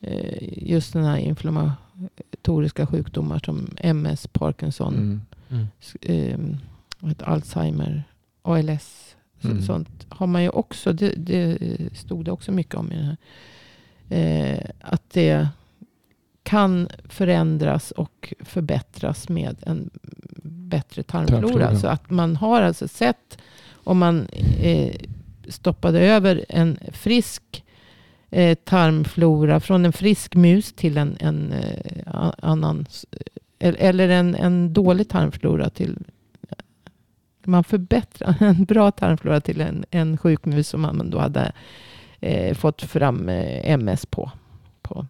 eh, 0.00 0.68
just 0.68 0.92
den 0.92 1.04
här 1.04 1.16
inflammatoriska 1.16 2.86
sjukdomar 2.86 3.40
som 3.44 3.70
MS, 3.76 4.26
Parkinson, 4.26 4.94
Mm. 4.94 5.20
Mm. 5.48 5.66
eh, 7.00 7.08
heter 7.08 7.24
Alzheimer, 7.26 8.02
ALS. 8.42 9.09
Så, 9.42 9.48
Mm. 9.48 9.62
Sånt 9.62 10.06
har 10.08 10.26
man 10.26 10.42
ju 10.42 10.48
också, 10.48 10.92
det, 10.92 11.14
det 11.16 11.58
stod 11.94 12.24
det 12.24 12.32
också 12.32 12.52
mycket 12.52 12.74
om 12.74 12.92
i 12.92 12.96
den 12.96 13.04
här. 13.04 13.16
Eh, 14.08 14.64
att 14.80 15.10
det 15.10 15.48
kan 16.42 16.88
förändras 17.08 17.90
och 17.90 18.34
förbättras 18.40 19.28
med 19.28 19.56
en 19.62 19.90
bättre 20.44 21.02
tarmflora. 21.02 21.40
Tarmflora. 21.40 21.76
Så 21.78 21.86
att 21.86 22.10
man 22.10 22.36
har 22.36 22.62
alltså 22.62 22.88
sett 22.88 23.38
om 23.72 23.98
man 23.98 24.26
eh, 24.60 24.94
stoppade 25.48 26.00
över 26.00 26.44
en 26.48 26.78
frisk 26.92 27.64
eh, 28.30 28.54
tarmflora 28.64 29.60
från 29.60 29.84
en 29.84 29.92
frisk 29.92 30.34
mus 30.34 30.72
till 30.72 30.96
en, 30.98 31.16
en 31.20 31.52
eh, 31.52 32.30
annan 32.38 32.86
eller- 33.58 33.78
eller 33.78 34.08
en, 34.08 34.34
en 34.34 34.72
dålig 34.72 35.08
tarmflora 35.08 35.70
till 35.70 35.98
man 37.50 37.64
förbättrar 37.64 38.36
en 38.40 38.64
bra 38.64 38.90
tarmflora 38.90 39.40
till 39.40 39.60
en, 39.60 39.84
en 39.90 40.18
sjuk 40.18 40.44
mus 40.44 40.68
som 40.68 40.80
man 40.80 41.10
då 41.10 41.18
hade 41.18 41.52
eh, 42.20 42.54
fått 42.54 42.82
fram 42.82 43.28
eh, 43.28 43.70
MS 43.72 44.06
på, 44.06 44.30
på. 44.82 45.06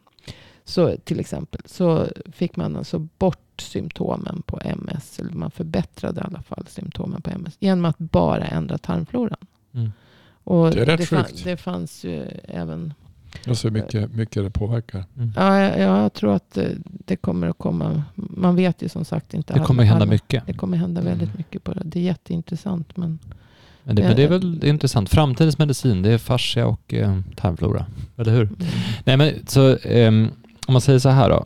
Så 0.65 0.97
till 1.05 1.21
exempel 1.21 1.61
så 1.65 2.07
fick 2.33 2.57
man 2.57 2.77
alltså 2.77 2.99
bort 2.99 3.61
symptomen 3.61 4.43
på 4.47 4.61
MS. 4.65 5.19
Eller 5.19 5.33
man 5.33 5.51
förbättrade 5.51 6.21
i 6.21 6.25
alla 6.25 6.43
fall 6.43 6.67
symptomen 6.69 7.23
på 7.23 7.31
MS. 7.31 7.57
Genom 7.59 7.85
att 7.85 7.99
bara 7.99 8.45
ändra 8.45 8.79
tarmfloran. 8.79 9.47
Mm. 9.73 9.93
Och 10.45 10.71
Det 10.71 10.81
är 10.81 10.87
rätt 10.87 11.01
det, 11.01 11.07
fan, 11.07 11.25
sjukt. 11.25 11.45
det 11.45 11.57
fanns 11.57 12.05
ju 12.05 12.23
även 12.45 12.95
Och 13.49 13.59
så 13.59 13.71
mycket, 13.71 14.13
mycket 14.15 14.45
det 14.45 14.51
påverkar. 14.51 15.05
Mm. 15.17 15.33
Ja, 15.37 15.61
jag, 15.61 15.79
jag 15.81 16.13
tror 16.13 16.35
att 16.35 16.51
det, 16.55 16.69
det 16.85 17.17
kommer 17.17 17.47
att 17.49 17.59
komma. 17.59 18.03
Man 18.15 18.57
vet 18.57 18.83
ju 18.83 18.89
som 18.89 19.05
sagt 19.05 19.35
inte. 19.35 19.53
Det 19.55 19.61
kommer 19.61 19.85
hända 19.85 20.03
alla- 20.03 20.11
mycket. 20.13 20.47
Det 20.47 20.53
kommer 20.53 20.77
hända 20.77 21.01
väldigt 21.01 21.29
Mm. 21.29 21.37
mycket 21.39 21.65
på 21.65 21.73
det. 21.75 21.83
Det 21.85 21.99
är 21.99 22.03
jätteintressant. 22.03 22.97
Men 22.97 23.19
Men 23.83 23.97
det, 23.97 24.03
men 24.03 24.17
det 24.17 24.23
är 24.23 24.29
väl 24.29 24.65
intressant. 24.65 25.11
Framtidens 25.11 25.59
medicin, 25.59 26.03
det 26.03 26.11
är 26.13 26.19
fascia 26.19 26.67
och 26.67 26.95
eh, 26.95 27.21
tarmflora. 27.37 27.87
Eller 28.17 28.33
hur? 28.33 28.49
Nej 29.05 29.17
men 29.17 29.33
så 29.47 29.77
ehm, 29.83 30.29
om 30.67 30.73
man 30.73 30.81
säger 30.81 30.99
så 30.99 31.09
här 31.09 31.29
då. 31.31 31.45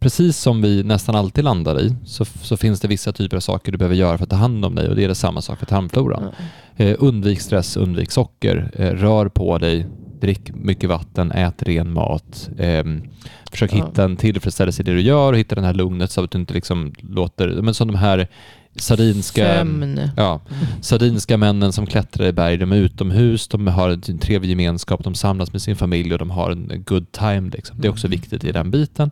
Precis 0.00 0.38
som 0.38 0.62
vi 0.62 0.82
nästan 0.82 1.14
alltid 1.14 1.44
landar 1.44 1.80
i 1.80 1.94
så, 2.04 2.24
så 2.24 2.56
finns 2.56 2.80
det 2.80 2.88
vissa 2.88 3.12
typer 3.12 3.36
av 3.36 3.40
saker 3.40 3.72
du 3.72 3.78
behöver 3.78 3.94
göra 3.96 4.18
för 4.18 4.24
att 4.24 4.30
ta 4.30 4.36
hand 4.36 4.64
om 4.64 4.74
dig 4.74 4.88
och 4.88 4.96
det 4.96 5.04
är 5.04 5.08
det 5.08 5.14
samma 5.14 5.40
sak 5.42 5.58
för 5.58 5.66
tarmfloran. 5.66 6.30
Ja. 6.76 6.84
Eh, 6.84 6.96
undvik 6.98 7.40
stress, 7.40 7.76
undvik 7.76 8.10
socker, 8.10 8.70
eh, 8.74 8.90
rör 8.90 9.28
på 9.28 9.58
dig, 9.58 9.86
drick 10.24 10.50
mycket 10.54 10.88
vatten, 10.90 11.32
ät 11.32 11.62
ren 11.62 11.92
mat. 11.92 12.50
ehm, 12.58 13.02
försök 13.50 13.72
Ja. 13.72 13.76
hitta 13.86 14.04
en 14.04 14.16
tillfredsställelse 14.16 14.82
i 14.82 14.84
det 14.84 14.92
du 14.92 15.00
gör 15.00 15.32
och 15.32 15.38
hitta 15.38 15.54
den 15.54 15.64
här 15.64 15.74
lugnet 15.74 16.10
så 16.10 16.24
att 16.24 16.30
du 16.30 16.38
inte 16.38 16.54
liksom 16.54 16.92
låter, 17.00 17.48
men 17.62 17.74
som 17.74 17.88
de 17.88 17.96
här 17.96 18.28
sardinska... 18.76 19.44
Sömn. 19.54 20.00
Ja, 20.16 20.40
sardinska 20.80 21.36
männen 21.36 21.72
som 21.72 21.86
klättrar 21.86 22.26
i 22.26 22.32
berg, 22.32 22.56
de 22.56 22.72
är 22.72 22.76
utomhus, 22.76 23.48
de 23.48 23.66
har 23.66 23.88
en 23.90 24.18
trevlig 24.18 24.50
gemenskap, 24.50 25.04
de 25.04 25.14
samlas 25.14 25.52
med 25.52 25.62
sin 25.62 25.76
familj 25.76 26.12
och 26.12 26.18
de 26.18 26.30
har 26.30 26.50
en 26.50 26.84
good 26.86 27.12
time. 27.12 27.50
Liksom. 27.50 27.76
Det 27.80 27.88
är 27.88 27.92
också 27.92 28.06
Mm. 28.06 28.20
viktigt 28.20 28.44
i 28.44 28.52
den 28.52 28.70
biten. 28.70 29.10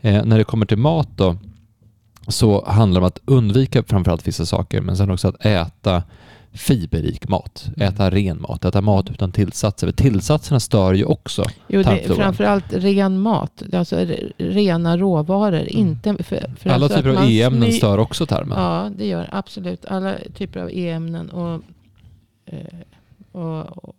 Eh, 0.00 0.24
när 0.24 0.38
det 0.38 0.44
kommer 0.44 0.66
till 0.66 0.78
mat 0.78 1.08
då, 1.16 1.36
så 2.28 2.64
handlar 2.66 3.00
det 3.00 3.04
om 3.04 3.08
att 3.08 3.20
undvika 3.24 3.82
framförallt 3.82 4.28
vissa 4.28 4.46
saker, 4.46 4.80
men 4.80 4.96
sen 4.96 5.10
också 5.10 5.28
att 5.28 5.46
äta 5.46 6.02
fiberrik 6.52 7.28
mat, 7.28 7.70
Mm. 7.76 7.88
äta 7.88 8.10
ren 8.10 8.40
mat, 8.42 8.64
äta 8.64 8.80
mat 8.80 9.10
utan 9.10 9.32
tillsatser. 9.32 9.86
För 9.86 9.94
tillsatserna 9.94 10.60
stör 10.60 10.94
ju 10.94 11.04
också. 11.04 11.44
Jo, 11.68 11.82
det 11.82 12.14
framförallt 12.16 12.64
ren 12.72 13.20
mat. 13.20 13.62
Alltså 13.72 13.96
re- 13.96 14.32
rena 14.38 14.96
råvaror. 14.96 15.64
Inte 15.68 16.22
för, 16.22 16.54
för 16.58 16.70
Alla 16.70 16.84
alltså 16.84 16.98
typer 16.98 17.08
av 17.10 17.30
E-ämnen 17.30 17.72
stör 17.72 17.98
också 17.98 18.26
tarmen. 18.26 18.58
Ja, 18.62 18.90
det 18.98 19.06
gör 19.06 19.28
absolut. 19.32 19.84
Alla 19.84 20.14
typer 20.34 20.60
av 20.60 20.70
E-ämnen. 20.72 21.30
Och, 21.30 21.62
eh, 22.46 22.58
och, 23.32 23.94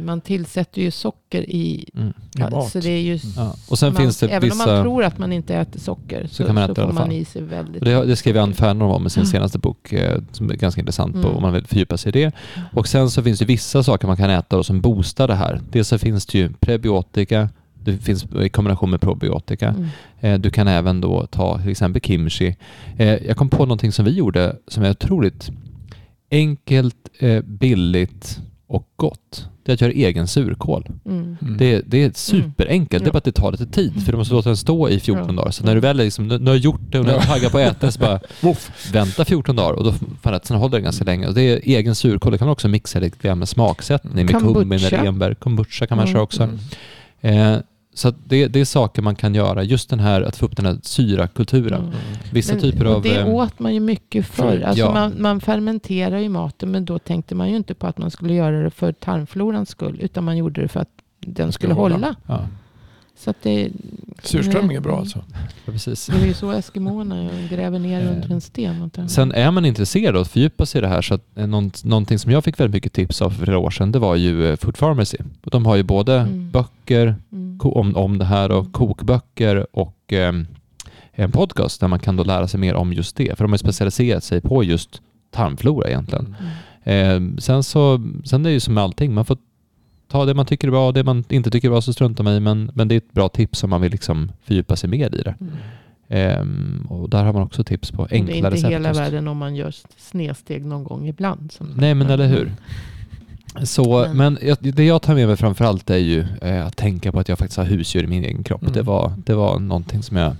man 0.00 0.20
tillsätter 0.20 0.82
ju 0.82 0.90
socker 0.90 1.42
i... 1.50 1.90
Mm. 1.96 2.12
I 2.36 2.40
mat. 2.40 2.70
Så 2.70 2.80
det 2.80 2.90
är 2.90 3.00
ju, 3.00 3.18
Ja. 3.36 3.54
Och 3.68 3.78
sen 3.78 3.92
man, 3.92 4.02
finns 4.02 4.18
det 4.18 4.26
även 4.28 4.52
om 4.52 4.58
man 4.58 4.66
vissa... 4.66 4.82
tror 4.82 5.04
att 5.04 5.18
man 5.18 5.32
inte 5.32 5.54
äter 5.54 5.80
socker 5.80 6.26
så, 6.30 6.44
kan 6.44 6.54
man 6.54 6.64
äta 6.64 6.74
så 6.74 6.80
i 6.80 6.84
alla 6.84 6.92
får 6.92 6.98
man 7.00 7.04
fall. 7.08 7.16
i 7.16 7.24
sig 7.24 7.42
väldigt 7.42 7.84
det, 7.84 8.04
det 8.04 8.16
skrev 8.16 8.38
Ann. 8.38 8.54
Fernholm 8.54 8.92
om 8.92 9.06
i 9.06 9.10
sin 9.10 9.20
Mm. 9.20 9.30
senaste 9.30 9.58
bok 9.58 9.92
eh, 9.92 10.18
som 10.32 10.50
är 10.50 10.54
ganska 10.54 10.80
intressant 10.80 11.12
på 11.12 11.18
Mm. 11.18 11.36
om 11.36 11.42
man 11.42 11.52
vill 11.52 11.66
fördjupa 11.66 11.96
sig 11.96 12.08
i 12.08 12.12
det. 12.12 12.32
Och 12.72 12.88
sen 12.88 13.10
så 13.10 13.22
finns 13.22 13.38
det 13.38 13.44
vissa 13.44 13.82
saker 13.82 14.06
man 14.06 14.16
kan 14.16 14.30
äta 14.30 14.56
då 14.56 14.64
som 14.64 14.80
boostar 14.80 15.28
det 15.28 15.34
här. 15.34 15.60
Dels 15.72 15.88
så 15.88 15.98
finns 15.98 16.26
det 16.26 16.38
ju 16.38 16.52
prebiotika, 16.60 17.48
det 17.84 17.98
finns 17.98 18.24
i 18.42 18.48
kombination 18.48 18.90
med 18.90 19.00
probiotika. 19.00 19.68
Mm. 19.68 19.86
Eh, 20.20 20.38
Du 20.40 20.50
kan 20.50 20.68
även 20.68 21.00
då 21.00 21.26
ta 21.26 21.58
till 21.58 21.70
exempel 21.70 22.02
kimchi. 22.02 22.56
Eh, 22.96 23.06
Jag 23.26 23.36
kom 23.36 23.48
på 23.48 23.58
någonting 23.64 23.92
som 23.92 24.04
vi 24.04 24.10
gjorde 24.10 24.56
som 24.68 24.82
är 24.84 24.90
otroligt 24.90 25.50
enkelt, 26.30 26.96
eh, 27.18 27.42
billigt 27.42 28.40
och 28.68 28.88
gott. 28.96 29.48
Det 29.62 29.72
är 29.72 29.74
att 29.74 29.80
göra 29.80 29.92
egen 29.92 30.28
surkål. 30.28 30.86
Mm. 31.06 31.36
Mm. 31.42 31.56
Det, 31.56 31.82
det 31.86 32.04
är 32.04 32.10
superenkelt. 32.14 33.04
Det 33.04 33.10
är 33.10 33.12
bara 33.12 33.18
att 33.18 33.24
det 33.24 33.32
tar 33.32 33.52
lite 33.52 33.66
tid 33.66 34.04
för 34.04 34.12
du 34.12 34.18
måste 34.18 34.34
låta 34.34 34.48
den 34.48 34.56
stå 34.56 34.88
i 34.88 35.00
14 35.00 35.26
Ja. 35.28 35.32
dagar. 35.32 35.50
Så 35.50 35.64
när 35.64 35.74
du 35.74 35.80
väl 35.80 36.00
är 36.00 36.04
liksom, 36.04 36.28
nu 36.28 36.38
nu 36.38 36.44
har 36.50 36.54
du 36.54 36.60
gjort 36.62 36.80
det 36.90 36.98
och 36.98 37.04
nu 37.04 37.10
är 37.12 37.20
taggad 37.20 37.52
på 37.52 37.58
att 37.58 37.64
äta 37.76 37.90
så 37.90 38.00
bara 38.00 38.20
vänta 38.92 39.24
14 39.24 39.56
dagar 39.56 39.72
och 39.72 39.84
då 39.84 39.92
fan 40.22 40.34
att 40.34 40.46
sen 40.46 40.56
håller 40.56 40.78
det 40.78 40.82
ganska 40.84 41.04
länge. 41.04 41.26
Och 41.28 41.34
det 41.34 41.42
är 41.42 41.60
egen 41.64 41.94
surkål. 41.94 42.32
Det 42.32 42.38
kan 42.38 42.46
man 42.46 42.52
också 42.52 42.68
mixa 42.68 42.98
lite 42.98 43.34
med 43.34 43.48
smaksättning 43.48 44.26
med 44.26 44.34
Kombucha. 44.34 44.60
kummin 44.60 44.78
eller 44.84 45.04
enbär. 45.04 45.34
Kombucha 45.34 45.86
kan 45.86 45.96
man 45.96 46.06
Mm. 46.06 46.12
köra 46.14 46.22
också. 46.22 46.42
Mm. 46.42 47.54
Eh, 47.54 47.58
så 47.98 48.10
det, 48.24 48.46
det 48.48 48.60
är 48.60 48.64
saker 48.64 49.02
man 49.02 49.14
kan 49.16 49.34
göra. 49.34 49.62
Just 49.62 49.90
den 49.90 50.00
här 50.00 50.22
att 50.22 50.36
få 50.36 50.46
upp 50.46 50.56
den 50.56 50.66
här 50.66 50.78
syrakulturen. 50.82 51.80
Mm. 51.82 51.94
Vissa 52.32 52.52
Men- 52.52 52.62
typer 52.62 52.84
av... 52.84 53.02
det 53.02 53.16
eh, 53.16 53.28
åt 53.28 53.58
man 53.58 53.74
ju 53.74 53.80
mycket 53.80 54.26
förr. 54.26 54.60
Alltså 54.66 54.84
Ja. 54.84 54.92
man, 54.92 55.14
man 55.22 55.40
fermenterar 55.40 56.18
ju 56.18 56.28
maten 56.28 56.70
men 56.70 56.84
då 56.84 56.98
tänkte 56.98 57.34
man 57.34 57.50
ju 57.50 57.56
inte 57.56 57.74
på 57.74 57.86
att 57.86 57.98
man 57.98 58.10
skulle 58.10 58.34
göra 58.34 58.62
det 58.62 58.70
för 58.70 58.92
tarmflorans 58.92 59.68
skull. 59.68 59.98
Utan 60.00 60.24
man 60.24 60.36
gjorde 60.36 60.60
det 60.60 60.68
för 60.68 60.80
att 60.80 60.88
den 61.20 61.52
skulle 61.52 61.74
hålla. 61.74 61.94
hålla. 61.94 62.14
Ja, 62.26 62.46
Så 63.18 63.30
att 63.30 63.36
det, 63.42 63.70
Surströmming 64.22 64.76
är 64.76 64.80
bra 64.80 64.98
alltså. 64.98 65.24
ja, 65.64 65.72
precis. 65.72 66.06
det 66.06 66.16
är 66.22 66.26
ju 66.26 66.34
så 66.34 66.50
eskimåerna 66.52 67.30
gräver 67.50 67.78
ner 67.78 68.00
Eh, 68.00 68.12
under 68.12 68.30
en 68.32 68.40
sten. 68.40 68.90
Sen 69.08 69.32
är 69.32 69.50
man 69.50 69.64
intresserad 69.64 70.16
av 70.16 70.22
att 70.22 70.28
fördjupa 70.28 70.66
sig 70.66 70.78
i 70.78 70.82
det 70.82 70.88
här 70.88 71.02
så 71.02 71.14
att 71.14 71.38
eh, 71.38 71.46
någon, 71.46 71.70
någonting 71.84 72.18
som 72.18 72.32
jag 72.32 72.44
fick 72.44 72.60
väldigt 72.60 72.74
mycket 72.74 72.92
tips 72.92 73.22
av 73.22 73.30
för 73.30 73.44
flera 73.44 73.58
år 73.58 73.70
sedan 73.70 73.92
det 73.92 73.98
var 73.98 74.16
ju 74.16 74.50
eh, 74.50 74.56
Food 74.56 74.78
Pharmacy. 74.78 75.16
Och 75.44 75.50
De 75.50 75.66
har 75.66 75.76
ju 75.76 75.82
både 75.82 76.18
Mm. 76.20 76.50
böcker 76.50 77.14
Mm. 77.32 77.58
om, 77.62 77.96
om 77.96 78.18
det 78.18 78.24
här 78.24 78.50
och 78.50 78.72
kokböcker 78.72 79.66
och 79.72 80.12
eh, 80.12 80.32
en 81.12 81.32
podcast 81.32 81.80
där 81.80 81.88
man 81.88 81.98
kan 81.98 82.16
då 82.16 82.24
lära 82.24 82.48
sig 82.48 82.60
mer 82.60 82.74
om 82.74 82.92
just 82.92 83.16
det. 83.16 83.38
För 83.38 83.44
de 83.44 83.52
har 83.52 83.58
specialiserat 83.58 84.24
sig 84.24 84.40
på 84.40 84.64
just 84.64 85.02
tarmflora 85.30 85.88
egentligen. 85.88 86.36
Mm. 86.84 87.34
Eh, 87.34 87.38
sen 87.40 87.62
så 87.62 88.00
sen 88.24 88.40
är 88.46 88.48
det 88.50 88.54
ju 88.54 88.60
som 88.60 88.74
med 88.74 88.84
allting, 88.84 89.14
man 89.14 89.24
får 89.24 89.36
ta 90.08 90.24
det 90.24 90.34
man 90.34 90.46
tycker 90.46 90.68
är 90.68 90.72
bra 90.72 90.86
och 90.86 90.94
det 90.94 91.04
man 91.04 91.24
inte 91.28 91.50
tycker 91.50 91.68
är 91.68 91.72
bra 91.72 91.80
så 91.80 91.92
struntar 91.92 92.24
man 92.24 92.34
i 92.34 92.40
men, 92.40 92.70
men 92.74 92.88
det 92.88 92.94
är 92.94 92.96
ett 92.96 93.12
bra 93.12 93.28
tips 93.28 93.64
om 93.64 93.70
man 93.70 93.80
vill 93.80 93.92
liksom 93.92 94.32
fördjupa 94.44 94.76
sig 94.76 94.90
mer 94.90 95.14
i 95.14 95.22
det. 95.22 95.34
Mm. 95.40 95.52
Ehm, 96.08 96.86
och 96.90 97.10
där 97.10 97.24
har 97.24 97.32
man 97.32 97.42
också 97.42 97.64
tips 97.64 97.90
på 97.90 98.02
Och 98.02 98.08
det 98.08 98.14
är 98.16 98.18
enklare 98.20 98.54
inte 98.54 98.60
sätt. 98.60 98.70
hela 98.70 98.88
just. 98.88 99.00
världen 99.00 99.28
om 99.28 99.36
man 99.36 99.56
gör 99.56 99.74
snedsteg 99.96 100.64
någon 100.64 100.84
gång 100.84 101.08
ibland. 101.08 101.52
Nej 101.76 101.94
men 101.94 102.10
eller 102.10 102.26
hur. 102.26 102.52
Så, 103.64 103.98
Men- 103.98 104.16
men 104.16 104.38
jag, 104.42 104.56
det 104.60 104.84
jag 104.84 105.02
tar 105.02 105.14
med 105.14 105.26
mig 105.28 105.36
framförallt 105.36 105.90
är 105.90 105.96
ju 105.96 106.26
eh, 106.42 106.66
att 106.66 106.76
tänka 106.76 107.12
på 107.12 107.20
att 107.20 107.28
jag 107.28 107.38
faktiskt 107.38 107.58
har 107.58 107.64
husdjur 107.64 108.04
i 108.04 108.06
min 108.06 108.24
egen 108.24 108.42
kropp. 108.42 108.62
Mm. 108.62 108.72
Det, 108.74 108.82
var, 108.82 109.12
det 109.26 109.34
var 109.34 109.58
någonting 109.58 110.02
som 110.02 110.16
jag... 110.16 110.36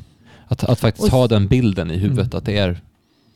Att, 0.48 0.64
att 0.64 0.80
faktiskt 0.80 1.06
Och 1.06 1.12
ha 1.12 1.28
den 1.28 1.46
bilden 1.46 1.90
i 1.90 1.96
huvudet 1.98 2.26
Mm. 2.26 2.38
att 2.38 2.44
det 2.44 2.58
är... 2.58 2.80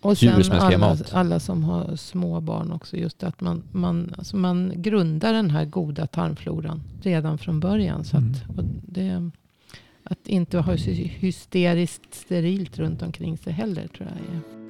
Och 0.03 0.19
sen 0.19 0.43
alla, 0.63 0.97
alla 1.13 1.41
som 1.41 1.65
har 1.65 1.97
små 1.97 2.41
barn 2.41 2.73
också. 2.73 2.97
Just 2.97 3.23
att 3.23 3.41
man, 3.41 3.63
man, 3.73 4.15
alltså 4.19 4.37
man 4.37 4.73
grundar 4.77 5.33
den 5.33 5.51
här 5.51 5.65
goda 5.65 6.07
tarmfloran 6.07 6.83
redan 7.03 7.39
från 7.39 7.61
början. 7.61 8.05
Så 8.05 8.17
Mm. 8.17 8.33
att, 8.59 8.65
det, 8.95 9.31
att 10.05 10.27
inte 10.27 10.59
ha 10.59 10.73
hysteriskt 10.75 12.15
sterilt 12.15 12.79
runt 12.79 13.03
omkring 13.03 13.39
sig 13.39 13.53
heller 13.53 13.89
tror 13.89 14.09
jag 14.09 14.37
är 14.37 14.62